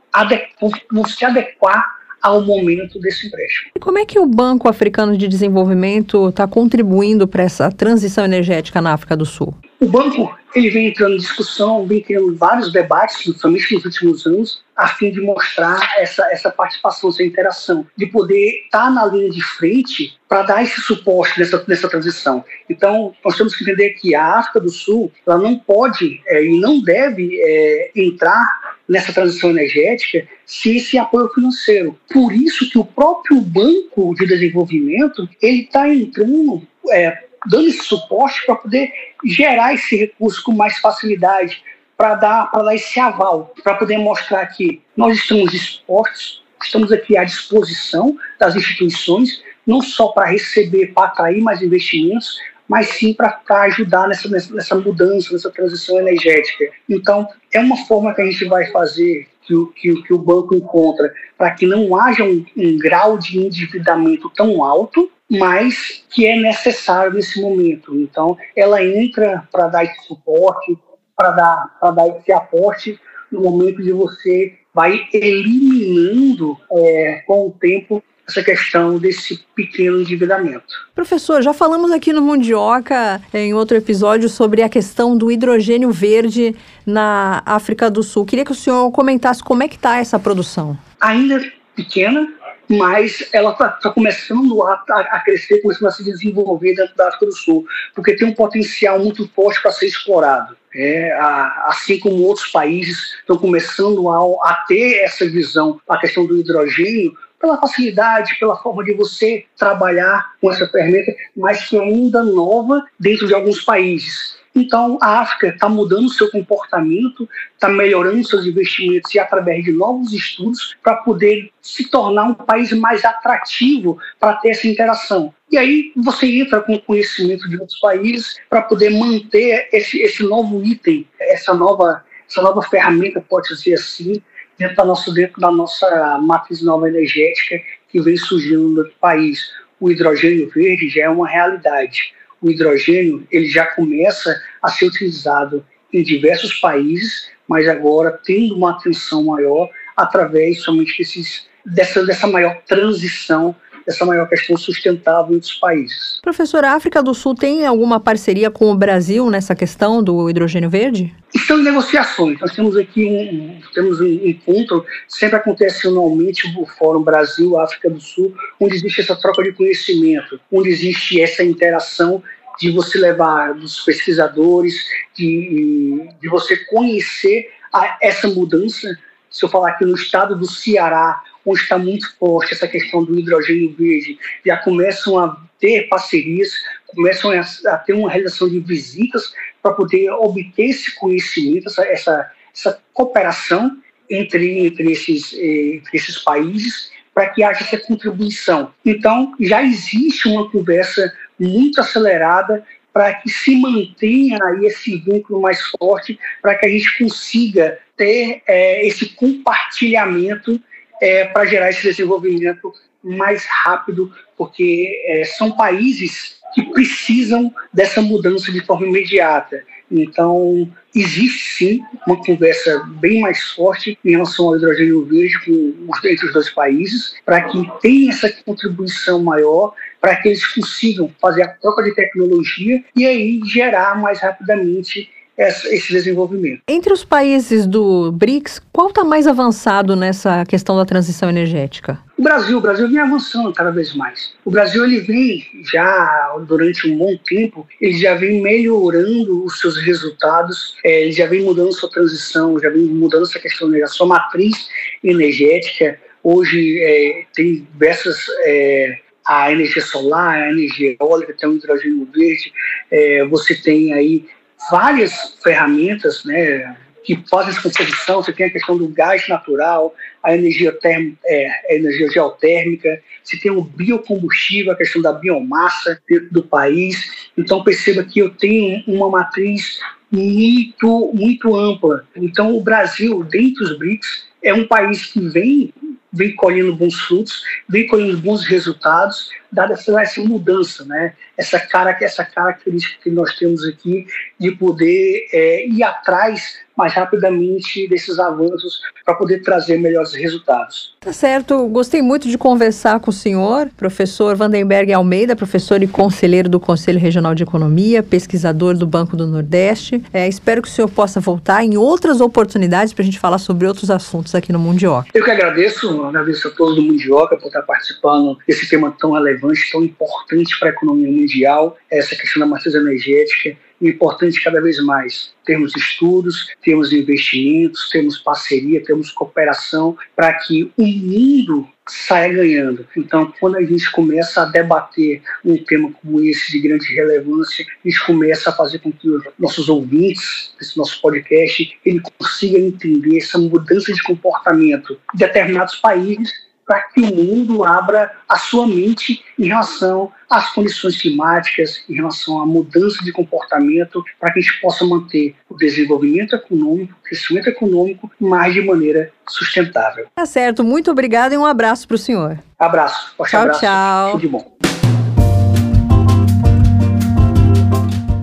se 1.08 1.26
adequar 1.26 1.98
ao 2.22 2.42
momento 2.42 3.00
desse 3.00 3.28
empréstimo. 3.28 3.72
E 3.76 3.80
como 3.80 3.98
é 3.98 4.06
que 4.06 4.20
o 4.20 4.26
Banco 4.26 4.68
Africano 4.68 5.18
de 5.18 5.28
Desenvolvimento 5.28 6.30
está 6.30 6.48
contribuindo 6.48 7.28
para 7.28 7.44
essa 7.44 7.72
transição 7.72 8.26
energética 8.26 8.82
na 8.82 8.94
África 8.94 9.16
do 9.16 9.26
Sul? 9.26 9.56
O 9.80 9.86
banco 9.86 10.36
ele 10.56 10.72
vem 10.72 10.88
entrando 10.88 11.14
em 11.14 11.20
discussão, 11.20 11.86
vem 11.86 12.02
criando 12.02 12.36
vários 12.36 12.72
debates, 12.72 13.22
principalmente 13.22 13.76
nos 13.76 13.86
últimos 13.86 14.26
anos, 14.26 14.64
a 14.76 14.88
fim 14.88 15.12
de 15.12 15.22
mostrar 15.22 15.80
essa, 15.98 16.26
essa 16.32 16.50
participação, 16.50 17.10
essa 17.10 17.24
interação, 17.24 17.86
de 17.96 18.08
poder 18.08 18.64
estar 18.66 18.86
tá 18.86 18.90
na 18.90 19.06
linha 19.06 19.30
de 19.30 19.44
frente 19.44 20.18
para 20.28 20.42
dar 20.44 20.64
esse 20.64 20.82
suporte 20.82 21.40
nessa, 21.40 21.64
nessa 21.68 21.88
transição. 21.88 22.44
Então, 22.68 23.14
nós 23.24 23.38
temos 23.38 23.56
que 23.56 23.64
entender 23.64 23.92
que 23.92 24.16
a 24.16 24.40
África 24.40 24.60
do 24.60 24.70
Sul 24.70 25.12
ela 25.28 25.38
não 25.38 25.58
pode 25.60 26.22
é, 26.26 26.44
e 26.44 26.60
não 26.60 26.82
deve 26.82 27.40
é, 27.40 27.92
entrar 27.96 28.77
nessa 28.88 29.14
transição 29.14 29.50
energética 29.50 30.28
sem 30.46 30.78
esse 30.78 30.98
apoio 30.98 31.30
financeiro. 31.34 32.00
Por 32.12 32.32
isso 32.32 32.70
que 32.70 32.78
o 32.78 32.86
próprio 32.86 33.42
Banco 33.42 34.16
de 34.16 34.26
Desenvolvimento 34.26 35.28
ele 35.42 35.64
está 35.64 35.90
entrando, 35.90 36.66
é, 36.90 37.26
dando 37.48 37.68
esse 37.68 37.84
suporte 37.84 38.46
para 38.46 38.56
poder 38.56 38.92
gerar 39.26 39.74
esse 39.74 39.96
recurso 39.96 40.44
com 40.44 40.54
mais 40.54 40.78
facilidade, 40.78 41.62
para 41.98 42.16
dar, 42.16 42.52
dar 42.52 42.76
esse 42.76 43.00
aval, 43.00 43.54
para 43.64 43.76
poder 43.76 43.98
mostrar 43.98 44.46
que 44.48 44.82
nós 44.96 45.18
estamos 45.18 45.52
dispostos, 45.52 46.44
estamos 46.62 46.92
aqui 46.92 47.18
à 47.18 47.24
disposição 47.24 48.16
das 48.40 48.56
instituições, 48.56 49.42
não 49.66 49.82
só 49.82 50.10
para 50.10 50.28
receber, 50.28 50.94
para 50.94 51.08
atrair 51.08 51.42
mais 51.42 51.62
investimentos, 51.62 52.40
mas 52.68 52.90
sim 52.90 53.14
para 53.14 53.42
ajudar 53.64 54.08
nessa, 54.08 54.28
nessa 54.30 54.76
mudança, 54.76 55.32
nessa 55.32 55.50
transição 55.50 56.00
energética. 56.00 56.70
Então, 56.90 57.28
é 57.54 57.60
uma 57.60 57.78
forma 57.86 58.14
que 58.14 58.22
a 58.22 58.26
gente 58.26 58.46
vai 58.46 58.66
fazer, 58.72 59.28
que 59.42 59.56
o, 59.56 59.68
que, 59.68 60.04
que 60.04 60.14
o 60.14 60.18
banco 60.18 60.54
encontra, 60.54 61.14
para 61.38 61.52
que 61.52 61.66
não 61.66 61.96
haja 61.96 62.24
um, 62.24 62.46
um 62.56 62.78
grau 62.78 63.18
de 63.18 63.40
endividamento 63.40 64.30
tão 64.36 64.64
alto, 64.64 65.10
mas 65.30 66.04
que 66.10 66.26
é 66.26 66.36
necessário 66.38 67.14
nesse 67.14 67.42
momento. 67.42 67.96
Então, 67.96 68.38
ela 68.56 68.84
entra 68.84 69.48
para 69.52 69.68
dar 69.68 69.84
esse 69.84 70.06
suporte, 70.06 70.78
para 71.16 71.32
dar, 71.32 71.78
dar 71.94 72.08
esse 72.20 72.32
aporte 72.32 73.00
no 73.32 73.42
momento 73.42 73.82
de 73.82 73.92
você 73.92 74.54
vai 74.74 75.08
eliminando 75.12 76.58
é, 76.72 77.24
com 77.26 77.48
o 77.48 77.52
tempo 77.52 78.04
essa 78.28 78.44
questão 78.44 79.00
desse 79.00 79.40
pequeno 79.56 80.02
endividamento. 80.02 80.88
Professor, 80.94 81.42
já 81.42 81.54
falamos 81.54 81.92
aqui 81.92 82.12
no 82.12 82.22
Mundioca, 82.22 83.22
em 83.34 83.54
outro 83.54 83.78
episódio, 83.78 84.28
sobre 84.28 84.62
a 84.62 84.70
questão 84.70 85.18
do 85.18 85.32
hidrogênio 85.32 85.92
verde 85.92 86.54
na 86.86 87.42
África 87.46 87.90
do 87.90 88.04
Sul. 88.04 88.26
Queria 88.26 88.44
que 88.44 88.52
o 88.52 88.56
senhor 88.56 88.92
comentasse 88.92 89.42
como 89.42 89.64
é 89.64 89.68
que 89.68 89.76
está 89.76 89.98
essa 89.98 90.20
produção. 90.20 90.78
Ainda 91.00 91.42
pequena, 91.74 92.28
mas 92.70 93.30
ela 93.32 93.52
está 93.52 93.70
tá 93.70 93.90
começando 93.92 94.62
a, 94.64 94.74
a, 94.90 95.22
crescer, 95.22 95.62
começando 95.62 95.88
a 95.88 95.92
se 95.92 96.04
desenvolver 96.04 96.76
dentro 96.76 96.96
da 96.98 97.08
África 97.08 97.28
do 97.28 97.36
Sul, 97.36 97.66
porque 97.96 98.16
tem 98.16 98.28
um 98.28 98.34
potencial 98.34 99.00
muito 99.00 99.28
forte 99.30 99.62
para 99.62 99.72
ser 99.72 99.86
explorado. 99.86 100.58
É, 100.76 101.12
a, 101.14 101.68
assim 101.68 101.98
como 101.98 102.24
outros 102.24 102.48
países 102.48 103.16
estão 103.20 103.38
começando 103.38 104.10
a, 104.10 104.20
a 104.50 104.66
ter 104.68 104.98
essa 104.98 105.26
visão, 105.28 105.80
a 105.88 105.98
questão 105.98 106.26
do 106.26 106.38
hidrogênio, 106.38 107.16
pela 107.40 107.58
facilidade, 107.58 108.38
pela 108.40 108.58
forma 108.58 108.84
de 108.84 108.94
você 108.94 109.46
trabalhar 109.58 110.34
com 110.42 110.52
essa 110.52 110.68
ferramenta, 110.68 111.14
mas 111.36 111.68
que 111.68 111.78
é 111.78 111.82
ainda 111.82 112.24
nova 112.24 112.84
dentro 113.00 113.28
de 113.28 113.34
alguns 113.34 113.64
países. 113.64 114.38
Então, 114.58 114.98
a 115.02 115.20
África 115.20 115.50
está 115.50 115.70
mudando 115.70 116.12
seu 116.12 116.32
comportamento, 116.32 117.30
está 117.54 117.70
melhorando 117.70 118.28
seus 118.28 118.46
investimentos 118.46 119.14
e 119.14 119.20
através 119.20 119.64
de 119.64 119.72
novos 119.72 120.12
estudos 120.14 120.76
para 120.82 120.96
poder 120.98 121.52
se 121.62 121.88
tornar 121.90 122.24
um 122.24 122.34
país 122.34 122.72
mais 122.74 123.06
atrativo 123.06 124.00
para 124.20 124.34
ter 124.38 124.50
essa 124.50 124.68
interação. 124.68 125.32
E 125.52 125.58
aí 125.58 125.92
você 125.96 126.26
entra 126.26 126.62
com 126.62 126.80
conhecimento 126.80 127.48
de 127.48 127.60
outros 127.60 127.80
países 127.80 128.38
para 128.50 128.64
poder 128.64 128.90
manter 128.90 129.70
esse, 129.72 130.02
esse 130.02 130.24
novo 130.24 130.64
item, 130.64 131.08
essa 131.20 131.54
nova, 131.54 132.04
essa 132.28 132.42
nova 132.42 132.64
ferramenta, 132.64 133.22
pode 133.22 133.50
dizer 133.50 133.76
assim, 133.76 134.22
dentro 134.58 134.76
da 134.76 134.86
nossa, 134.86 135.14
dentro 135.14 135.40
da 135.40 135.52
nossa 135.52 136.18
matriz 136.22 136.62
nova 136.62 136.88
energética 136.88 137.60
que 137.90 138.02
vem 138.02 138.18
surgindo 138.18 138.70
no 138.70 138.90
país. 139.00 139.52
O 139.80 139.92
hidrogênio 139.92 140.50
verde 140.50 140.90
já 140.90 141.04
é 141.04 141.10
uma 141.10 141.28
realidade. 141.28 142.14
O 142.42 142.50
hidrogênio 142.50 143.28
ele 143.32 143.48
já 143.48 143.66
começa 143.66 144.36
a 144.62 144.70
ser 144.70 144.86
utilizado 144.86 145.66
em 145.94 146.04
diversos 146.04 146.54
países, 146.60 147.30
mas 147.48 147.68
agora 147.68 148.20
tendo 148.24 148.56
uma 148.56 148.72
atenção 148.72 149.24
maior 149.24 149.70
através 149.96 150.62
somente 150.62 150.98
desses, 150.98 151.48
dessa, 151.66 152.06
dessa 152.06 152.28
maior 152.28 152.62
transição 152.68 153.56
essa 153.88 154.06
maior 154.06 154.28
questão 154.28 154.58
sustentável 154.58 155.40
dos 155.40 155.54
países. 155.54 156.20
Professor, 156.22 156.64
a 156.66 156.74
África 156.74 157.02
do 157.02 157.14
Sul 157.14 157.34
tem 157.34 157.66
alguma 157.66 158.00
parceria 158.00 158.52
com 158.52 158.72
o 158.72 158.76
Brasil 158.76 159.30
nessa 159.30 159.56
questão 159.56 160.04
do 160.04 160.30
hidrogênio 160.30 160.70
verde? 160.70 161.16
Estão 161.34 161.60
em 161.60 161.64
negociações. 161.64 162.40
Nós 162.40 162.54
temos 162.54 162.76
aqui 162.76 163.06
um, 163.06 163.62
temos 163.74 164.02
um 164.02 164.06
encontro, 164.06 164.86
sempre 165.08 165.38
acontece 165.38 165.88
anualmente 165.88 166.54
o 166.58 166.66
Fórum 166.66 167.02
Brasil-África 167.02 167.90
do 167.90 168.02
Sul, 168.02 168.36
onde 168.60 168.76
existe 168.76 169.02
essa 169.02 169.16
troca 169.16 169.42
de 169.44 169.54
conhecimento, 169.54 170.40
onde 170.52 170.70
existe 170.70 171.22
essa 171.22 171.44
interação 171.44 172.22
de 172.60 172.72
você 172.72 172.98
levar 172.98 173.54
dos 173.54 173.80
pesquisadores, 173.82 174.76
de, 175.16 176.10
de 176.20 176.28
você 176.28 176.58
conhecer 176.66 177.50
a, 177.74 177.98
essa 178.02 178.28
mudança. 178.28 178.98
Se 179.30 179.46
eu 179.46 179.50
falar 179.50 179.70
aqui 179.70 179.86
no 179.86 179.96
estado 179.96 180.36
do 180.36 180.50
Ceará, 180.50 181.22
está 181.54 181.78
muito 181.78 182.16
forte 182.18 182.54
essa 182.54 182.68
questão 182.68 183.04
do 183.04 183.18
hidrogênio 183.18 183.76
verde, 183.78 184.18
já 184.46 184.58
começam 184.58 185.18
a 185.20 185.42
ter 185.60 185.88
parcerias, 185.88 186.50
começam 186.88 187.32
a, 187.32 187.78
ter 187.78 187.94
uma 187.94 188.10
realização 188.10 188.50
de 188.50 188.60
visitas 188.60 189.34
para 189.62 189.74
poder 189.74 190.10
obter 190.12 190.70
esse 190.70 190.96
conhecimento, 190.96 191.68
essa, 191.68 191.84
essa, 191.86 192.32
essa 192.54 192.80
cooperação 192.94 193.78
entre, 194.10 194.66
entre, 194.66 194.92
esses, 194.92 195.34
eh, 195.34 195.76
entre 195.76 195.98
esses 195.98 196.18
países, 196.20 196.92
para 197.14 197.30
que 197.30 197.44
haja 197.44 197.62
essa 197.62 197.78
contribuição. 197.80 198.72
Então, 198.86 199.34
já 199.40 199.64
existe 199.64 200.28
uma 200.28 200.50
conversa 200.52 201.12
muito 201.40 201.82
acelerada 201.82 202.64
para 202.94 203.14
que 203.14 203.30
se 203.30 203.56
mantenha 203.56 204.40
aí 204.44 204.66
esse 204.66 204.98
vínculo 204.98 205.42
mais 205.42 205.62
forte, 205.80 206.20
para 206.42 206.56
que 206.56 206.66
a 206.66 206.70
gente 206.70 206.98
consiga 206.98 207.78
ter 207.96 208.42
é, 208.48 208.88
esse 208.88 209.10
compartilhamento 209.10 210.60
é, 211.02 211.26
para 211.26 211.46
gerar 211.46 211.70
esse 211.70 211.84
desenvolvimento 211.84 212.74
mais 213.04 213.46
rápido, 213.46 214.12
porque 214.38 214.92
é, 215.06 215.24
são 215.24 215.52
países 215.52 216.38
que 216.54 216.64
precisam 216.72 217.54
dessa 217.74 218.02
mudança 218.02 218.52
de 218.52 218.66
forma 218.66 218.88
imediata. 218.88 219.64
Então, 219.90 220.70
existe 220.94 221.54
sim 221.54 221.82
uma 222.06 222.18
conversa 222.22 222.84
bem 223.00 223.22
mais 223.22 223.42
forte 223.52 223.98
em 224.04 224.12
relação 224.12 224.48
ao 224.48 224.58
hidrogênio 224.58 225.06
verde 225.06 225.40
com 225.46 225.76
os, 225.88 226.04
entre 226.04 226.26
os 226.26 226.34
dois 226.34 226.50
países, 226.50 227.16
para 227.26 227.44
que 227.44 227.64
tenha 227.82 228.12
essa 228.12 228.30
contribuição 228.44 229.24
maior, 229.24 229.74
para 230.02 230.16
que 230.18 230.30
eles 230.30 230.46
consigam 230.46 231.14
fazer 231.22 231.44
a 231.44 231.48
troca 231.48 231.84
de 231.84 231.96
tecnologia 231.96 232.84
e 232.96 233.06
aí 233.06 233.40
gerar 233.46 234.00
mais 234.02 234.20
rapidamente 234.20 235.10
esse 235.38 235.92
desenvolvimento. 235.92 236.62
Entre 236.68 236.92
os 236.92 237.04
países 237.04 237.68
do 237.68 238.12
BRICS, 238.12 238.60
qual 238.74 238.90
está 238.90 239.04
mais 239.04 239.28
avançado 239.28 239.96
nessa 239.96 240.44
questão 240.46 240.76
da 240.76 240.84
transição 240.84 241.30
energética? 241.30 242.00
O 242.18 242.24
Brasil, 242.24 242.58
o 242.58 242.62
Brasil 242.62 242.88
vem 242.90 242.98
avançando 242.98 243.54
cada 243.54 243.70
vez 243.70 243.94
mais. 243.96 244.34
O 244.44 244.50
Brasil 244.50 244.84
ele 244.84 245.02
vem 245.02 245.46
já 245.72 246.36
durante 246.48 246.90
um 246.90 246.98
bom 246.98 247.16
tempo, 247.18 247.68
ele 247.80 247.98
já 247.98 248.16
vem 248.16 248.42
melhorando 248.42 249.46
os 249.46 249.60
seus 249.60 249.78
resultados, 249.78 250.76
é, 250.84 251.04
ele 251.04 251.12
já 251.12 251.28
vem 251.28 251.44
mudando 251.44 251.72
sua 251.74 251.90
transição, 251.90 252.60
já 252.60 252.70
vem 252.70 252.84
mudando 252.84 253.24
essa 253.24 253.40
questão 253.40 253.70
da 253.70 253.88
sua 253.88 254.08
matriz 254.08 254.68
energética. 255.04 256.00
Hoje 256.24 256.80
é, 256.82 257.26
tem 257.36 257.68
diversas 257.72 258.26
é, 258.46 258.98
a 259.28 259.52
energia 259.52 259.82
solar, 259.82 260.36
a 260.36 260.52
energia 260.52 260.96
eólica, 261.00 261.36
tem 261.38 261.50
o 261.50 261.58
hidrogênio 261.58 262.08
verde, 262.14 262.52
é, 262.90 263.26
você 263.26 263.54
tem 263.54 263.94
aí 263.94 264.26
várias 264.70 265.36
ferramentas 265.44 266.24
né, 266.26 266.76
que 267.04 267.24
fazem 267.30 267.52
essa 267.52 267.62
composição. 267.62 268.22
Você 268.22 268.34
tem 268.34 268.48
a 268.48 268.50
questão 268.50 268.78
do 268.78 268.90
gás 268.90 269.28
natural, 269.28 269.96
a 270.22 270.36
energia, 270.36 270.72
term, 270.74 271.14
é, 271.26 271.48
a 271.70 271.76
energia 271.76 272.10
geotérmica, 272.10 273.02
você 273.24 273.38
tem 273.40 273.52
o 273.52 273.62
biocombustível, 273.62 274.74
a 274.74 274.76
questão 274.76 275.02
da 275.02 275.14
biomassa 275.14 276.02
dentro 276.08 276.30
do 276.32 276.44
país. 276.44 277.30
Então 277.38 277.64
perceba 277.64 278.04
que 278.04 278.20
eu 278.20 278.30
tenho 278.30 278.84
uma 278.88 279.10
matriz 279.10 279.80
muito, 280.12 281.12
muito 281.14 281.56
ampla. 281.56 282.06
Então 282.16 282.56
o 282.56 282.62
Brasil, 282.62 283.24
dentro 283.24 283.66
dos 283.66 283.78
BRICS, 283.78 284.28
é 284.44 284.54
um 284.54 284.68
país 284.68 285.06
que 285.06 285.20
vem 285.20 285.74
vem 286.12 286.36
colhendo 286.36 286.76
bons 286.76 286.96
frutos, 287.02 287.44
vem 287.68 287.86
colhendo 287.86 288.18
bons 288.18 288.46
resultados, 288.46 289.30
dada 289.52 289.74
essa, 289.74 290.02
essa 290.02 290.22
mudança, 290.22 290.86
né? 290.86 291.14
essa, 291.38 291.60
cara, 291.60 291.96
essa 292.02 292.26
característica 292.26 293.02
que 293.04 293.12
nós 293.12 293.36
temos 293.38 293.64
aqui 293.66 294.08
de 294.40 294.52
poder 294.52 295.28
é, 295.32 295.68
ir 295.68 295.84
atrás 295.84 296.66
mais 296.76 296.94
rapidamente 296.94 297.88
desses 297.88 298.20
avanços 298.20 298.80
para 299.04 299.16
poder 299.16 299.42
trazer 299.42 299.80
melhores 299.80 300.14
resultados. 300.14 300.96
Tá 301.00 301.12
certo. 301.12 301.68
Gostei 301.68 302.04
muito 302.04 302.30
de 302.30 302.38
conversar 302.38 303.00
com 303.00 303.10
o 303.10 303.14
senhor, 303.14 303.70
professor 303.76 304.36
Vandenberg 304.36 304.94
Almeida, 304.94 305.36
professor 305.36 305.82
e 305.82 305.88
conselheiro 305.88 306.48
do 306.48 306.60
Conselho 306.60 307.00
Regional 307.00 307.34
de 307.34 307.42
Economia, 307.42 308.04
pesquisador 308.04 308.78
do 308.78 308.86
Banco 308.86 309.18
do 309.18 309.26
Nordeste. 309.26 310.04
É, 310.14 310.28
espero 310.28 310.62
que 310.62 310.68
o 310.68 310.72
senhor 310.72 310.88
possa 310.88 311.20
voltar 311.20 311.64
em 311.64 311.78
outras 311.78 312.22
oportunidades 312.22 312.94
para 312.94 313.02
a 313.02 313.06
gente 313.06 313.20
falar 313.20 313.40
sobre 313.40 313.66
outros 313.66 313.90
assuntos 313.90 314.36
aqui 314.36 314.54
no 314.54 314.60
Mundioca. 314.60 315.10
Eu 315.16 315.24
que 315.24 315.32
agradeço, 315.32 316.04
agradeço 316.04 316.48
a 316.48 316.52
todos 316.52 316.76
do 316.76 316.84
Mundioca 316.84 317.38
por 317.38 317.48
estar 317.48 317.64
participando 317.64 318.38
desse 318.48 318.70
tema 318.70 318.94
tão 319.00 319.14
relevante, 319.14 319.37
tão 319.72 319.84
importante 319.84 320.58
para 320.60 320.70
a 320.70 320.72
economia 320.72 321.12
mundial, 321.12 321.78
essa 321.90 322.16
questão 322.16 322.40
da 322.40 322.46
matriz 322.46 322.74
energética 322.74 323.58
importante 323.82 324.44
cada 324.44 324.62
vez 324.62 324.84
mais 324.84 325.32
termos 325.46 325.76
estudos, 325.76 326.52
termos 326.64 326.92
investimentos, 326.92 327.90
termos 327.90 328.18
parceria, 328.18 328.84
termos 328.84 329.12
cooperação 329.12 329.98
para 330.16 330.34
que 330.34 330.72
o 330.78 330.86
mundo 330.86 331.68
saia 331.88 332.34
ganhando. 332.34 332.86
Então, 332.98 333.32
quando 333.40 333.56
a 333.56 333.64
gente 333.64 333.90
começa 333.92 334.42
a 334.42 334.46
debater 334.46 335.22
um 335.46 335.58
tema 335.64 335.90
como 336.02 336.22
esse 336.22 336.52
de 336.52 336.60
grande 336.60 336.94
relevância, 336.94 337.66
a 337.66 337.88
gente 337.88 338.06
começa 338.06 338.50
a 338.50 338.54
fazer 338.54 338.80
com 338.80 338.92
que 338.92 339.10
os 339.10 339.24
nossos 339.40 339.70
ouvintes 339.70 340.54
desse 340.60 340.78
nosso 340.78 341.02
podcast 341.02 341.78
ele 341.86 342.02
consiga 342.02 342.60
entender 342.60 343.18
essa 343.18 343.38
mudança 343.38 343.94
de 343.94 344.04
comportamento 344.04 345.00
de 345.14 345.26
determinados 345.26 345.76
países 345.76 346.47
para 346.68 346.82
que 346.82 347.00
o 347.00 347.16
mundo 347.16 347.64
abra 347.64 348.12
a 348.28 348.38
sua 348.38 348.68
mente 348.68 349.24
em 349.40 349.46
relação 349.46 350.12
às 350.30 350.54
condições 350.54 351.02
climáticas, 351.02 351.82
em 351.90 351.96
relação 351.96 352.42
à 352.42 352.46
mudança 352.46 353.02
de 353.06 353.14
comportamento, 353.14 354.04
para 354.20 354.34
que 354.34 354.40
a 354.40 354.42
gente 354.42 354.60
possa 354.60 354.86
manter 354.86 355.34
o 355.50 355.56
desenvolvimento 355.56 356.36
econômico, 356.36 356.94
o 357.00 357.04
crescimento 357.04 357.48
econômico, 357.48 358.12
mais 358.20 358.54
de 358.54 358.62
maneira 358.62 359.10
sustentável. 359.30 360.08
Tá 360.14 360.26
certo. 360.26 360.62
Muito 360.62 360.92
obrigada 360.92 361.34
e 361.34 361.38
um 361.38 361.46
abraço 361.46 361.88
para 361.88 361.96
o 361.96 361.98
senhor. 361.98 362.38
Abraço. 362.60 363.16
Forte 363.16 363.32
tchau, 363.32 363.42
abraço. 363.42 363.60
tchau. 363.62 364.12
Tudo 364.12 364.22
de 364.22 364.28
bom. 364.28 364.58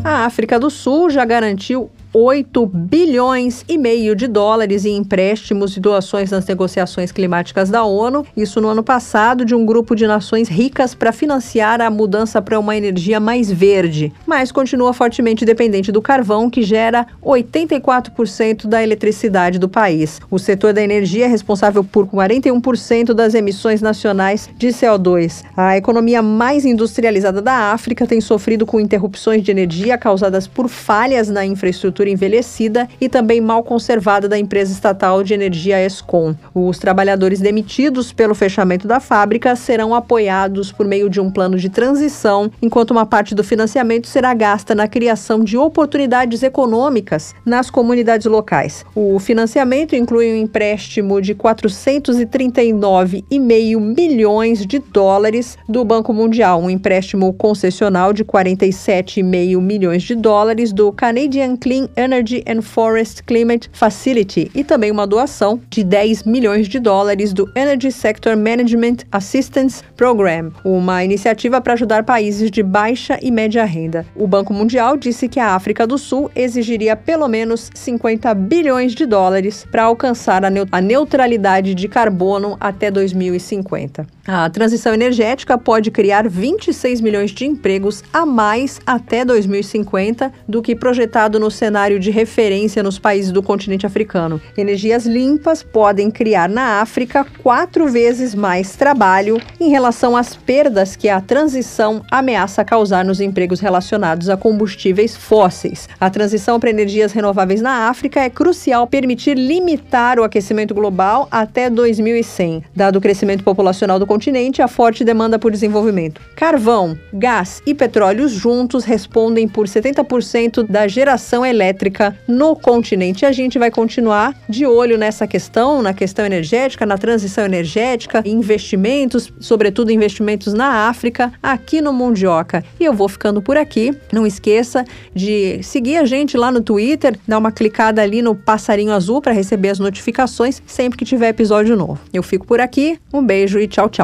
A 0.05 0.26
África 0.26 0.61
do 0.61 0.68
Sul 0.68 1.09
já 1.09 1.24
garantiu 1.24 1.90
8 2.16 2.64
bilhões 2.66 3.64
e 3.68 3.76
meio 3.76 4.14
de 4.14 4.28
dólares 4.28 4.84
em 4.84 4.96
empréstimos 4.96 5.76
e 5.76 5.80
doações 5.80 6.30
nas 6.30 6.46
negociações 6.46 7.10
climáticas 7.10 7.68
da 7.70 7.82
ONU, 7.84 8.24
isso 8.36 8.60
no 8.60 8.68
ano 8.68 8.84
passado, 8.84 9.44
de 9.44 9.52
um 9.52 9.66
grupo 9.66 9.96
de 9.96 10.06
nações 10.06 10.48
ricas 10.48 10.94
para 10.94 11.10
financiar 11.10 11.80
a 11.80 11.90
mudança 11.90 12.40
para 12.40 12.60
uma 12.60 12.76
energia 12.76 13.18
mais 13.18 13.50
verde, 13.50 14.12
mas 14.24 14.52
continua 14.52 14.92
fortemente 14.92 15.44
dependente 15.44 15.90
do 15.90 16.00
carvão, 16.00 16.48
que 16.48 16.62
gera 16.62 17.04
84% 17.20 18.68
da 18.68 18.80
eletricidade 18.80 19.58
do 19.58 19.68
país. 19.68 20.20
O 20.30 20.38
setor 20.38 20.72
da 20.72 20.82
energia 20.82 21.24
é 21.24 21.28
responsável 21.28 21.82
por 21.82 22.06
41% 22.06 23.12
das 23.12 23.34
emissões 23.34 23.82
nacionais 23.82 24.48
de 24.56 24.68
CO2. 24.68 25.42
A 25.56 25.76
economia 25.76 26.22
mais 26.22 26.64
industrializada 26.64 27.42
da 27.42 27.72
África 27.72 28.06
tem 28.06 28.20
sofrido 28.20 28.64
com 28.64 28.78
interrupções 28.78 29.42
de 29.42 29.50
energia 29.50 29.98
causadas 29.98 30.46
por 30.46 30.68
falhas 30.68 31.28
na 31.28 31.44
infraestrutura 31.44 32.03
infraestrutura 32.05 32.11
envelhecida 32.11 32.88
e 33.00 33.09
também 33.09 33.40
mal 33.40 33.62
conservada 33.62 34.28
da 34.28 34.38
empresa 34.38 34.72
estatal 34.72 35.22
de 35.22 35.32
energia 35.34 35.84
Escom. 35.84 36.34
Os 36.55 36.78
trabalhadores 36.78 37.40
demitidos 37.40 38.12
pelo 38.12 38.34
fechamento 38.34 38.86
da 38.86 39.00
fábrica 39.00 39.57
serão 39.57 39.94
apoiados 39.94 40.70
por 40.72 40.86
meio 40.86 41.11
de 41.11 41.20
um 41.20 41.30
plano 41.30 41.59
de 41.59 41.68
transição, 41.68 42.50
enquanto 42.61 42.90
uma 42.90 43.07
parte 43.07 43.34
do 43.34 43.44
financiamento 43.44 44.07
será 44.07 44.34
gasta 44.34 44.74
na 44.74 44.88
criação 44.88 45.44
de 45.44 45.57
oportunidades 45.57 46.42
econômicas 46.42 47.34
nas 47.44 47.70
comunidades 47.70 48.26
locais. 48.26 48.84
O 48.94 49.18
financiamento 49.18 49.96
inclui 49.96 50.32
um 50.32 50.36
empréstimo 50.36 51.20
de 51.20 51.34
439,5 51.34 53.80
milhões 53.80 54.64
de 54.66 54.78
dólares 54.78 55.59
do 55.68 55.84
Banco 55.84 56.12
Mundial, 56.12 56.61
um 56.61 56.70
empréstimo 56.70 57.32
concessional 57.34 58.12
de 58.12 58.24
47,5 58.24 59.61
milhões 59.61 60.02
de 60.02 60.14
dólares 60.14 60.72
do 60.72 60.90
Canadian 60.92 61.57
Clean 61.57 61.88
Energy 61.97 62.42
and 62.47 62.62
Forest 62.62 63.22
Climate 63.24 63.70
Facility 63.72 64.51
e 64.55 64.64
também 64.64 64.90
uma 64.90 65.07
doação 65.07 65.61
de 65.68 65.82
10 65.84 66.24
milhões 66.24 66.68
de 66.68 66.78
dólares 66.78 67.32
do 67.32 67.51
Energy 67.55 67.90
Sector 67.92 68.36
Management 68.36 68.99
Assistance 69.11 69.82
Program, 69.97 70.53
uma 70.64 71.05
iniciativa 71.05 71.61
para 71.61 71.74
ajudar 71.74 72.05
países 72.05 72.51
de 72.51 72.62
baixa 72.62 73.18
e 73.22 73.30
média 73.30 73.64
renda. 73.64 74.07
O 74.14 74.26
Banco 74.26 74.53
Mundial 74.53 74.97
disse 74.97 75.28
que 75.28 75.40
a 75.40 75.55
África 75.55 75.86
do 75.86 75.99
Sul 75.99 76.30
exigiria 76.34 76.97
pelo 76.97 77.28
menos 77.28 77.70
50 77.74 78.32
bilhões 78.34 78.95
de 78.95 79.07
dólares 79.07 79.66
para 79.70 79.84
alcançar 79.84 80.45
a 80.45 80.80
neutralidade 80.80 81.74
de 81.74 81.88
carbono 81.88 82.57
até 82.61 82.90
2050. 82.90 84.13
A 84.26 84.48
transição 84.48 84.94
energética 84.94 85.58
pode 85.58 85.90
criar 85.90 86.26
26 86.26 87.02
milhões 87.02 87.30
de 87.30 87.44
empregos 87.44 88.02
a 88.10 88.24
mais 88.24 88.80
até 88.86 89.22
2050 89.22 90.32
do 90.48 90.62
que 90.62 90.74
projetado 90.74 91.38
no 91.38 91.50
cenário 91.50 92.00
de 92.00 92.10
referência 92.10 92.82
nos 92.82 92.98
países 92.98 93.30
do 93.30 93.42
continente 93.42 93.84
africano. 93.84 94.40
Energias 94.56 95.04
limpas 95.04 95.62
podem 95.62 96.10
criar 96.10 96.48
na 96.48 96.80
África 96.80 97.26
quatro 97.42 97.86
vezes 97.86 98.34
mais 98.34 98.74
trabalho 98.76 99.38
em 99.60 99.68
relação 99.68 100.16
às 100.16 100.34
perdas 100.34 100.96
que 100.96 101.10
a 101.10 101.20
transição 101.20 102.02
ameaça 102.10 102.64
causar 102.64 103.04
nos 103.04 103.20
empregos 103.20 103.60
relacionados 103.60 104.30
a 104.30 104.38
combustíveis 104.38 105.14
fósseis. 105.14 105.86
A 106.00 106.08
transição 106.08 106.58
para 106.58 106.70
energias 106.70 107.12
renováveis 107.12 107.60
na 107.60 107.90
África 107.90 108.20
é 108.20 108.30
crucial 108.30 108.86
permitir 108.86 109.36
limitar 109.36 110.18
o 110.18 110.24
aquecimento 110.24 110.72
global 110.72 111.28
até 111.30 111.68
2100, 111.68 112.64
dado 112.74 112.96
o 112.96 113.02
crescimento 113.02 113.44
populacional 113.44 113.98
do 113.98 114.13
continente 114.14 114.62
a 114.62 114.68
forte 114.68 115.04
demanda 115.04 115.40
por 115.40 115.50
desenvolvimento. 115.50 116.20
Carvão, 116.36 116.96
gás 117.12 117.60
e 117.66 117.74
petróleo 117.74 118.28
juntos 118.28 118.84
respondem 118.84 119.48
por 119.48 119.66
70% 119.66 120.64
da 120.68 120.86
geração 120.86 121.44
elétrica 121.44 122.16
no 122.28 122.54
continente. 122.54 123.26
A 123.26 123.32
gente 123.32 123.58
vai 123.58 123.72
continuar 123.72 124.32
de 124.48 124.64
olho 124.66 124.96
nessa 124.96 125.26
questão, 125.26 125.82
na 125.82 125.92
questão 125.92 126.24
energética, 126.24 126.86
na 126.86 126.96
transição 126.96 127.44
energética, 127.44 128.22
investimentos, 128.24 129.32
sobretudo 129.40 129.90
investimentos 129.90 130.54
na 130.54 130.88
África, 130.88 131.32
aqui 131.42 131.80
no 131.80 131.92
Mundioca. 131.92 132.62
E 132.78 132.84
eu 132.84 132.92
vou 132.92 133.08
ficando 133.08 133.42
por 133.42 133.56
aqui. 133.56 133.92
Não 134.12 134.24
esqueça 134.24 134.84
de 135.12 135.60
seguir 135.64 135.96
a 135.96 136.04
gente 136.04 136.36
lá 136.36 136.52
no 136.52 136.60
Twitter, 136.60 137.18
dar 137.26 137.38
uma 137.38 137.50
clicada 137.50 138.00
ali 138.00 138.22
no 138.22 138.36
passarinho 138.36 138.92
azul 138.92 139.20
para 139.20 139.32
receber 139.32 139.70
as 139.70 139.80
notificações 139.80 140.62
sempre 140.64 140.96
que 140.96 141.04
tiver 141.04 141.30
episódio 141.30 141.76
novo. 141.76 141.98
Eu 142.12 142.22
fico 142.22 142.46
por 142.46 142.60
aqui, 142.60 142.96
um 143.12 143.26
beijo 143.26 143.58
e 143.58 143.66
tchau, 143.66 143.88
tchau. 143.88 144.03